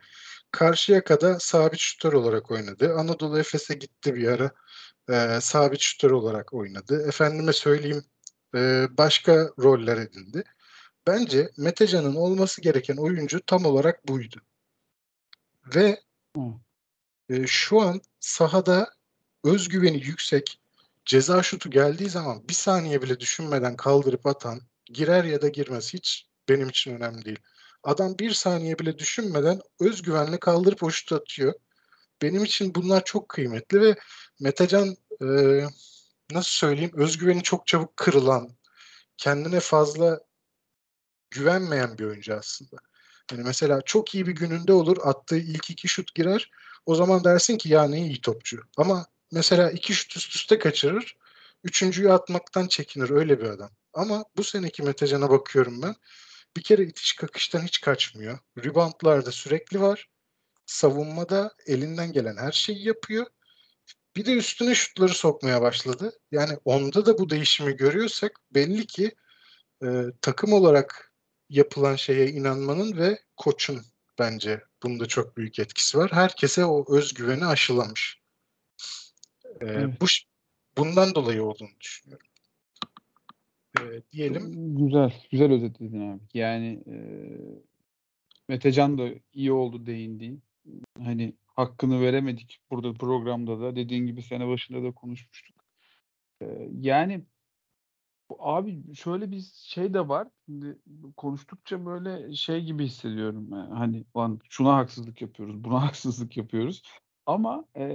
Karşıyaka'da 0.52 1.40
sabit 1.40 1.80
şutör 1.80 2.14
olarak 2.14 2.52
oynadı. 2.52 2.94
Anadolu 2.96 3.40
Efes'e 3.40 3.74
gitti 3.74 4.16
bir 4.16 4.28
ara. 4.28 4.52
E, 5.10 5.42
sabit 5.42 5.82
şutör 5.82 6.12
olarak 6.12 6.54
oynadı. 6.54 7.08
Efendime 7.08 7.54
söyleyeyim 7.54 8.04
e, 8.56 8.88
başka 8.98 9.50
roller 9.60 9.98
edindi. 9.98 10.44
Bence 11.08 11.52
Metecan'ın 11.58 12.16
olması 12.16 12.62
gereken 12.62 12.98
oyuncu 12.98 13.42
tam 13.46 13.66
olarak 13.66 14.08
buydu. 14.08 14.42
Ve 15.76 16.02
e, 17.30 17.48
şu 17.48 17.82
an 17.82 18.02
sahada 18.20 18.94
özgüveni 19.44 20.04
yüksek 20.06 20.60
ceza 21.06 21.44
şutu 21.44 21.70
geldiği 21.70 22.10
zaman 22.10 22.50
bir 22.50 22.54
saniye 22.54 23.02
bile 23.02 23.20
düşünmeden 23.20 23.76
kaldırıp 23.76 24.26
atan 24.26 24.62
girer 24.86 25.24
ya 25.24 25.42
da 25.42 25.48
girmez 25.48 25.94
hiç 25.94 26.28
benim 26.50 26.70
için 26.70 26.96
önemli 26.96 27.26
değil. 27.26 27.40
Adam 27.84 28.20
bir 28.20 28.32
saniye 28.32 28.80
bile 28.80 29.00
düşünmeden 29.00 29.62
özgüvenle 29.80 30.40
kaldırıp 30.40 30.84
o 30.84 30.92
şutu 30.92 31.16
atıyor. 31.16 31.54
Benim 32.22 32.44
için 32.44 32.76
bunlar 32.76 33.06
çok 33.06 33.30
kıymetli 33.30 33.82
ve 33.82 33.96
Metecan 34.40 34.98
e, 35.22 35.28
nasıl 36.32 36.52
söyleyeyim 36.52 36.92
özgüveni 36.94 37.44
çok 37.44 37.68
çabuk 37.68 37.98
kırılan, 37.98 38.50
kendine 39.18 39.60
fazla 39.60 40.20
güvenmeyen 41.32 41.98
bir 41.98 42.06
oyuncu 42.06 42.36
aslında. 42.36 42.78
Yani 43.32 43.44
mesela 43.44 43.82
çok 43.82 44.16
iyi 44.16 44.28
bir 44.28 44.32
gününde 44.32 44.74
olur 44.74 44.98
attığı 45.04 45.38
ilk 45.38 45.70
iki 45.70 45.88
şut 45.88 46.16
girer. 46.16 46.52
O 46.86 46.96
zaman 46.96 47.24
dersin 47.24 47.58
ki 47.58 47.70
ya 47.70 47.84
ne 47.84 48.02
iyi 48.02 48.22
topçu. 48.22 48.64
Ama 48.78 49.06
mesela 49.32 49.72
iki 49.72 49.94
şut 49.94 50.18
üst 50.18 50.36
üste 50.36 50.60
kaçırır. 50.60 51.18
Üçüncüyü 51.64 52.12
atmaktan 52.12 52.68
çekinir 52.68 53.10
öyle 53.10 53.40
bir 53.40 53.46
adam. 53.46 53.70
Ama 53.94 54.26
bu 54.38 54.44
seneki 54.44 54.84
Metecan'a 54.84 55.30
bakıyorum 55.30 55.82
ben. 55.82 55.96
Bir 56.58 56.62
kere 56.64 56.84
itiş 56.84 57.14
kakıştan 57.14 57.62
hiç 57.62 57.82
kaçmıyor. 57.82 58.40
Reboundlarda 58.58 59.32
sürekli 59.32 59.82
var. 59.82 60.10
Savunmada 60.66 61.56
elinden 61.66 62.12
gelen 62.12 62.38
her 62.38 62.52
şeyi 62.52 62.88
yapıyor. 62.88 63.26
Bir 64.16 64.26
de 64.26 64.34
üstüne 64.34 64.76
şutları 64.76 65.14
sokmaya 65.14 65.62
başladı. 65.62 66.20
Yani 66.32 66.58
onda 66.66 67.06
da 67.06 67.18
bu 67.18 67.30
değişimi 67.30 67.76
görüyorsak 67.76 68.40
belli 68.52 68.88
ki 68.88 69.16
e, 69.84 69.88
takım 70.22 70.54
olarak 70.54 71.07
yapılan 71.50 71.96
şeye 71.96 72.30
inanmanın 72.32 72.98
ve 72.98 73.20
koçun 73.38 73.82
bence 74.20 74.64
bunda 74.84 75.06
çok 75.06 75.38
büyük 75.38 75.60
etkisi 75.60 75.98
var. 75.98 76.12
Herkese 76.12 76.66
o 76.66 76.96
özgüveni 76.96 77.46
aşılamış. 77.46 78.22
E, 79.62 79.66
evet. 79.66 80.02
Bu 80.02 80.06
bundan 80.78 81.16
dolayı 81.16 81.44
olduğunu 81.44 81.70
düşünüyorum. 81.80 82.28
E, 83.80 83.84
diyelim. 84.12 84.76
Güzel, 84.78 85.14
güzel 85.32 85.52
özetledin 85.52 86.12
abi. 86.12 86.24
Yani 86.34 86.84
e, 86.88 86.98
Metecan 88.48 88.98
da 88.98 89.10
iyi 89.34 89.52
oldu 89.52 89.86
değindiğin. 89.86 90.44
Hani 91.00 91.34
hakkını 91.46 92.02
veremedik 92.02 92.60
burada 92.72 92.94
programda 92.94 93.60
da. 93.60 93.76
Dediğin 93.76 94.06
gibi 94.06 94.22
sene 94.22 94.48
başında 94.48 94.84
da 94.84 94.92
konuşmuştuk. 94.92 95.56
E, 96.42 96.46
yani 96.80 97.22
Abi 98.40 98.96
şöyle 98.96 99.32
bir 99.32 99.42
şey 99.56 99.94
de 99.94 100.08
var. 100.08 100.28
Şimdi 100.46 100.78
konuştukça 101.18 101.86
böyle 101.86 102.36
şey 102.36 102.66
gibi 102.66 102.86
hissediyorum. 102.86 103.50
Yani 103.52 103.74
hani 103.74 104.06
lan 104.18 104.40
şuna 104.50 104.76
haksızlık 104.78 105.22
yapıyoruz, 105.22 105.64
buna 105.64 105.82
haksızlık 105.88 106.38
yapıyoruz. 106.38 106.82
Ama 107.26 107.66
e, 107.78 107.88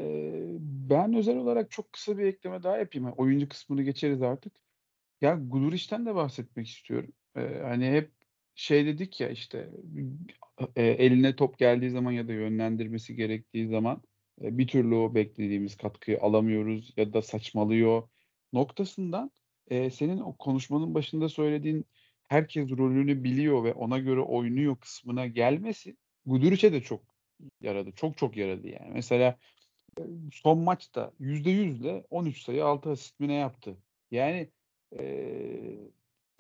ben 0.61 1.14
özel 1.14 1.37
olarak 1.37 1.71
çok 1.71 1.92
kısa 1.92 2.18
bir 2.18 2.25
ekleme 2.27 2.62
daha 2.62 2.77
yapayım. 2.79 3.07
Yani 3.07 3.14
oyuncu 3.16 3.49
kısmını 3.49 3.83
geçeriz 3.83 4.23
artık. 4.23 4.53
Ya 5.21 5.35
Guduric'ten 5.35 6.07
de 6.07 6.14
bahsetmek 6.14 6.68
istiyorum. 6.68 7.12
E, 7.37 7.40
hani 7.62 7.87
hep 7.90 8.12
şey 8.55 8.87
dedik 8.87 9.21
ya 9.21 9.29
işte 9.29 9.71
e, 10.77 10.83
eline 10.87 11.37
top 11.37 11.59
geldiği 11.59 11.90
zaman 11.90 12.12
ya 12.12 12.29
da 12.29 12.33
yönlendirmesi 12.33 13.16
gerektiği 13.16 13.68
zaman 13.68 14.03
e, 14.42 14.59
bir 14.59 14.68
türlü 14.68 14.95
o 14.95 15.14
beklediğimiz 15.14 15.77
katkıyı 15.77 16.21
alamıyoruz 16.21 16.92
ya 16.97 17.12
da 17.12 17.23
saçmalıyor 17.23 18.09
noktasından 18.53 19.31
e, 19.68 19.90
senin 19.90 20.18
o 20.18 20.37
konuşmanın 20.37 20.94
başında 20.94 21.29
söylediğin 21.29 21.87
herkes 22.29 22.70
rolünü 22.70 23.25
biliyor 23.25 23.64
ve 23.64 23.75
ona 23.75 23.98
göre 23.98 24.20
oynuyor 24.20 24.77
kısmına 24.77 25.27
gelmesi 25.27 25.96
Guduric'e 26.27 26.72
de 26.72 26.81
çok 26.81 27.01
yaradı. 27.61 27.92
Çok 27.92 28.18
çok 28.18 28.37
yaradı 28.37 28.68
yani. 28.68 28.90
Mesela 28.92 29.38
son 30.33 30.59
maçta 30.59 31.12
%100'le 31.20 32.05
13 32.11 32.42
sayı 32.42 32.64
6 32.64 32.90
asist 32.90 33.20
mi 33.20 33.29
ne 33.29 33.35
yaptı? 33.35 33.77
Yani 34.11 34.51
e, 34.98 35.03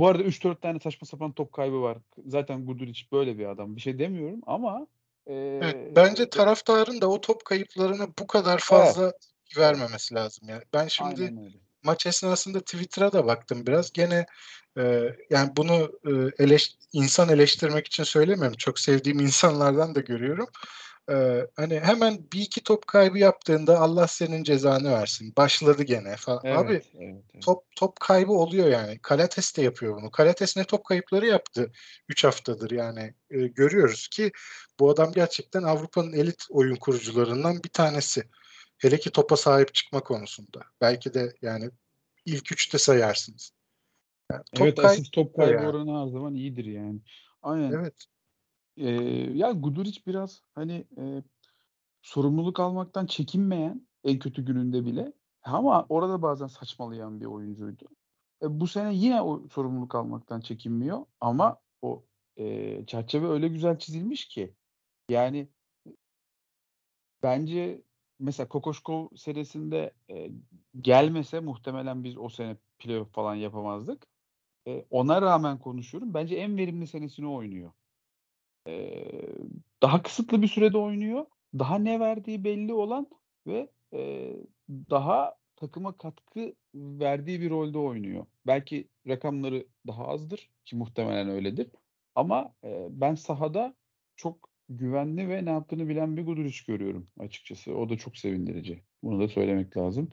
bu 0.00 0.06
arada 0.06 0.22
3-4 0.22 0.60
tane 0.60 0.80
saçma 0.80 1.06
sapan 1.06 1.32
top 1.32 1.52
kaybı 1.52 1.82
var. 1.82 1.98
Zaten 2.26 2.66
Guduric 2.66 3.02
böyle 3.12 3.38
bir 3.38 3.46
adam. 3.46 3.76
Bir 3.76 3.80
şey 3.80 3.98
demiyorum 3.98 4.40
ama 4.46 4.86
e, 5.26 5.34
evet, 5.34 5.96
bence 5.96 6.30
taraftarın 6.30 7.00
da 7.00 7.10
o 7.10 7.20
top 7.20 7.44
kayıplarına 7.44 8.08
bu 8.18 8.26
kadar 8.26 8.58
fazla 8.58 9.02
evet. 9.02 9.58
vermemesi 9.58 10.14
lazım 10.14 10.48
yani. 10.48 10.62
Ben 10.74 10.88
şimdi 10.88 11.34
maç 11.82 12.06
esnasında 12.06 12.60
Twitter'a 12.60 13.12
da 13.12 13.26
baktım 13.26 13.66
biraz. 13.66 13.92
Gene 13.92 14.26
e, 14.78 15.12
yani 15.30 15.50
bunu 15.56 16.00
e, 16.06 16.44
eleş, 16.44 16.76
insan 16.92 17.28
eleştirmek 17.28 17.86
için 17.86 18.04
söylemiyorum. 18.04 18.56
Çok 18.56 18.78
sevdiğim 18.78 19.18
insanlardan 19.20 19.94
da 19.94 20.00
görüyorum. 20.00 20.46
E, 21.10 21.46
hani 21.56 21.80
hemen 21.80 22.18
bir 22.32 22.40
iki 22.40 22.62
top 22.64 22.86
kaybı 22.86 23.18
yaptığında 23.18 23.78
Allah 23.80 24.06
senin 24.08 24.44
cezanı 24.44 24.92
versin. 24.92 25.32
Başladı 25.36 25.82
gene 25.82 26.16
falan. 26.16 26.40
Evet, 26.44 26.58
Abi 26.58 26.72
evet, 26.72 26.86
evet. 27.00 27.42
top 27.42 27.64
top 27.76 28.00
kaybı 28.00 28.32
oluyor 28.32 28.68
yani. 28.68 28.98
Kalates 28.98 29.56
de 29.56 29.62
yapıyor 29.62 29.96
bunu. 29.96 30.10
Kalates 30.10 30.56
ne 30.56 30.64
top 30.64 30.84
kayıpları 30.84 31.26
yaptı 31.26 31.72
3 32.08 32.24
haftadır 32.24 32.70
yani. 32.70 33.14
E, 33.30 33.46
görüyoruz 33.46 34.08
ki 34.08 34.32
bu 34.80 34.90
adam 34.90 35.12
gerçekten 35.12 35.62
Avrupa'nın 35.62 36.12
elit 36.12 36.44
oyun 36.50 36.76
kurucularından 36.76 37.64
bir 37.64 37.70
tanesi. 37.70 38.22
Hele 38.82 38.98
ki 39.00 39.10
topa 39.10 39.36
sahip 39.36 39.74
çıkma 39.74 40.00
konusunda. 40.00 40.60
Belki 40.80 41.14
de 41.14 41.34
yani 41.42 41.70
ilk 42.26 42.52
üçte 42.52 42.78
sayarsınız. 42.78 43.52
Yani 44.32 44.42
top 44.54 44.66
evet 44.66 44.78
asist 44.78 45.12
top 45.12 45.36
kaybı 45.36 45.52
yani. 45.52 45.66
oranı 45.66 46.00
her 46.00 46.10
zaman 46.10 46.34
iyidir 46.34 46.64
yani. 46.64 47.00
Aynen. 47.42 47.72
Evet. 47.72 47.94
Ee, 48.76 48.90
ya 49.34 49.52
Guduric 49.52 50.00
biraz 50.06 50.42
hani 50.54 50.86
e, 50.98 51.22
sorumluluk 52.02 52.60
almaktan 52.60 53.06
çekinmeyen 53.06 53.88
en 54.04 54.18
kötü 54.18 54.44
gününde 54.44 54.84
bile 54.84 55.12
ama 55.42 55.86
orada 55.88 56.22
bazen 56.22 56.46
saçmalayan 56.46 57.20
bir 57.20 57.26
oyuncuydu. 57.26 57.84
E, 58.42 58.60
bu 58.60 58.66
sene 58.66 58.94
yine 58.94 59.22
o 59.22 59.48
sorumluluk 59.48 59.94
almaktan 59.94 60.40
çekinmiyor 60.40 61.06
ama 61.20 61.58
o 61.82 62.04
e, 62.36 62.86
çerçeve 62.86 63.28
öyle 63.28 63.48
güzel 63.48 63.78
çizilmiş 63.78 64.28
ki 64.28 64.54
yani 65.08 65.48
bence 67.22 67.82
mesela 68.22 68.48
Kokoşkov 68.48 69.08
serisinde 69.16 69.92
e, 70.10 70.30
gelmese 70.80 71.40
muhtemelen 71.40 72.04
biz 72.04 72.18
o 72.18 72.28
sene 72.28 72.56
playoff 72.78 73.12
falan 73.12 73.34
yapamazdık. 73.34 74.06
E, 74.68 74.84
ona 74.90 75.22
rağmen 75.22 75.58
konuşuyorum. 75.58 76.14
Bence 76.14 76.36
en 76.36 76.56
verimli 76.56 76.86
senesini 76.86 77.28
oynuyor. 77.28 77.72
E, 78.68 79.02
daha 79.82 80.02
kısıtlı 80.02 80.42
bir 80.42 80.48
sürede 80.48 80.78
oynuyor. 80.78 81.26
Daha 81.58 81.78
ne 81.78 82.00
verdiği 82.00 82.44
belli 82.44 82.72
olan 82.72 83.06
ve 83.46 83.70
e, 83.92 84.32
daha 84.68 85.36
takıma 85.56 85.98
katkı 85.98 86.54
verdiği 86.74 87.40
bir 87.40 87.50
rolde 87.50 87.78
oynuyor. 87.78 88.26
Belki 88.46 88.88
rakamları 89.08 89.66
daha 89.86 90.08
azdır 90.08 90.50
ki 90.64 90.76
muhtemelen 90.76 91.28
öyledir. 91.28 91.70
Ama 92.14 92.54
e, 92.64 92.86
ben 92.90 93.14
sahada 93.14 93.74
çok 94.16 94.51
güvenli 94.76 95.28
ve 95.28 95.44
ne 95.44 95.50
yaptığını 95.50 95.88
bilen 95.88 96.16
bir 96.16 96.22
Guduric 96.22 96.58
görüyorum 96.66 97.08
açıkçası. 97.18 97.74
O 97.74 97.88
da 97.88 97.98
çok 97.98 98.16
sevindirici. 98.16 98.82
Bunu 99.02 99.20
da 99.20 99.28
söylemek 99.28 99.76
lazım. 99.76 100.10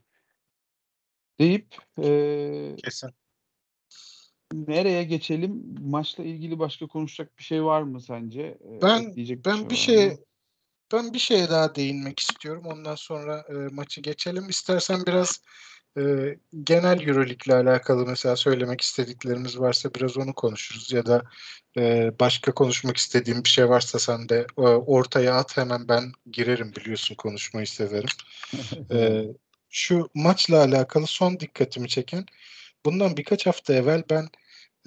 Deyip 1.39 1.75
e, 2.03 2.75
Kesin. 2.83 3.09
nereye 4.53 5.03
geçelim? 5.03 5.75
Maçla 5.81 6.23
ilgili 6.23 6.59
başka 6.59 6.87
konuşacak 6.87 7.37
bir 7.37 7.43
şey 7.43 7.63
var 7.63 7.81
mı 7.81 8.01
sence? 8.01 8.57
Ben 8.81 9.15
ben 9.45 9.69
bir 9.69 9.75
şey, 9.75 9.97
bir 9.97 10.09
şey 10.09 10.17
ben 10.93 11.13
bir 11.13 11.19
şeye 11.19 11.49
daha 11.49 11.75
değinmek 11.75 12.19
istiyorum. 12.19 12.63
Ondan 12.65 12.95
sonra 12.95 13.45
e, 13.49 13.53
maçı 13.53 14.01
geçelim. 14.01 14.49
İstersen 14.49 15.05
biraz 15.07 15.41
e, 15.97 16.35
genel 16.63 17.07
Euroleague 17.07 17.37
ile 17.45 17.55
alakalı 17.55 18.05
mesela 18.05 18.35
söylemek 18.35 18.81
istediklerimiz 18.81 19.59
varsa 19.59 19.93
biraz 19.93 20.17
onu 20.17 20.33
konuşuruz 20.33 20.91
ya 20.93 21.05
da 21.05 21.23
e, 21.77 22.11
başka 22.19 22.51
konuşmak 22.51 22.97
istediğim 22.97 23.43
bir 23.43 23.49
şey 23.49 23.69
varsa 23.69 23.99
sen 23.99 24.29
de 24.29 24.47
e, 24.57 24.61
ortaya 24.61 25.35
at 25.35 25.57
hemen 25.57 25.87
ben 25.87 26.11
girerim 26.31 26.73
biliyorsun 26.75 27.15
konuşmayı 27.15 27.67
severim. 27.67 28.09
e, 28.91 29.25
şu 29.69 30.09
maçla 30.13 30.59
alakalı 30.63 31.07
son 31.07 31.39
dikkatimi 31.39 31.87
çeken 31.87 32.25
bundan 32.85 33.17
birkaç 33.17 33.45
hafta 33.47 33.73
evvel 33.73 34.03
ben 34.09 34.29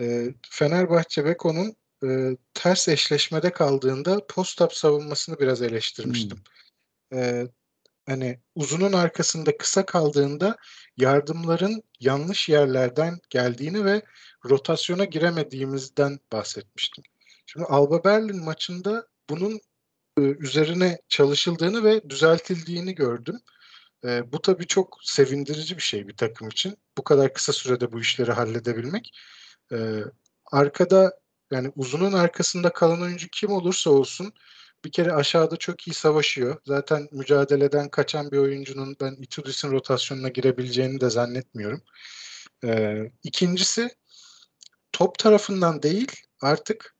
e, 0.01 0.35
Fenerbahçe 0.51 1.25
Beko'nun 1.25 1.77
e, 2.05 2.37
ters 2.55 2.89
eşleşmede 2.89 3.53
kaldığında 3.53 4.27
post-up 4.27 4.75
savunmasını 4.75 5.39
biraz 5.39 5.63
eleştirmiştim. 5.63 6.39
Hmm. 7.13 7.19
E, 7.19 7.47
hani 8.13 8.41
uzunun 8.55 8.93
arkasında 8.93 9.57
kısa 9.57 9.87
kaldığında 9.87 10.57
yardımların 10.97 11.83
yanlış 12.01 12.49
yerlerden 12.49 13.19
geldiğini 13.31 13.85
ve 13.85 14.03
rotasyona 14.45 15.05
giremediğimizden 15.05 16.19
bahsetmiştim. 16.33 17.05
Şimdi 17.47 17.67
Alba 17.67 18.05
Berlin 18.05 18.45
maçında 18.45 19.07
bunun 19.31 19.61
e, 20.19 20.21
üzerine 20.21 20.99
çalışıldığını 21.09 21.85
ve 21.85 22.11
düzeltildiğini 22.11 22.95
gördüm. 22.95 23.41
E, 24.05 24.33
bu 24.33 24.43
tabii 24.43 24.67
çok 24.67 24.99
sevindirici 25.03 25.77
bir 25.77 25.83
şey 25.83 26.09
bir 26.09 26.17
takım 26.17 26.49
için. 26.49 26.77
Bu 26.99 27.05
kadar 27.05 27.35
kısa 27.35 27.53
sürede 27.53 27.93
bu 27.93 28.01
işleri 28.01 28.33
halledebilmek. 28.33 29.13
E, 29.73 29.77
arkada 30.53 31.19
yani 31.53 31.73
uzunun 31.77 32.13
arkasında 32.13 32.73
kalan 32.73 33.03
oyuncu 33.03 33.29
kim 33.29 33.51
olursa 33.53 33.91
olsun 33.91 34.33
bir 34.85 34.93
kere 34.93 35.13
aşağıda 35.13 35.57
çok 35.57 35.89
iyi 35.89 35.95
savaşıyor. 35.95 36.57
Zaten 36.67 37.09
mücadeleden 37.13 37.89
kaçan 37.89 38.31
bir 38.31 38.39
oyuncunun 38.39 38.97
ben 39.01 39.17
Itudis'in 39.21 39.71
rotasyonuna 39.71 40.29
girebileceğini 40.29 41.01
de 41.01 41.11
zannetmiyorum. 41.11 41.83
Ee, 42.65 43.11
ikincisi 43.23 43.91
top 44.93 45.19
tarafından 45.19 45.83
değil 45.83 46.13
artık 46.41 46.97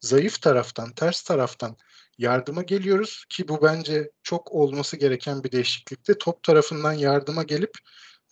zayıf 0.00 0.42
taraftan, 0.42 0.92
ters 0.92 1.22
taraftan 1.22 1.76
yardıma 2.18 2.62
geliyoruz 2.62 3.24
ki 3.28 3.48
bu 3.48 3.62
bence 3.62 4.10
çok 4.22 4.52
olması 4.52 4.96
gereken 4.96 5.44
bir 5.44 5.52
değişiklikti. 5.52 6.18
Top 6.18 6.42
tarafından 6.42 6.92
yardıma 6.92 7.42
gelip 7.42 7.78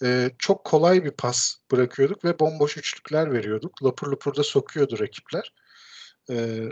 e, 0.03 0.31
çok 0.39 0.65
kolay 0.65 1.05
bir 1.05 1.11
pas 1.11 1.57
bırakıyorduk 1.71 2.25
ve 2.25 2.39
bomboş 2.39 2.77
üçlükler 2.77 3.33
veriyorduk. 3.33 3.85
Lapur 3.85 4.13
lapur 4.13 4.37
da 4.37 4.43
sokuyordu 4.43 4.99
rakipler. 4.99 5.53
E, 6.31 6.69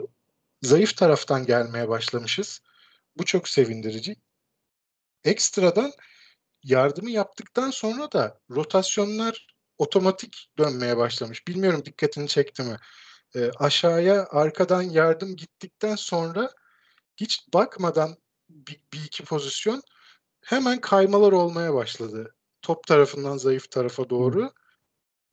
zayıf 0.63 0.97
taraftan 0.97 1.47
gelmeye 1.47 1.89
başlamışız. 1.89 2.61
Bu 3.19 3.25
çok 3.25 3.49
sevindirici. 3.49 4.17
Ekstradan 5.25 5.93
yardımı 6.63 7.11
yaptıktan 7.11 7.71
sonra 7.71 8.13
da 8.13 8.41
rotasyonlar 8.51 9.47
otomatik 9.79 10.51
dönmeye 10.59 10.97
başlamış. 10.97 11.49
Bilmiyorum 11.49 11.83
dikkatini 11.85 12.29
çekti 12.29 12.63
mi? 12.63 12.77
E, 13.37 13.51
aşağıya 13.59 14.27
arkadan 14.31 14.83
yardım 14.83 15.37
gittikten 15.37 15.97
sonra 15.97 16.51
hiç 17.17 17.47
bakmadan 17.55 18.17
bir, 18.49 18.83
bir 18.93 19.05
iki 19.05 19.25
pozisyon 19.25 19.83
hemen 20.45 20.81
kaymalar 20.81 21.33
olmaya 21.33 21.75
başladı. 21.75 22.35
Top 22.63 22.87
tarafından 22.87 23.37
zayıf 23.37 23.71
tarafa 23.71 24.11
doğru. 24.11 24.53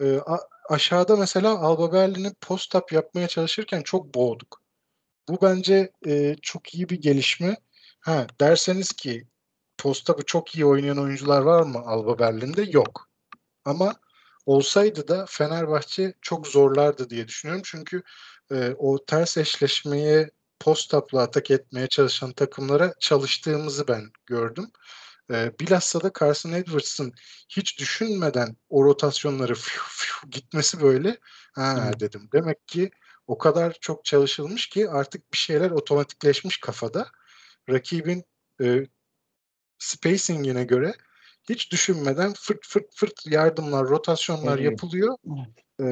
E, 0.02 0.18
a- 0.18 0.48
aşağıda 0.70 1.16
mesela 1.16 1.60
Alba 1.60 1.94
Berlin'i 1.94 2.34
post-up 2.42 2.94
yapmaya 2.96 3.28
çalışırken 3.28 3.82
çok 3.82 4.16
boğduk. 4.16 4.67
Bu 5.30 5.38
bence 5.42 5.92
e, 6.08 6.36
çok 6.42 6.76
iyi 6.76 6.90
bir 6.90 7.02
gelişme. 7.02 7.58
Ha 8.00 8.28
derseniz 8.42 8.92
ki 8.92 9.28
post-up'ı 9.78 10.26
çok 10.26 10.56
iyi 10.56 10.66
oynayan 10.66 11.00
oyuncular 11.00 11.42
var 11.42 11.62
mı 11.64 11.80
Alba 11.86 12.20
Berlin'de? 12.20 12.62
Yok. 12.72 13.10
Ama 13.66 13.96
olsaydı 14.46 15.08
da 15.08 15.26
Fenerbahçe 15.30 16.14
çok 16.22 16.48
zorlardı 16.48 17.10
diye 17.10 17.28
düşünüyorum. 17.28 17.64
Çünkü 17.66 18.04
e, 18.52 18.76
o 18.78 19.06
ters 19.06 19.38
eşleşmeye 19.38 20.32
post-up'la 20.60 21.22
atak 21.22 21.52
etmeye 21.52 21.88
çalışan 21.88 22.32
takımlara 22.32 22.94
çalıştığımızı 23.00 23.88
ben 23.88 24.12
gördüm. 24.26 24.72
E, 25.32 25.60
bilhassa 25.60 26.02
da 26.02 26.12
Carson 26.20 26.52
Edwards'ın 26.52 27.14
hiç 27.50 27.80
düşünmeden 27.80 28.58
o 28.70 28.86
rotasyonları 28.86 29.56
fiu 29.56 29.82
fiu 29.88 30.30
gitmesi 30.30 30.82
böyle 30.82 31.18
ha 31.54 31.92
dedim. 32.00 32.30
Demek 32.34 32.68
ki 32.68 32.92
o 33.28 33.38
kadar 33.38 33.78
çok 33.82 34.06
çalışılmış 34.06 34.70
ki 34.70 34.90
artık 34.90 35.34
bir 35.34 35.38
şeyler 35.38 35.72
otomatikleşmiş 35.72 36.58
kafada. 36.58 37.08
Rakibin 37.70 38.24
e, 38.62 38.88
spacing'ine 39.80 40.64
göre 40.64 40.94
hiç 41.50 41.72
düşünmeden 41.72 42.34
fırt 42.34 42.66
fırt 42.68 42.96
fırt 42.96 43.28
yardımlar, 43.28 43.86
rotasyonlar 43.86 44.60
evet. 44.60 44.72
yapılıyor. 44.72 45.18
E, 45.82 45.86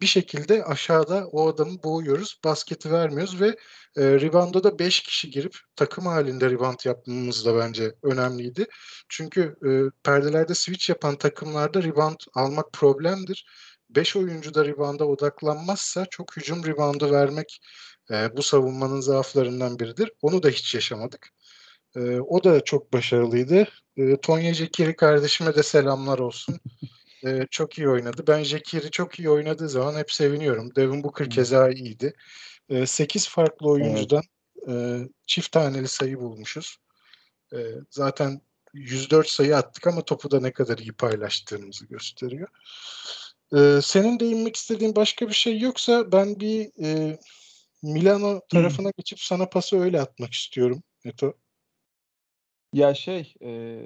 bir 0.00 0.06
şekilde 0.06 0.64
aşağıda 0.64 1.26
o 1.26 1.48
adamı 1.48 1.82
boğuyoruz. 1.82 2.40
Basketi 2.44 2.92
vermiyoruz 2.92 3.40
ve 3.40 3.46
e, 3.96 4.02
rebound'a 4.20 4.64
da 4.64 4.78
5 4.78 5.00
kişi 5.00 5.30
girip 5.30 5.56
takım 5.76 6.06
halinde 6.06 6.50
rebound 6.50 6.78
yapmamız 6.84 7.46
da 7.46 7.56
bence 7.56 7.94
önemliydi. 8.02 8.66
Çünkü 9.08 9.40
e, 9.40 9.70
perdelerde 10.04 10.54
switch 10.54 10.88
yapan 10.88 11.16
takımlarda 11.16 11.82
rebound 11.82 12.20
almak 12.34 12.72
problemdir. 12.72 13.46
5 13.96 14.16
oyuncu 14.16 14.54
da 14.54 14.64
rebound'a 14.64 15.04
odaklanmazsa 15.04 16.06
çok 16.10 16.36
hücum 16.36 16.66
reboundu 16.66 17.12
vermek 17.12 17.60
e, 18.10 18.36
bu 18.36 18.42
savunmanın 18.42 19.00
zaaflarından 19.00 19.78
biridir. 19.78 20.12
Onu 20.22 20.42
da 20.42 20.48
hiç 20.48 20.74
yaşamadık. 20.74 21.28
E, 21.96 22.20
o 22.20 22.44
da 22.44 22.64
çok 22.64 22.92
başarılıydı. 22.92 23.68
E, 23.96 24.16
Tonya 24.16 24.54
Jekiri 24.54 24.96
kardeşime 24.96 25.54
de 25.54 25.62
selamlar 25.62 26.18
olsun. 26.18 26.60
e, 27.26 27.46
çok 27.50 27.78
iyi 27.78 27.88
oynadı. 27.88 28.24
Ben 28.28 28.42
Jekiri 28.42 28.90
çok 28.90 29.18
iyi 29.18 29.30
oynadığı 29.30 29.68
zaman 29.68 29.94
hep 29.98 30.12
seviniyorum. 30.12 30.74
Devin 30.74 31.04
Booker 31.04 31.30
keza 31.30 31.70
iyiydi. 31.70 32.14
E, 32.68 32.86
8 32.86 33.28
farklı 33.28 33.70
oyuncudan 33.70 34.22
evet. 34.66 35.02
e, 35.02 35.08
çift 35.26 35.52
taneli 35.52 35.88
sayı 35.88 36.18
bulmuşuz. 36.18 36.76
E, 37.52 37.58
zaten 37.90 38.40
104 38.74 39.28
sayı 39.28 39.56
attık 39.56 39.86
ama 39.86 40.04
topu 40.04 40.30
da 40.30 40.40
ne 40.40 40.52
kadar 40.52 40.78
iyi 40.78 40.92
paylaştığımızı 40.92 41.86
gösteriyor. 41.86 42.48
Ee, 43.56 43.78
senin 43.82 44.20
değinmek 44.20 44.56
istediğin 44.56 44.96
başka 44.96 45.28
bir 45.28 45.34
şey 45.34 45.60
yoksa 45.60 46.12
ben 46.12 46.40
bir 46.40 46.84
e, 46.84 47.18
Milano 47.82 48.40
tarafına 48.48 48.88
Hı. 48.88 48.92
geçip 48.96 49.20
sana 49.20 49.48
pası 49.48 49.80
öyle 49.80 50.00
atmak 50.00 50.32
istiyorum 50.32 50.82
Neto. 51.04 51.32
Ya 52.72 52.94
şey 52.94 53.34
e, 53.42 53.80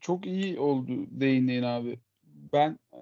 çok 0.00 0.26
iyi 0.26 0.58
oldu 0.58 0.90
değindiğin 1.10 1.62
abi. 1.62 2.00
Ben 2.52 2.78
e, 2.92 3.00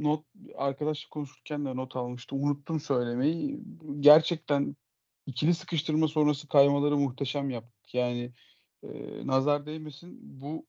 not 0.00 0.24
arkadaşla 0.56 1.08
konuşurken 1.08 1.64
de 1.64 1.76
not 1.76 1.96
almıştım. 1.96 2.44
Unuttum 2.44 2.80
söylemeyi. 2.80 3.60
Gerçekten 4.00 4.76
ikili 5.26 5.54
sıkıştırma 5.54 6.08
sonrası 6.08 6.48
kaymaları 6.48 6.96
muhteşem 6.96 7.50
yaptık. 7.50 7.94
Yani 7.94 8.32
e, 8.82 8.88
nazar 9.26 9.66
değmesin 9.66 10.18
bu 10.22 10.66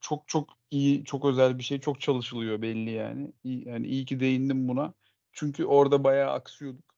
çok 0.00 0.28
çok 0.28 0.50
iyi, 0.70 1.04
çok 1.04 1.24
özel 1.24 1.58
bir 1.58 1.62
şey. 1.62 1.80
Çok 1.80 2.00
çalışılıyor 2.00 2.62
belli 2.62 2.90
yani. 2.90 3.32
İyi, 3.44 3.68
yani 3.68 3.86
iyi 3.86 4.04
ki 4.04 4.20
değindim 4.20 4.68
buna. 4.68 4.94
Çünkü 5.32 5.64
orada 5.64 6.04
bayağı 6.04 6.32
aksıyorduk. 6.32 6.94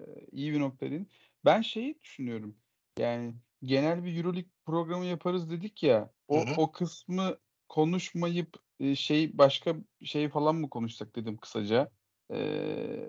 Ee, 0.00 0.04
iyi 0.32 0.52
bir 0.52 0.60
noktadın. 0.60 1.06
Ben 1.44 1.62
şeyi 1.62 2.00
düşünüyorum. 2.02 2.56
Yani 2.98 3.34
genel 3.62 4.04
bir 4.04 4.16
Euroleague 4.16 4.50
programı 4.66 5.04
yaparız 5.04 5.50
dedik 5.50 5.82
ya. 5.82 6.10
O 6.28 6.46
hı 6.46 6.50
hı. 6.50 6.54
o 6.56 6.72
kısmı 6.72 7.38
konuşmayıp 7.68 8.56
şey 8.94 9.38
başka 9.38 9.76
şey 10.04 10.28
falan 10.28 10.56
mı 10.56 10.70
konuşsak 10.70 11.16
dedim 11.16 11.36
kısaca. 11.36 11.90
Ee, 12.32 13.08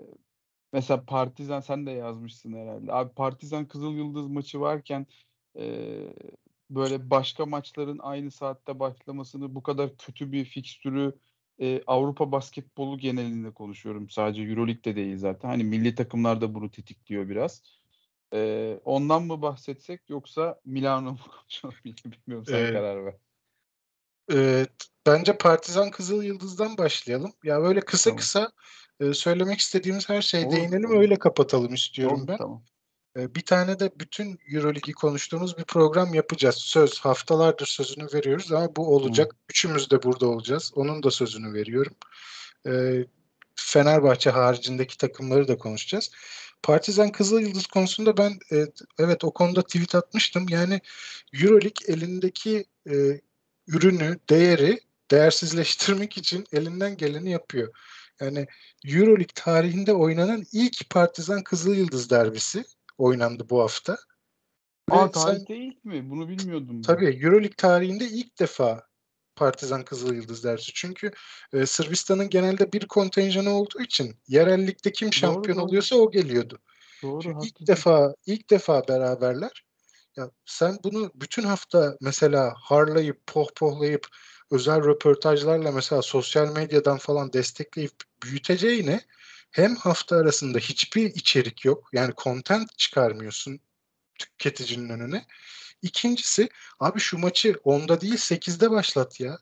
mesela 0.72 1.04
Partizan 1.04 1.60
sen 1.60 1.86
de 1.86 1.90
yazmışsın 1.90 2.52
herhalde. 2.52 2.92
Abi 2.92 3.14
Partizan 3.14 3.68
Kızıl 3.68 3.94
Yıldız 3.94 4.26
maçı 4.26 4.60
varken 4.60 5.06
e, 5.58 5.64
böyle 6.70 7.10
başka 7.10 7.46
maçların 7.46 7.98
aynı 8.02 8.30
saatte 8.30 8.80
başlamasını 8.80 9.54
bu 9.54 9.62
kadar 9.62 9.96
kötü 9.96 10.32
bir 10.32 10.44
fikstürü 10.44 11.14
e, 11.60 11.82
Avrupa 11.86 12.32
basketbolu 12.32 12.98
genelinde 12.98 13.50
konuşuyorum. 13.50 14.10
Sadece 14.10 14.42
Euroleague'de 14.42 14.96
değil 14.96 15.18
zaten. 15.18 15.48
Hani 15.48 15.64
milli 15.64 15.94
takımlar 15.94 16.40
da 16.40 16.54
bunu 16.54 16.70
tetikliyor 16.70 17.28
biraz. 17.28 17.62
E, 18.34 18.80
ondan 18.84 19.22
mı 19.22 19.42
bahsetsek 19.42 20.10
yoksa 20.10 20.60
Milano 20.64 21.10
mu 21.12 21.18
konuşalım 21.38 21.74
bilmiyorum 21.84 22.46
sen 22.46 22.66
ee, 22.66 22.72
karar 22.72 23.04
ver. 23.04 23.14
E, 24.32 24.66
bence 25.06 25.38
Partizan 25.38 25.90
Kızıl 25.90 26.22
Yıldız'dan 26.22 26.78
başlayalım. 26.78 27.32
Ya 27.44 27.62
böyle 27.62 27.80
kısa 27.80 28.10
tamam. 28.10 28.18
kısa 28.18 28.52
e, 29.00 29.14
söylemek 29.14 29.58
istediğimiz 29.58 30.08
her 30.08 30.22
şeye 30.22 30.50
değinelim 30.50 31.00
öyle 31.00 31.16
kapatalım 31.16 31.74
istiyorum 31.74 32.18
Olur, 32.18 32.28
ben. 32.28 32.38
Tamam. 32.38 32.62
Bir 33.16 33.44
tane 33.44 33.80
de 33.80 33.90
bütün 34.00 34.38
Euroligi 34.52 34.92
konuştuğumuz 34.92 35.58
bir 35.58 35.64
program 35.64 36.14
yapacağız. 36.14 36.54
Söz 36.54 36.98
haftalardır 36.98 37.66
sözünü 37.66 38.06
veriyoruz 38.14 38.52
ama 38.52 38.76
bu 38.76 38.96
olacak. 38.96 39.32
Hı. 39.32 39.36
Üçümüz 39.50 39.90
de 39.90 40.02
burada 40.02 40.26
olacağız. 40.26 40.72
Onun 40.74 41.02
da 41.02 41.10
sözünü 41.10 41.54
veriyorum. 41.54 41.94
Fenerbahçe 43.54 44.30
haricindeki 44.30 44.96
takımları 44.96 45.48
da 45.48 45.58
konuşacağız. 45.58 46.10
Partizan 46.62 47.12
Kızıl 47.12 47.40
Yıldız 47.40 47.66
konusunda 47.66 48.16
ben 48.16 48.38
evet 48.98 49.24
o 49.24 49.32
konuda 49.32 49.62
tweet 49.62 49.94
atmıştım. 49.94 50.46
Yani 50.48 50.80
Euroleague 51.32 51.94
elindeki 51.94 52.64
e, 52.90 53.20
ürünü, 53.66 54.18
değeri 54.30 54.80
değersizleştirmek 55.10 56.16
için 56.16 56.46
elinden 56.52 56.96
geleni 56.96 57.30
yapıyor. 57.30 57.74
Yani 58.20 58.46
Euroleague 58.86 59.34
tarihinde 59.34 59.92
oynanan 59.92 60.44
ilk 60.52 60.90
Partizan 60.90 61.42
Kızıl 61.42 61.74
Yıldız 61.74 62.10
derbisi 62.10 62.64
oynandı 63.00 63.46
bu 63.50 63.62
hafta. 63.62 63.98
Aa 64.90 65.10
tarihte 65.10 65.54
sen, 65.54 65.60
ilk 65.60 65.84
mi? 65.84 66.10
Bunu 66.10 66.28
bilmiyordum. 66.28 66.82
Tabii 66.82 67.18
Euroleague 67.22 67.56
tarihinde 67.56 68.04
ilk 68.04 68.38
defa 68.38 68.90
Partizan 69.36 69.84
Kızıl 69.84 70.14
Yıldız 70.14 70.44
dersi. 70.44 70.72
Çünkü 70.74 71.10
e, 71.52 71.66
Sırbistan'ın 71.66 72.28
genelde 72.28 72.72
bir 72.72 72.86
kontenjanı 72.86 73.50
olduğu 73.50 73.80
için 73.80 74.16
yerellikte 74.28 74.92
kim 74.92 75.12
şampiyon 75.12 75.58
doğru, 75.58 75.64
oluyorsa 75.64 75.96
doğru. 75.96 76.04
o 76.04 76.10
geliyordu. 76.10 76.58
Doğru, 77.02 77.22
Çünkü 77.22 77.46
ilk 77.46 77.66
defa 77.66 78.14
ilk 78.26 78.50
defa 78.50 78.88
beraberler. 78.88 79.64
Ya 80.16 80.30
sen 80.44 80.78
bunu 80.84 81.10
bütün 81.14 81.42
hafta 81.42 81.96
mesela 82.00 82.54
harlayıp 82.56 83.26
pohpohlayıp 83.26 84.06
özel 84.50 84.84
röportajlarla 84.84 85.72
mesela 85.72 86.02
sosyal 86.02 86.52
medyadan 86.52 86.98
falan 86.98 87.32
destekleyip 87.32 87.92
büyüteceğine 88.22 89.00
hem 89.50 89.76
hafta 89.76 90.16
arasında 90.16 90.58
hiçbir 90.58 91.14
içerik 91.14 91.64
yok. 91.64 91.88
Yani 91.92 92.12
content 92.16 92.78
çıkarmıyorsun 92.78 93.60
tüketicinin 94.18 94.88
önüne. 94.88 95.26
İkincisi 95.82 96.48
abi 96.80 97.00
şu 97.00 97.18
maçı 97.18 97.52
10'da 97.52 98.00
değil 98.00 98.16
8'de 98.16 98.70
başlat 98.70 99.20
ya. 99.20 99.38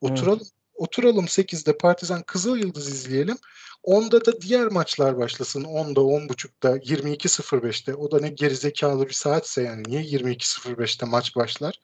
Oturalım 0.00 0.40
evet. 0.42 0.52
oturalım 0.74 1.24
8'de 1.24 1.78
Partizan 1.78 2.22
Kızıl 2.22 2.56
Yıldız 2.56 2.88
izleyelim. 2.88 3.38
10'da 3.84 4.24
da 4.24 4.40
diğer 4.40 4.66
maçlar 4.66 5.18
başlasın. 5.18 5.64
10'da, 5.64 6.00
10.30'da, 6.00 6.76
22.05'te. 6.76 7.94
O 7.94 8.10
da 8.10 8.20
ne 8.20 8.28
gerizekalı 8.28 9.08
bir 9.08 9.12
saatse 9.12 9.62
yani. 9.62 9.82
Niye 9.86 10.02
22.05'te 10.02 11.06
maç 11.06 11.36
başlar? 11.36 11.80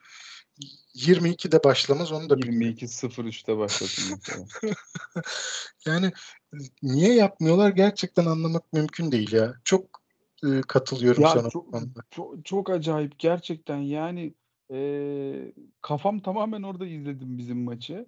22'de 0.95 1.65
başlamaz 1.65 2.13
onu 2.13 2.31
da 2.31 2.35
22.03'te 2.35 3.59
başlasın. 3.59 4.21
yani 5.87 6.13
niye 6.83 7.15
yapmıyorlar 7.15 7.71
gerçekten 7.71 8.27
anlamak 8.27 8.73
mümkün 8.73 9.13
değil 9.13 9.33
ya. 9.33 9.55
Çok 9.65 10.03
e, 10.45 10.61
katılıyorum 10.61 11.23
ya 11.23 11.29
sana. 11.29 11.51
Çok, 11.51 11.75
çok, 12.11 12.45
çok 12.45 12.71
acayip 12.71 13.19
gerçekten 13.19 13.79
yani 13.79 14.35
e, 14.73 15.53
kafam 15.83 16.21
tamamen 16.21 16.63
orada 16.63 16.87
izledim 16.87 17.39
bizim 17.39 17.65
maçı. 17.65 18.07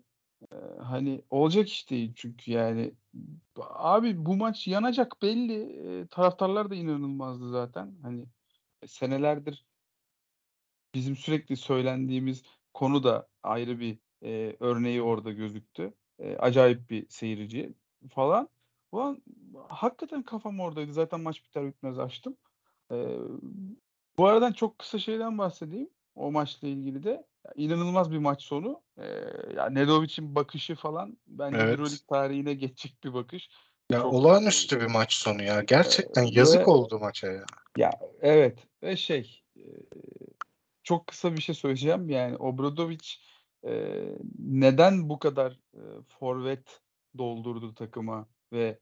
E, 0.52 0.56
hani 0.82 1.22
olacak 1.30 1.68
iş 1.68 1.90
değil 1.90 2.12
çünkü 2.16 2.50
yani 2.52 2.92
abi 3.58 4.26
bu 4.26 4.36
maç 4.36 4.66
yanacak 4.66 5.22
belli. 5.22 5.62
E, 5.62 6.06
taraftarlar 6.06 6.70
da 6.70 6.74
inanılmazdı 6.74 7.50
zaten. 7.50 7.94
Hani 8.02 8.24
senelerdir 8.86 9.64
bizim 10.94 11.16
sürekli 11.16 11.56
söylendiğimiz 11.56 12.42
konu 12.74 13.04
da 13.04 13.28
ayrı 13.42 13.80
bir 13.80 13.98
e, 14.22 14.56
örneği 14.60 15.02
orada 15.02 15.32
gözüktü. 15.32 15.92
E, 16.18 16.36
acayip 16.36 16.90
bir 16.90 17.06
seyirci 17.08 17.72
falan. 18.14 18.48
Ulan 18.92 19.22
hakikaten 19.68 20.22
kafam 20.22 20.60
oradaydı. 20.60 20.92
Zaten 20.92 21.20
maç 21.20 21.44
biter 21.44 21.66
bitmez 21.66 21.98
açtım. 21.98 22.36
E, 22.92 22.96
bu 24.18 24.26
aradan 24.26 24.52
çok 24.52 24.78
kısa 24.78 24.98
şeyden 24.98 25.38
bahsedeyim. 25.38 25.90
o 26.14 26.30
maçla 26.32 26.68
ilgili 26.68 27.02
de. 27.04 27.26
İnanılmaz 27.56 28.12
bir 28.12 28.18
maç 28.18 28.42
sonu. 28.42 28.82
Ee, 28.98 29.04
ya 29.56 29.66
Nedovic'in 29.70 30.34
bakışı 30.34 30.74
falan 30.74 31.16
bence 31.26 31.56
Evet. 31.58 31.70
Euroleague 31.78 32.06
tarihine 32.08 32.54
geçecek 32.54 33.04
bir 33.04 33.14
bakış. 33.14 33.48
Ya 33.90 33.98
Çok- 34.00 34.12
olağanüstü 34.12 34.80
bir 34.80 34.86
maç 34.86 35.12
sonu 35.14 35.42
ya. 35.42 35.62
Gerçekten 35.62 36.24
Ee, 36.24 36.28
yazık 36.32 36.60
ve- 36.60 36.64
oldu 36.70 36.98
maça 36.98 37.26
ya. 37.26 37.44
Ya 37.76 37.90
evet 38.20 38.58
ve 38.82 38.96
şey 38.96 39.42
e, 39.56 39.62
çok 40.84 41.06
kısa 41.06 41.36
bir 41.36 41.42
şey 41.42 41.54
söyleyeceğim. 41.54 42.08
Yani 42.10 42.36
Obradovic 42.36 43.08
e, 43.66 43.94
neden 44.38 45.08
bu 45.08 45.18
kadar 45.18 45.52
e, 45.74 45.82
forvet 46.18 46.80
doldurdu 47.18 47.74
takıma 47.74 48.28
ve 48.52 48.78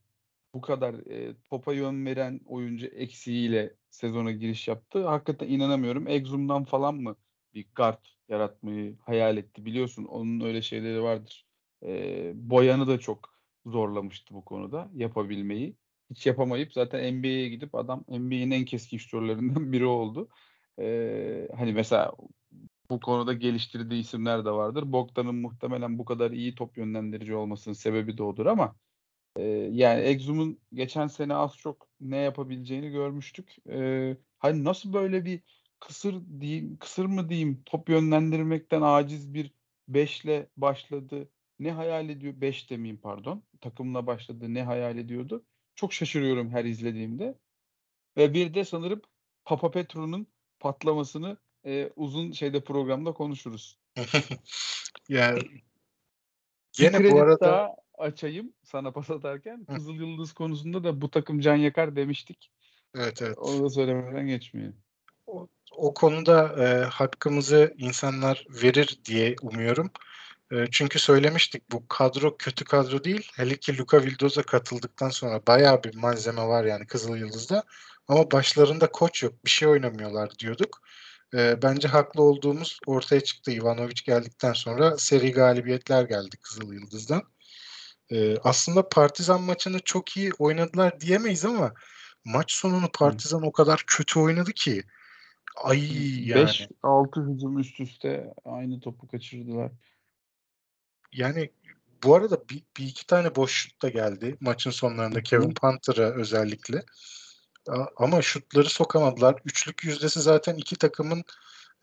bu 0.54 0.60
kadar 0.60 0.94
e, 0.94 1.36
topa 1.50 1.72
yön 1.72 2.06
veren 2.06 2.40
oyuncu 2.46 2.86
eksiğiyle 2.86 3.76
sezona 3.90 4.32
giriş 4.32 4.68
yaptı. 4.68 5.06
Hakikaten 5.06 5.48
inanamıyorum. 5.48 6.08
Exum'dan 6.08 6.64
falan 6.64 6.94
mı 6.94 7.16
bir 7.54 7.66
guard 7.76 8.04
yaratmayı 8.28 8.98
hayal 9.00 9.36
etti 9.36 9.64
biliyorsun. 9.64 10.04
Onun 10.04 10.40
öyle 10.40 10.62
şeyleri 10.62 11.02
vardır. 11.02 11.46
E, 11.82 12.32
Boyan'ı 12.34 12.86
da 12.86 12.98
çok 12.98 13.34
zorlamıştı 13.66 14.34
bu 14.34 14.44
konuda 14.44 14.90
yapabilmeyi. 14.94 15.76
Hiç 16.10 16.26
yapamayıp 16.26 16.72
zaten 16.72 17.14
NBA'ye 17.14 17.48
gidip 17.48 17.74
adam 17.74 18.04
NBA'nin 18.08 18.50
en 18.50 18.64
keskin 18.64 18.98
şutörlerinden 18.98 19.72
biri 19.72 19.86
oldu. 19.86 20.28
E, 20.80 21.48
hani 21.56 21.72
mesela 21.72 22.12
bu 22.90 23.00
konuda 23.00 23.32
geliştirdiği 23.32 24.00
isimler 24.00 24.44
de 24.44 24.50
vardır. 24.50 24.92
Bogdan'ın 24.92 25.34
muhtemelen 25.34 25.98
bu 25.98 26.04
kadar 26.04 26.30
iyi 26.30 26.54
top 26.54 26.78
yönlendirici 26.78 27.34
olmasının 27.34 27.74
sebebi 27.74 28.18
de 28.18 28.22
odur 28.22 28.46
ama 28.46 28.76
e, 29.36 29.42
yani 29.72 30.00
Exum'un 30.00 30.60
geçen 30.72 31.06
sene 31.06 31.34
az 31.34 31.56
çok 31.56 31.88
ne 32.00 32.16
yapabileceğini 32.16 32.90
görmüştük. 32.90 33.56
E, 33.68 34.16
hani 34.38 34.64
nasıl 34.64 34.92
böyle 34.92 35.24
bir 35.24 35.40
kısır 35.80 36.40
diyeyim, 36.40 36.76
kısır 36.76 37.06
mı 37.06 37.28
diyeyim 37.28 37.62
top 37.66 37.88
yönlendirmekten 37.88 38.82
aciz 38.82 39.34
bir 39.34 39.52
beşle 39.88 40.48
başladı. 40.56 41.28
Ne 41.58 41.72
hayal 41.72 42.08
ediyor? 42.08 42.40
Beş 42.40 42.70
demeyeyim 42.70 43.00
pardon. 43.00 43.42
Takımla 43.60 44.06
başladı. 44.06 44.54
Ne 44.54 44.62
hayal 44.62 44.98
ediyordu? 44.98 45.44
Çok 45.74 45.92
şaşırıyorum 45.92 46.50
her 46.50 46.64
izlediğimde. 46.64 47.38
Ve 48.16 48.34
bir 48.34 48.54
de 48.54 48.64
sanırım 48.64 49.02
Papa 49.44 49.70
Petru'nun 49.70 50.26
patlamasını 50.62 51.36
e, 51.66 51.90
uzun 51.96 52.32
şeyde 52.32 52.60
programda 52.64 53.12
konuşuruz. 53.12 53.78
Ya 55.08 55.36
Bir 55.36 55.62
Gene 56.72 57.10
bu 57.10 57.20
arada- 57.22 57.40
daha 57.46 57.76
açayım 57.98 58.52
sana 58.62 58.90
pas 58.92 59.10
atarken. 59.10 59.64
Kızıl 59.64 59.94
Yıldız 59.94 60.32
konusunda 60.32 60.84
da 60.84 61.00
bu 61.00 61.10
takım 61.10 61.40
can 61.40 61.56
yakar 61.56 61.96
demiştik. 61.96 62.50
evet 62.94 63.22
evet. 63.22 63.38
Onu 63.38 63.64
da 63.64 63.70
söylemeden 63.70 64.26
geçmeyelim. 64.26 64.76
o 65.76 65.94
konuda 65.94 66.64
e, 66.64 66.84
hakkımızı 66.84 67.74
insanlar 67.78 68.46
verir 68.62 69.00
diye 69.04 69.36
umuyorum. 69.42 69.90
E, 70.52 70.66
çünkü 70.70 70.98
söylemiştik 70.98 71.72
bu 71.72 71.88
kadro 71.88 72.36
kötü 72.36 72.64
kadro 72.64 73.04
değil. 73.04 73.30
Hele 73.36 73.56
ki 73.56 73.78
Luka 73.78 74.02
Vildoz'a 74.02 74.42
katıldıktan 74.42 75.08
sonra 75.08 75.40
bayağı 75.46 75.82
bir 75.84 75.96
malzeme 75.96 76.42
var 76.42 76.64
yani 76.64 76.86
Kızıl 76.86 77.16
Yıldız'da. 77.16 77.64
Ama 78.08 78.30
başlarında 78.30 78.86
koç 78.92 79.22
yok. 79.22 79.44
Bir 79.44 79.50
şey 79.50 79.68
oynamıyorlar 79.68 80.38
diyorduk. 80.38 80.82
E, 81.34 81.62
bence 81.62 81.88
haklı 81.88 82.22
olduğumuz 82.22 82.78
ortaya 82.86 83.20
çıktı. 83.20 83.50
Ivanovic 83.52 84.02
geldikten 84.04 84.52
sonra 84.52 84.98
seri 84.98 85.32
galibiyetler 85.32 86.04
geldi 86.04 86.36
Kızıl 86.42 86.72
Yıldız'dan. 86.72 87.22
E, 88.10 88.36
aslında 88.38 88.88
Partizan 88.88 89.42
maçını 89.42 89.78
çok 89.84 90.16
iyi 90.16 90.32
oynadılar 90.38 91.00
diyemeyiz 91.00 91.44
ama 91.44 91.74
maç 92.24 92.52
sonunu 92.52 92.88
Partizan 92.92 93.42
o 93.42 93.52
kadar 93.52 93.84
kötü 93.86 94.20
oynadı 94.20 94.52
ki 94.52 94.82
Ay 95.56 96.28
yani 96.28 96.50
5-6 96.82 97.34
hücum 97.34 97.58
üst 97.58 97.80
üste 97.80 98.34
aynı 98.44 98.80
topu 98.80 99.08
kaçırdılar. 99.08 99.72
yani 101.12 101.50
bu 102.02 102.14
arada 102.14 102.48
bir, 102.50 102.62
bir 102.78 102.84
iki 102.84 103.06
tane 103.06 103.36
boş 103.36 103.52
şut 103.52 103.82
da 103.82 103.88
geldi 103.88 104.36
maçın 104.40 104.70
sonlarında. 104.70 105.22
Kevin 105.22 105.54
Panther'a 105.54 106.14
özellikle. 106.14 106.82
Ama 107.96 108.22
şutları 108.22 108.68
sokamadılar. 108.68 109.36
Üçlük 109.44 109.84
yüzdesi 109.84 110.20
zaten 110.20 110.54
iki 110.54 110.76
takımın 110.76 111.24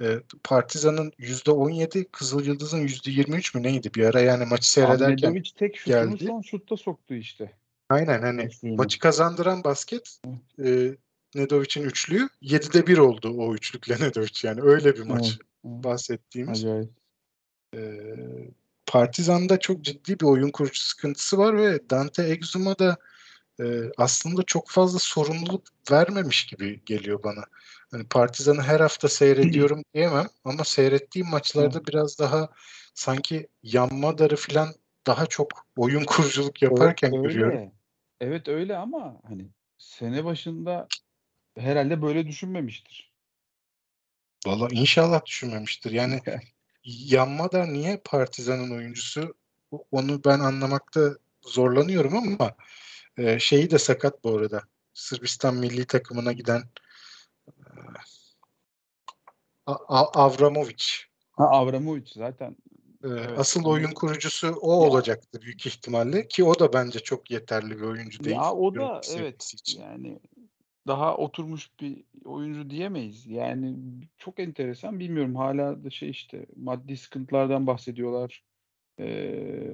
e, 0.02 0.20
Partizan'ın 0.44 1.12
yüzde 1.18 1.52
17, 1.52 2.12
Kızıl 2.12 2.46
Yıldız'ın 2.46 2.80
yüzde 2.80 3.12
23 3.12 3.56
mü 3.56 3.64
neydi 3.64 3.94
bir 3.96 4.06
ara 4.06 4.22
yani 4.22 4.46
maçı 4.46 4.72
seyrederken. 4.72 5.28
Ahmetovic 5.28 5.50
tek 5.58 5.78
şutunu 5.78 6.10
geldi. 6.10 6.26
son 6.26 6.42
şutta 6.42 6.78
soktu 6.78 7.14
işte. 7.14 7.54
Aynen 7.90 8.22
hani 8.22 8.42
Üçlüğünü. 8.42 8.76
maçı 8.76 9.00
kazandıran 9.00 9.64
basket 9.64 10.20
e, 10.66 10.96
Nedovic'in 11.36 11.84
üçlüğü 11.84 12.30
7'de 12.42 12.88
1 12.88 12.98
oldu 12.98 13.34
o 13.38 13.56
üçlükle 13.56 13.96
Nedovic 13.96 14.40
yani 14.44 14.62
öyle 14.62 14.96
bir 14.96 15.04
maç 15.04 15.38
Evet, 15.66 15.84
bahsettiğimiz. 15.84 16.66
Acayip. 16.66 16.90
Ee, 17.76 18.16
Partizan'da 18.86 19.60
çok 19.60 19.82
ciddi 19.82 20.20
bir 20.20 20.26
oyun 20.26 20.50
kurucu 20.50 20.82
sıkıntısı 20.82 21.38
var 21.38 21.58
ve 21.58 21.90
Dante 21.90 22.24
Exum'a 22.24 22.80
da 22.80 22.98
e, 23.60 23.92
aslında 23.98 24.44
çok 24.44 24.70
fazla 24.70 25.00
sorumluluk 25.00 25.64
vermemiş 25.92 26.46
gibi 26.46 26.82
geliyor 26.86 27.24
bana. 27.24 27.44
Hani 27.92 28.08
Partizan'ı 28.08 28.62
her 28.62 28.80
hafta 28.80 29.10
seyrediyorum 29.10 29.84
diyemem 29.94 30.28
ama 30.46 30.64
seyrettiğim 30.64 31.30
maçlarda 31.30 31.86
biraz 31.86 32.20
daha 32.20 32.50
sanki 32.94 33.48
yanma 33.64 34.18
darı 34.18 34.36
falan 34.36 34.76
daha 35.08 35.26
çok 35.26 35.68
oyun 35.78 36.04
kuruculuk 36.06 36.62
yaparken 36.62 37.14
Evet, 37.14 37.24
görüyorum. 37.24 37.72
Evet 38.22 38.48
öyle 38.48 38.78
ama 38.78 39.22
hani 39.28 39.50
sene 39.78 40.26
başında 40.26 40.88
herhalde 41.58 42.02
böyle 42.02 42.28
düşünmemiştir. 42.28 43.14
Valla 44.46 44.68
inşallah 44.72 45.26
düşünmemiştir. 45.26 45.92
Yani 45.92 46.22
yanma 46.84 47.52
da 47.52 47.66
niye 47.66 48.02
Partizan'ın 48.06 48.72
oyuncusu 48.72 49.36
onu 49.92 50.24
ben 50.26 50.40
anlamakta 50.40 51.16
zorlanıyorum 51.42 52.18
ama 52.18 52.56
e, 53.18 53.40
şeyi 53.40 53.72
de 53.72 53.80
sakat 53.80 54.24
bu 54.24 54.38
arada. 54.38 54.64
Sırbistan 54.94 55.56
milli 55.56 55.86
takımına 55.86 56.32
giden 56.32 56.64
e, 57.48 57.64
Avramovic. 60.14 60.84
Ha 61.32 61.46
Avramovic 61.50 62.12
zaten 62.14 62.56
E, 63.04 63.08
Evet, 63.08 63.40
asıl 63.40 63.66
oyun 63.66 63.92
kurucusu 63.92 64.48
o 64.62 64.72
Ya. 64.84 64.90
olacaktı 64.90 65.42
büyük 65.42 65.68
ihtimalle 65.68 66.28
ki 66.28 66.44
o 66.44 66.60
da 66.60 66.74
bence 66.74 67.00
çok 67.00 67.32
yeterli 67.32 67.78
bir 67.78 67.82
oyuncu 67.82 68.24
değil. 68.24 68.36
ya 68.36 68.54
o 68.54 68.76
da 68.76 69.02
evet 69.10 69.54
için. 69.54 69.82
yani 69.82 70.20
daha 70.88 71.18
oturmuş 71.18 71.70
bir 71.80 72.04
oyuncu 72.26 72.70
diyemeyiz. 72.70 73.28
Yani 73.28 73.76
çok 74.18 74.40
enteresan 74.40 75.00
bilmiyorum 75.00 75.36
hala 75.36 75.84
da 75.84 75.90
şey 75.90 76.10
işte 76.10 76.46
maddi 76.56 76.98
sıkıntılardan 76.98 77.68
bahsediyorlar. 77.68 78.44
Ee, 79.00 79.72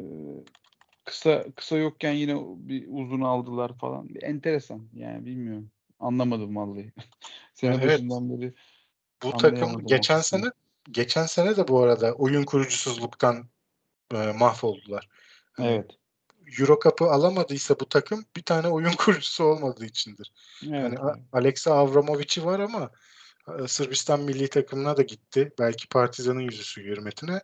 kısa 1.06 1.45
kısa 1.56 1.78
yokken 1.78 2.14
yine 2.14 2.36
bir 2.58 2.86
uzun 2.89 3.22
aldılar 3.22 3.78
falan. 3.78 4.10
Bir 4.10 4.24
enteresan 4.24 4.88
yani 4.93 5.26
bilmiyorum. 5.26 5.72
Anlamadım 5.99 6.56
vallahi. 6.56 6.91
Sene 7.53 7.76
Evet. 7.76 7.88
başından 7.88 8.30
beri 8.30 8.53
Bu 9.24 9.38
takım 9.38 9.86
geçen 9.86 10.20
sene 10.20 10.45
geçen 10.91 11.26
sene 11.26 11.58
de 11.58 11.68
bu 11.68 11.80
arada 11.80 12.14
oyun 12.14 12.43
kurucusuzluktan 12.43 13.45
e, 14.14 14.32
mahvoldular. 14.32 15.10
Hani 15.53 15.68
evet. 15.68 15.91
Euro 16.60 16.80
Cup'ı 16.84 17.06
alamadıysa 17.06 17.80
bu 17.80 17.86
takım 17.86 18.26
bir 18.36 18.41
tane 18.41 18.68
oyun 18.68 18.91
kurucusu 18.97 19.43
olmadığı 19.43 19.86
içindir. 19.86 20.32
Evet. 20.72 20.99
A- 20.99 21.20
Alexa 21.32 21.74
Avramovic'i 21.74 22.45
var 22.45 22.60
ama 22.60 22.91
Sırbistan 23.68 24.22
milli 24.22 24.48
takımına 24.48 24.98
da 24.98 25.02
gitti. 25.02 25.52
Belki 25.60 25.88
Partizan'ın 25.88 26.39
yüzüsü 26.39 26.84
hürmetine. 26.84 27.41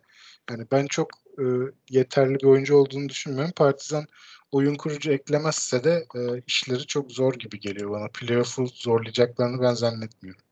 Yani 0.50 0.66
ben 0.72 0.86
çok 0.86 1.10
e, 1.38 1.44
yeterli 1.90 2.34
bir 2.34 2.44
oyuncu 2.44 2.76
olduğunu 2.76 3.08
düşünmüyorum. 3.08 3.52
Partizan 3.56 4.06
oyun 4.52 4.74
kurucu 4.74 5.12
eklemezse 5.12 5.84
de 5.84 6.06
e, 6.16 6.42
işleri 6.46 6.86
çok 6.86 7.12
zor 7.12 7.34
gibi 7.34 7.60
geliyor 7.60 7.90
bana. 7.90 8.08
Playoff'u 8.08 8.66
zorlayacaklarını 8.66 9.62
ben 9.62 9.74
zannetmiyorum. 9.74 10.42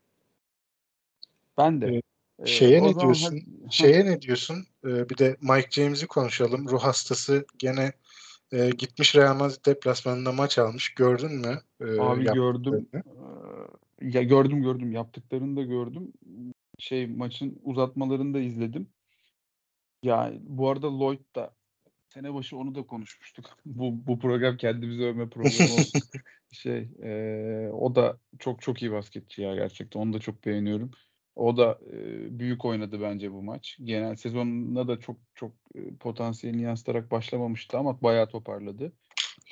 Ben 1.57 1.81
de. 1.81 1.95
Ee, 1.95 2.01
Ee, 2.41 2.45
Şeye 2.45 2.83
ne 2.83 2.93
zaman 2.93 2.99
diyorsun? 2.99 3.41
Şeye 3.69 4.05
ne 4.05 4.21
diyorsun? 4.21 4.65
Ee, 4.85 5.09
bir 5.09 5.17
de 5.17 5.37
Mike 5.41 5.67
James'i 5.71 6.07
konuşalım. 6.07 6.69
Ruh 6.69 6.79
hastası 6.79 7.45
gene 7.57 7.93
e, 8.51 8.69
gitmiş 8.69 9.15
Real 9.15 9.35
Madrid 9.35 9.65
deplasmanında 9.65 10.31
maç 10.31 10.59
almış. 10.59 10.93
Gördün 10.93 11.31
mü? 11.31 11.61
Ee, 11.81 11.99
Abi 11.99 12.23
gördüm. 12.23 12.87
Ya 14.01 14.23
gördüm 14.23 14.61
gördüm. 14.61 14.91
Yaptıklarını 14.91 15.55
da 15.57 15.63
gördüm. 15.63 16.13
Şey 16.79 17.07
maçın 17.07 17.59
uzatmalarını 17.63 18.33
da 18.33 18.39
izledim. 18.39 18.93
Ya 20.03 20.33
bu 20.41 20.69
arada 20.69 20.87
Lloyd 20.99 21.19
da 21.35 21.55
sene 22.13 22.33
başı 22.33 22.57
onu 22.57 22.75
da 22.75 22.83
konuşmuştuk. 22.87 23.45
Bu 23.65 24.07
bu 24.07 24.19
program 24.19 24.57
kendimizi 24.57 25.03
övme 25.03 25.29
programı 25.29 25.73
olsun. 25.73 26.01
Şey, 26.51 26.89
eee, 27.03 27.69
o 27.73 27.95
da 27.95 28.19
çok 28.39 28.61
çok 28.61 28.81
iyi 28.81 28.91
basketçi 28.91 29.41
ya 29.41 29.55
gerçekten. 29.55 29.99
Onu 29.99 30.13
da 30.13 30.19
çok 30.19 30.45
beğeniyorum. 30.45 30.91
O 31.35 31.57
da 31.57 31.79
eee, 31.93 32.39
büyük 32.39 32.65
oynadı 32.65 33.01
bence 33.01 33.31
bu 33.33 33.43
maç. 33.43 33.77
Genel 33.83 34.15
sezonuna 34.15 34.87
da 34.87 34.99
çok 34.99 35.17
çok 35.35 35.53
eee, 35.75 35.95
potansiyelini 35.99 36.61
yansıtarak 36.63 37.11
başlamamıştı 37.11 37.77
ama 37.77 38.01
bayağı 38.01 38.27
toparladı. 38.29 38.93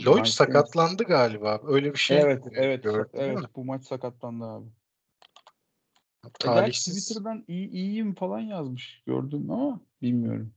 Lloyd 0.05 0.17
Mike 0.17 0.29
sakatlandı 0.31 1.03
galiba. 1.03 1.61
Öyle 1.67 1.93
bir 1.93 1.99
şey 1.99 2.21
Evet, 2.21 2.43
e, 2.45 2.49
evet, 2.53 2.83
gördüm, 2.83 3.09
evet. 3.13 3.39
Bu 3.55 3.65
maç 3.65 3.85
sakatlandı 3.85 4.45
abi. 4.45 4.65
Talihsiz. 6.39 7.05
Twitter'dan 7.05 7.45
iyi, 7.47 7.69
iyiyim 7.69 8.15
falan 8.15 8.39
yazmış 8.39 9.03
gördüm 9.05 9.51
ama 9.51 9.79
bilmiyorum. 10.01 10.53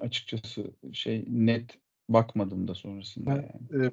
Açıkçası 0.00 0.70
şey 0.92 1.24
net 1.28 1.78
bakmadım 2.08 2.68
da 2.68 2.74
sonrasında 2.74 3.30
yani. 3.30 3.86
E, 3.86 3.90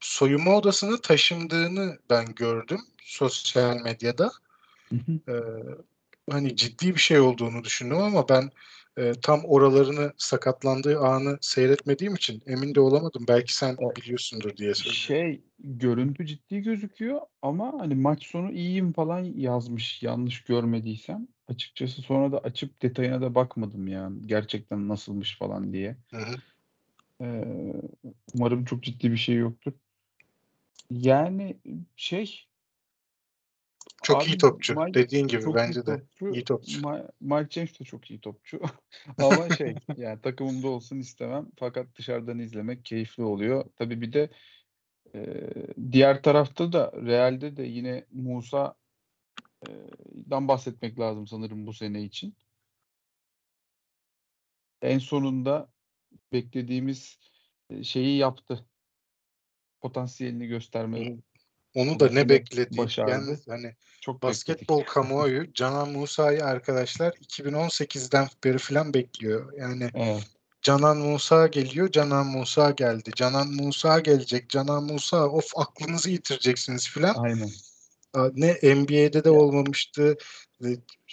soyunma 0.00 0.56
odasını 0.56 1.00
taşındığını 1.00 1.98
ben 2.10 2.34
gördüm 2.34 2.80
sosyal 3.02 3.76
medyada. 3.80 4.32
E, 5.28 5.34
hani 6.30 6.56
ciddi 6.56 6.94
bir 6.94 7.00
şey 7.00 7.20
olduğunu 7.20 7.64
düşündüm 7.64 7.96
ama 7.96 8.28
ben 8.28 8.50
e, 8.96 9.12
tam 9.22 9.44
oralarını 9.44 10.12
sakatlandığı 10.16 10.98
anı 10.98 11.38
seyretmediğim 11.40 12.14
için 12.14 12.42
emin 12.46 12.74
de 12.74 12.80
olamadım. 12.80 13.24
Belki 13.28 13.56
sen 13.56 13.76
biliyorsundur 13.96 14.56
diye 14.56 14.74
söylüyorum. 14.74 14.98
Şey 14.98 15.42
görüntü 15.58 16.26
ciddi 16.26 16.60
gözüküyor 16.60 17.20
ama 17.42 17.72
hani 17.78 17.94
maç 17.94 18.26
sonu 18.26 18.52
iyiyim 18.52 18.92
falan 18.92 19.24
yazmış 19.24 20.02
yanlış 20.02 20.44
görmediysem. 20.44 21.28
Açıkçası 21.48 22.02
sonra 22.02 22.32
da 22.32 22.38
açıp 22.38 22.82
detayına 22.82 23.20
da 23.20 23.34
bakmadım 23.34 23.88
yani 23.88 24.26
gerçekten 24.26 24.88
nasılmış 24.88 25.38
falan 25.38 25.72
diye. 25.72 25.96
Hı 26.10 26.16
hı. 26.16 26.36
Ee, 27.20 27.44
umarım 28.34 28.64
çok 28.64 28.82
ciddi 28.82 29.12
bir 29.12 29.16
şey 29.16 29.34
yoktur. 29.34 29.72
Yani 30.90 31.56
şey 31.96 32.46
çok 34.02 34.22
Abi, 34.22 34.30
iyi 34.30 34.38
topçu. 34.38 34.80
Mike, 34.80 34.94
Dediğin 34.94 35.26
gibi 35.26 35.54
bence 35.54 35.80
iyi 35.80 35.86
de 35.86 36.00
topçu. 36.00 36.34
iyi 36.34 36.44
topçu. 36.44 36.80
Mike 37.20 37.50
James 37.50 37.80
de 37.80 37.84
çok 37.84 38.10
iyi 38.10 38.20
topçu. 38.20 38.60
Ama 39.18 39.56
şey 39.56 39.74
yani 39.96 40.20
takımımda 40.20 40.68
olsun 40.68 40.98
istemem. 40.98 41.46
Fakat 41.58 41.86
dışarıdan 41.98 42.38
izlemek 42.38 42.84
keyifli 42.84 43.22
oluyor. 43.22 43.64
Tabii 43.76 44.00
bir 44.00 44.12
de 44.12 44.30
e, 45.14 45.50
diğer 45.92 46.22
tarafta 46.22 46.72
da 46.72 46.92
Real'de 46.92 47.56
de 47.56 47.62
yine 47.62 48.04
Musa 48.12 48.74
e, 49.68 49.70
dan 50.30 50.48
bahsetmek 50.48 50.98
lazım 50.98 51.26
sanırım 51.26 51.66
bu 51.66 51.72
sene 51.72 52.02
için. 52.02 52.36
En 54.82 54.98
sonunda 54.98 55.68
beklediğimiz 56.32 57.18
şeyi 57.82 58.16
yaptı. 58.16 58.66
Potansiyelini 59.80 60.46
gösterme 60.46 61.16
onu 61.76 62.00
da 62.00 62.10
ne. 62.10 62.28
Başardı. 62.78 63.10
Yani 63.10 63.38
hani 63.48 63.74
Çok 64.00 64.22
basketbol 64.22 64.78
bekledik. 64.78 64.94
kamuoyu 64.94 65.52
Canan 65.54 65.90
Musa'yı 65.90 66.44
arkadaşlar 66.44 67.12
2018'den 67.12 68.28
beri 68.44 68.58
falan 68.58 68.94
bekliyor. 68.94 69.52
Yani 69.58 69.90
evet. 69.94 70.22
Canan 70.62 70.96
Musa 70.96 71.46
geliyor, 71.46 71.90
Canan 71.90 72.26
Musa 72.26 72.70
geldi. 72.70 73.10
Canan 73.16 73.48
Musa 73.48 74.00
gelecek, 74.00 74.50
Canan 74.50 74.84
Musa 74.84 75.28
of 75.28 75.52
aklınızı 75.56 76.10
yitireceksiniz 76.10 76.88
filan. 76.88 77.14
Aynen. 77.14 77.48
Ne 78.34 78.74
NBA'de 78.74 79.24
de 79.24 79.30
olmamıştı. 79.30 80.16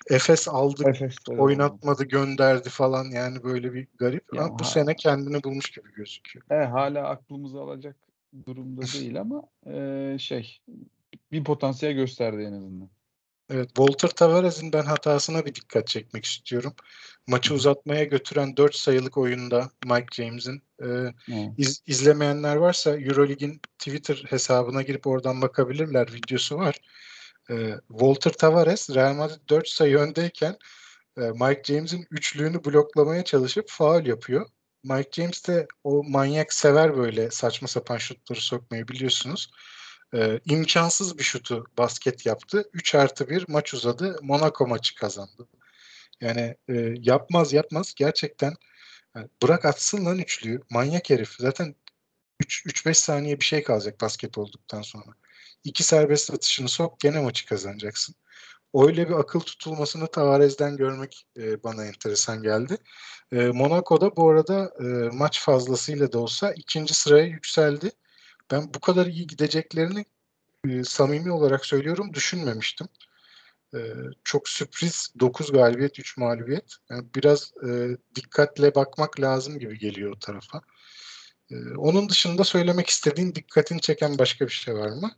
Efes 0.10 0.48
aldı, 0.48 0.94
oynatmadı, 1.38 2.04
gönderdi 2.04 2.70
falan 2.70 3.06
yani 3.06 3.44
böyle 3.44 3.74
bir 3.74 3.88
garip. 4.00 4.24
Ya, 4.34 4.44
Ama 4.44 4.60
bu 4.60 4.64
sene 4.64 4.96
kendini 4.96 5.44
bulmuş 5.44 5.72
gibi 5.72 5.94
gözüküyor. 5.94 6.46
E, 6.52 6.66
hala 6.66 7.08
aklımızı 7.08 7.60
alacak 7.60 7.96
durumda 8.46 8.82
değil 8.82 9.22
ama 9.22 9.44
e, 9.66 10.18
şey 10.20 10.60
bir 11.32 11.44
potansiyel 11.44 11.94
gösterdi 11.94 12.42
en 12.42 12.54
azından. 12.54 12.90
Evet, 13.50 13.68
Walter 13.68 14.08
Tavares'in 14.08 14.74
ben 14.74 14.84
hatasına 14.84 15.46
bir 15.46 15.56
dikkat 15.56 15.88
çekmek 15.88 16.26
istiyorum. 16.26 16.74
Maçı 17.28 17.54
uzatmaya 17.54 18.04
götüren 18.04 18.58
4 18.58 18.76
sayılık 18.76 19.18
oyunda 19.18 19.70
Mike 19.86 20.24
James'in 20.24 20.62
e, 20.84 21.14
iz, 21.58 21.84
izlemeyenler 21.88 22.56
varsa 22.56 23.00
Eurolig'in 23.00 23.62
Twitter 23.80 24.24
hesabına 24.30 24.82
girip 24.82 25.08
oradan 25.08 25.42
bakabilirler. 25.42 26.14
Videosu 26.14 26.58
var. 26.58 26.76
E, 27.50 27.76
Walter 27.88 28.32
Tavares 28.32 28.90
Real 28.90 29.14
Madrid 29.14 29.50
4 29.50 29.68
sayı 29.68 29.98
öndeyken 29.98 30.58
e, 31.18 31.22
Mike 31.22 31.62
James'in 31.64 32.08
üçlüğünü 32.12 32.66
bloklamaya 32.66 33.24
çalışıp 33.24 33.66
faul 33.70 34.06
yapıyor. 34.06 34.46
Mike 34.84 35.10
James 35.12 35.48
de 35.48 35.68
o 35.84 36.04
manyak 36.04 36.54
sever 36.54 36.98
böyle 36.98 37.32
saçma 37.32 37.68
sapan 37.68 37.98
şutları 37.98 38.42
sokmayı 38.42 38.88
biliyorsunuz. 38.88 39.52
Ee, 40.16 40.40
imkansız 40.46 41.18
bir 41.18 41.24
şutu 41.24 41.66
basket 41.78 42.26
yaptı. 42.26 42.70
3 42.74 42.96
artı 42.96 43.30
1 43.30 43.46
maç 43.48 43.74
uzadı. 43.74 44.20
Monaco 44.22 44.68
maçı 44.68 44.96
kazandı. 44.96 45.48
Yani 46.22 46.58
e, 46.70 46.74
yapmaz 47.00 47.54
yapmaz 47.54 47.94
gerçekten 47.96 48.54
yani 49.16 49.30
bırak 49.44 49.66
atsın 49.66 50.06
lan 50.06 50.20
üçlüyü. 50.20 50.62
Manyak 50.70 51.10
herif. 51.10 51.36
Zaten 51.40 51.76
3-5 52.44 52.94
saniye 52.94 53.40
bir 53.40 53.46
şey 53.46 53.64
kalacak 53.64 54.02
basket 54.02 54.38
olduktan 54.38 54.82
sonra. 54.82 55.12
İki 55.64 55.84
serbest 55.84 56.34
atışını 56.34 56.70
sok 56.70 57.00
gene 57.00 57.20
maçı 57.20 57.46
kazanacaksın 57.46 58.16
öyle 58.74 59.10
bir 59.10 59.14
akıl 59.14 59.40
tutulmasını 59.40 60.08
Tavares'den 60.08 60.78
görmek 60.78 61.28
e, 61.38 61.64
bana 61.64 61.86
enteresan 61.86 62.42
geldi. 62.44 62.78
E, 63.32 63.48
Monaco'da 63.48 64.16
bu 64.16 64.30
arada 64.30 64.72
e, 64.80 64.84
maç 65.18 65.42
fazlasıyla 65.42 66.12
da 66.12 66.20
olsa 66.20 66.54
ikinci 66.54 66.94
sıraya 66.94 67.26
yükseldi. 67.26 67.92
Ben 68.52 68.74
bu 68.74 68.80
kadar 68.80 69.06
iyi 69.06 69.28
gideceklerini 69.28 70.06
e, 70.70 70.84
samimi 70.84 71.32
olarak 71.32 71.66
söylüyorum 71.66 72.14
düşünmemiştim. 72.14 72.88
E, 73.76 73.80
çok 74.24 74.50
sürpriz 74.50 75.14
9 75.20 75.52
galibiyet 75.52 76.00
3 76.00 76.18
mağlubiyet. 76.18 76.76
Yani 76.90 77.08
biraz 77.16 77.54
e, 77.68 77.98
dikkatle 78.16 78.76
bakmak 78.76 79.20
lazım 79.20 79.60
gibi 79.60 79.80
geliyor 79.80 80.12
o 80.12 80.20
tarafa. 80.20 80.62
E, 81.52 81.56
onun 81.78 82.10
dışında 82.10 82.44
söylemek 82.44 82.90
istediğin 82.90 83.36
dikkatini 83.36 83.82
çeken 83.82 84.18
başka 84.18 84.46
bir 84.48 84.52
şey 84.52 84.76
var 84.76 84.90
mı? 84.90 85.12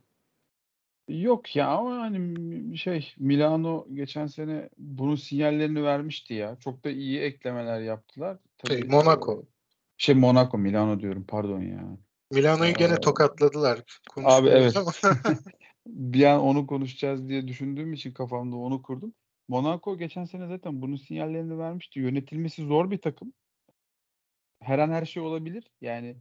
Yok 1.08 1.56
ya 1.56 1.68
ama 1.68 1.98
hani 1.98 2.78
şey 2.78 3.14
Milano 3.18 3.86
geçen 3.94 4.26
sene 4.26 4.68
bunun 4.78 5.16
sinyallerini 5.16 5.82
vermişti 5.82 6.34
ya. 6.34 6.56
Çok 6.60 6.84
da 6.84 6.90
iyi 6.90 7.20
eklemeler 7.20 7.80
yaptılar. 7.80 8.38
Tabii, 8.58 8.80
şey, 8.80 8.88
Monaco. 8.88 9.44
Şey 9.96 10.14
Monaco, 10.14 10.58
Milano 10.58 11.00
diyorum 11.00 11.24
pardon 11.28 11.60
ya. 11.60 11.98
Milano'yu 12.30 12.70
ee, 12.70 12.74
gene 12.78 13.00
tokatladılar. 13.00 13.82
Abi 14.16 14.48
evet. 14.48 14.76
bir 15.86 16.24
an 16.24 16.40
onu 16.40 16.66
konuşacağız 16.66 17.28
diye 17.28 17.48
düşündüğüm 17.48 17.92
için 17.92 18.12
kafamda 18.12 18.56
onu 18.56 18.82
kurdum. 18.82 19.14
Monaco 19.48 19.98
geçen 19.98 20.24
sene 20.24 20.46
zaten 20.46 20.82
bunun 20.82 20.96
sinyallerini 20.96 21.58
vermişti. 21.58 22.00
Yönetilmesi 22.00 22.66
zor 22.66 22.90
bir 22.90 22.98
takım. 22.98 23.32
Her 24.62 24.78
an 24.78 24.90
her 24.90 25.04
şey 25.04 25.22
olabilir. 25.22 25.70
Yani 25.80 26.16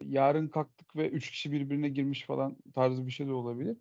yarın 0.00 0.48
kalktık 0.48 0.96
ve 0.96 1.08
üç 1.08 1.30
kişi 1.30 1.52
birbirine 1.52 1.88
girmiş 1.88 2.26
falan 2.26 2.56
tarzı 2.74 3.06
bir 3.06 3.12
şey 3.12 3.26
de 3.26 3.32
olabilir. 3.32 3.76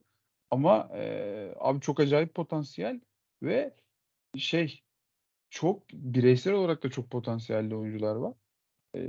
Ama 0.51 0.89
e, 0.95 1.53
abi 1.59 1.81
çok 1.81 1.99
acayip 1.99 2.35
potansiyel 2.35 2.99
ve 3.43 3.73
şey 4.37 4.81
çok 5.49 5.89
bireysel 5.93 6.53
olarak 6.53 6.83
da 6.83 6.89
çok 6.89 7.11
potansiyelli 7.11 7.75
oyuncular 7.75 8.15
var. 8.15 8.33
E, 8.95 8.99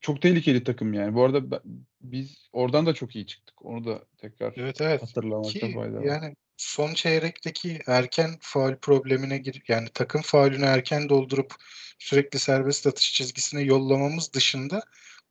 çok 0.00 0.22
tehlikeli 0.22 0.64
takım 0.64 0.92
yani. 0.92 1.14
Bu 1.14 1.24
arada 1.24 1.62
biz 2.00 2.48
oradan 2.52 2.86
da 2.86 2.94
çok 2.94 3.16
iyi 3.16 3.26
çıktık. 3.26 3.64
Onu 3.64 3.84
da 3.84 4.04
tekrar 4.18 4.52
evet, 4.56 4.80
evet. 4.80 5.02
hatırlamakta 5.02 5.50
Ki, 5.50 5.74
fayda 5.74 5.96
var. 5.96 6.02
Yani 6.02 6.36
son 6.56 6.94
çeyrekteki 6.94 7.78
erken 7.86 8.30
faul 8.40 8.76
problemine 8.76 9.38
gir 9.38 9.62
yani 9.68 9.88
takım 9.94 10.22
faulünü 10.22 10.64
erken 10.64 11.08
doldurup 11.08 11.54
sürekli 11.98 12.38
serbest 12.38 12.86
atış 12.86 13.14
çizgisine 13.14 13.62
yollamamız 13.62 14.32
dışında 14.32 14.82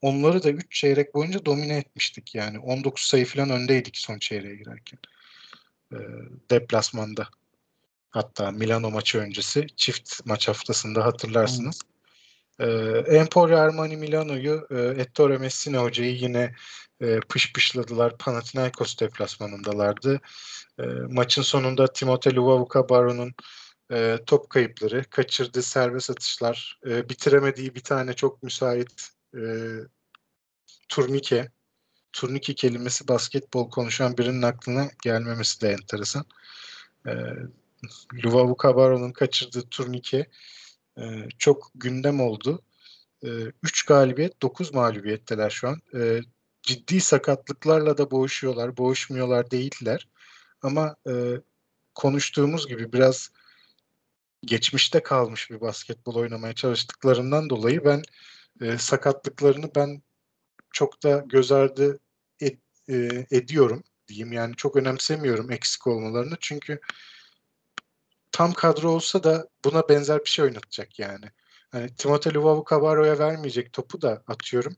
onları 0.01 0.43
da 0.43 0.49
3 0.49 0.71
çeyrek 0.71 1.15
boyunca 1.15 1.45
domine 1.45 1.77
etmiştik 1.77 2.35
yani. 2.35 2.59
19 2.59 3.03
sayı 3.03 3.25
falan 3.25 3.49
öndeydik 3.49 3.97
son 3.97 4.19
çeyreğe 4.19 4.55
girerken 4.55 4.99
e, 5.93 5.97
deplasmanda. 6.49 7.27
Hatta 8.09 8.51
Milano 8.51 8.91
maçı 8.91 9.17
öncesi 9.17 9.67
çift 9.75 10.25
maç 10.25 10.47
haftasında 10.47 11.05
hatırlarsınız. 11.05 11.81
E, 12.59 12.65
Emporio 13.07 13.57
Armani 13.57 13.97
Milano'yu 13.97 14.67
e, 14.71 15.01
Ettore 15.01 15.37
Messina 15.37 15.83
hocayı 15.83 16.15
yine 16.15 16.55
e, 17.01 17.19
pışpışladılar. 17.19 18.17
Panathinaikos 18.17 18.99
deplasmanındalardı. 18.99 20.21
E, 20.79 20.83
maçın 21.09 21.41
sonunda 21.41 21.87
Timote 21.87 22.35
Luvavuka 22.35 22.89
Baron'un 22.89 23.33
e, 23.91 24.19
top 24.25 24.49
kayıpları, 24.49 25.03
kaçırdığı 25.03 25.63
serbest 25.63 26.09
atışlar, 26.09 26.79
e, 26.85 27.09
bitiremediği 27.09 27.75
bir 27.75 27.83
tane 27.83 28.13
çok 28.13 28.43
müsait 28.43 29.09
e, 29.35 29.41
turnike 30.89 31.51
turnike 32.13 32.55
kelimesi 32.55 33.07
basketbol 33.07 33.69
konuşan 33.69 34.17
birinin 34.17 34.41
aklına 34.41 34.89
gelmemesi 35.03 35.61
de 35.61 35.69
enteresan. 35.69 36.25
E, 37.07 37.11
Luvavu 38.25 38.57
Cabaro'nun 38.63 39.11
kaçırdığı 39.11 39.69
turnike 39.69 40.27
e, 40.97 41.03
çok 41.37 41.71
gündem 41.75 42.21
oldu. 42.21 42.61
3 43.63 43.83
e, 43.83 43.87
galibiyet, 43.87 44.41
9 44.41 44.73
mağlubiyetteler 44.73 45.49
şu 45.49 45.67
an. 45.67 45.81
E, 45.95 46.21
ciddi 46.63 47.01
sakatlıklarla 47.01 47.97
da 47.97 48.11
boğuşuyorlar, 48.11 48.77
boğuşmuyorlar 48.77 49.51
değiller. 49.51 50.07
Ama 50.61 50.95
e, 51.09 51.13
konuştuğumuz 51.95 52.67
gibi 52.67 52.93
biraz 52.93 53.29
geçmişte 54.45 55.03
kalmış 55.03 55.51
bir 55.51 55.61
basketbol 55.61 56.15
oynamaya 56.15 56.53
çalıştıklarından 56.53 57.49
dolayı 57.49 57.85
ben 57.85 58.01
e, 58.61 58.77
sakatlıklarını 58.77 59.75
ben 59.75 60.01
çok 60.77 61.03
da 61.03 61.23
göz 61.25 61.51
ardı 61.51 61.99
ed, 62.41 62.57
e, 62.89 63.25
ediyorum 63.31 63.83
diyeyim. 64.07 64.31
Yani 64.31 64.55
çok 64.55 64.75
önemsemiyorum 64.75 65.51
eksik 65.51 65.87
olmalarını. 65.87 66.37
Çünkü 66.39 66.79
tam 68.31 68.53
kadro 68.53 68.89
olsa 68.89 69.23
da 69.23 69.47
buna 69.65 69.89
benzer 69.89 70.19
bir 70.19 70.29
şey 70.29 70.45
oynatacak 70.45 70.99
yani. 70.99 71.25
Hani 71.71 71.85
Timothée 71.87 72.33
Luvavu 72.33 72.65
Cabarro'ya 72.69 73.19
vermeyecek 73.19 73.73
topu 73.73 74.01
da 74.01 74.23
atıyorum. 74.27 74.77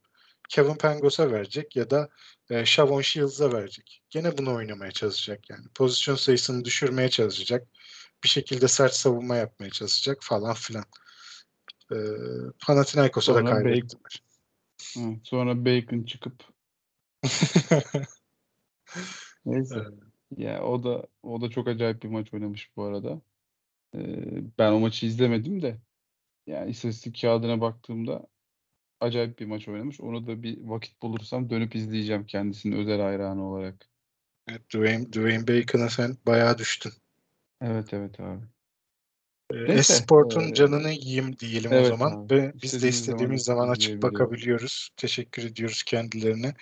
Kevin 0.49 0.75
Pangos'a 0.75 1.31
verecek 1.31 1.75
ya 1.75 1.89
da 1.89 2.09
e, 2.49 2.65
Shavon 2.65 3.01
Shields'a 3.01 3.53
verecek. 3.53 4.01
Gene 4.09 4.37
bunu 4.37 4.55
oynamaya 4.55 4.91
çalışacak 4.91 5.49
yani. 5.49 5.65
Pozisyon 5.75 6.15
sayısını 6.15 6.65
düşürmeye 6.65 7.09
çalışacak. 7.09 7.67
Bir 8.23 8.29
şekilde 8.29 8.67
sert 8.67 8.93
savunma 8.93 9.35
yapmaya 9.35 9.69
çalışacak 9.69 10.17
falan 10.21 10.53
filan. 10.53 10.85
E, 11.91 11.97
Panathinaikos'a 12.65 13.35
da 13.35 13.45
kaybettiler. 13.45 14.28
Hı, 14.95 14.99
sonra 15.23 15.65
Bacon 15.65 16.03
çıkıp 16.03 16.43
neyse. 19.45 19.75
Evet. 19.75 19.93
Ya 20.37 20.63
o 20.63 20.83
da 20.83 21.07
o 21.23 21.41
da 21.41 21.49
çok 21.49 21.67
acayip 21.67 22.03
bir 22.03 22.09
maç 22.09 22.33
oynamış 22.33 22.71
bu 22.77 22.83
arada. 22.83 23.21
Ee, 23.95 23.99
ben 24.57 24.71
o 24.71 24.79
maçı 24.79 25.05
izlemedim 25.05 25.61
de 25.61 25.77
yani 26.47 26.71
istatistik 26.71 27.21
kağıdına 27.21 27.61
baktığımda 27.61 28.27
acayip 28.99 29.39
bir 29.39 29.45
maç 29.45 29.67
oynamış. 29.67 30.01
Onu 30.01 30.27
da 30.27 30.43
bir 30.43 30.61
vakit 30.61 31.01
bulursam 31.01 31.49
dönüp 31.49 31.75
izleyeceğim 31.75 32.25
kendisinin 32.25 32.77
özel 32.77 33.01
hayranı 33.01 33.49
olarak. 33.49 33.89
Evet, 34.47 34.69
Dwayne, 34.69 35.07
Dwayne 35.13 35.47
Bacon'a 35.47 35.89
sen 35.89 36.17
bayağı 36.27 36.57
düştün. 36.57 36.91
Evet 37.61 37.93
evet 37.93 38.19
abi. 38.19 38.45
E, 39.53 39.63
Neyse, 39.67 39.93
Esport'un 39.93 40.49
e, 40.49 40.53
canını 40.53 40.91
yiyeyim 40.91 41.39
diyelim 41.39 41.71
o 41.71 41.75
evet 41.75 41.87
zaman 41.87 42.11
abi. 42.11 42.35
ve 42.35 42.53
biz 42.63 42.83
de 42.83 42.89
İstediğimiz 42.89 43.43
zaman 43.43 43.61
zaman 43.61 43.73
açıp 43.73 44.01
bakabiliyoruz. 44.01 44.89
Teşekkür 44.97 45.43
ediyoruz 45.43 45.83
kendilerine. 45.83 46.53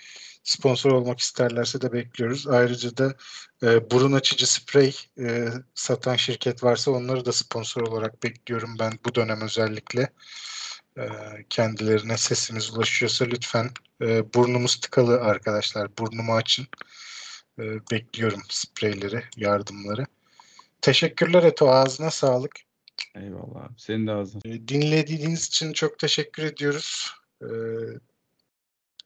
Sponsor 0.44 0.90
olmak 0.90 1.20
isterlerse 1.20 1.80
de 1.80 1.92
bekliyoruz. 1.92 2.48
Ayrıca 2.48 2.96
da 2.96 3.14
e, 3.62 3.90
burun 3.90 4.12
açıcı 4.12 4.52
sprey 4.52 4.96
e, 5.20 5.48
satan 5.74 6.16
şirket 6.16 6.64
varsa 6.64 6.90
onları 6.90 7.24
da 7.24 7.32
sponsor 7.32 7.82
olarak 7.82 8.22
bekliyorum 8.22 8.76
ben 8.78 8.92
bu 9.04 9.14
dönem 9.14 9.40
özellikle. 9.40 10.08
E, 10.98 11.08
kendilerine 11.50 12.16
sesimiz 12.16 12.74
ulaşıyorsa 12.74 13.24
lütfen 13.24 13.70
e, 14.02 14.34
burnumuz 14.34 14.80
tıkalı 14.80 15.20
arkadaşlar. 15.20 15.98
Burnumu 15.98 16.34
açın. 16.34 16.66
E, 17.58 17.62
bekliyorum 17.90 18.40
spreyleri, 18.48 19.22
yardımları. 19.36 20.06
Teşekkürler 20.82 21.42
Eto. 21.42 21.70
Ağzına 21.70 22.10
sağlık. 22.10 22.67
Eyvallah 23.22 23.64
abi. 23.64 23.74
Senin 23.76 24.06
de 24.06 24.12
ağzın. 24.12 24.40
E, 24.44 24.68
Dinlediğiniz 24.68 25.46
için 25.46 25.72
çok 25.72 25.98
teşekkür 25.98 26.42
ediyoruz. 26.42 27.10
E, 27.42 27.48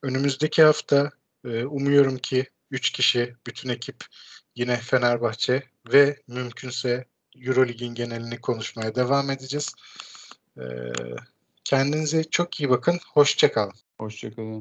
Önümüzdeki 0.03 0.63
hafta 0.63 1.11
e, 1.45 1.65
umuyorum 1.65 2.19
ki 2.19 2.47
3 2.71 2.91
kişi, 2.91 3.35
bütün 3.47 3.69
ekip 3.69 3.97
yine 4.57 4.77
Fenerbahçe 4.77 5.63
ve 5.93 6.17
mümkünse 6.29 7.07
Eurolig'in 7.37 7.95
genelini 7.95 8.41
konuşmaya 8.41 8.95
devam 8.95 9.31
edeceğiz. 9.31 9.75
Kendinize 11.65 12.25
çok 12.25 12.61
iyi 12.61 12.71
bakın. 12.71 12.99
Hoşça 13.13 13.53
kalın. 13.53 13.73
Hoşçakalın. 13.99 14.61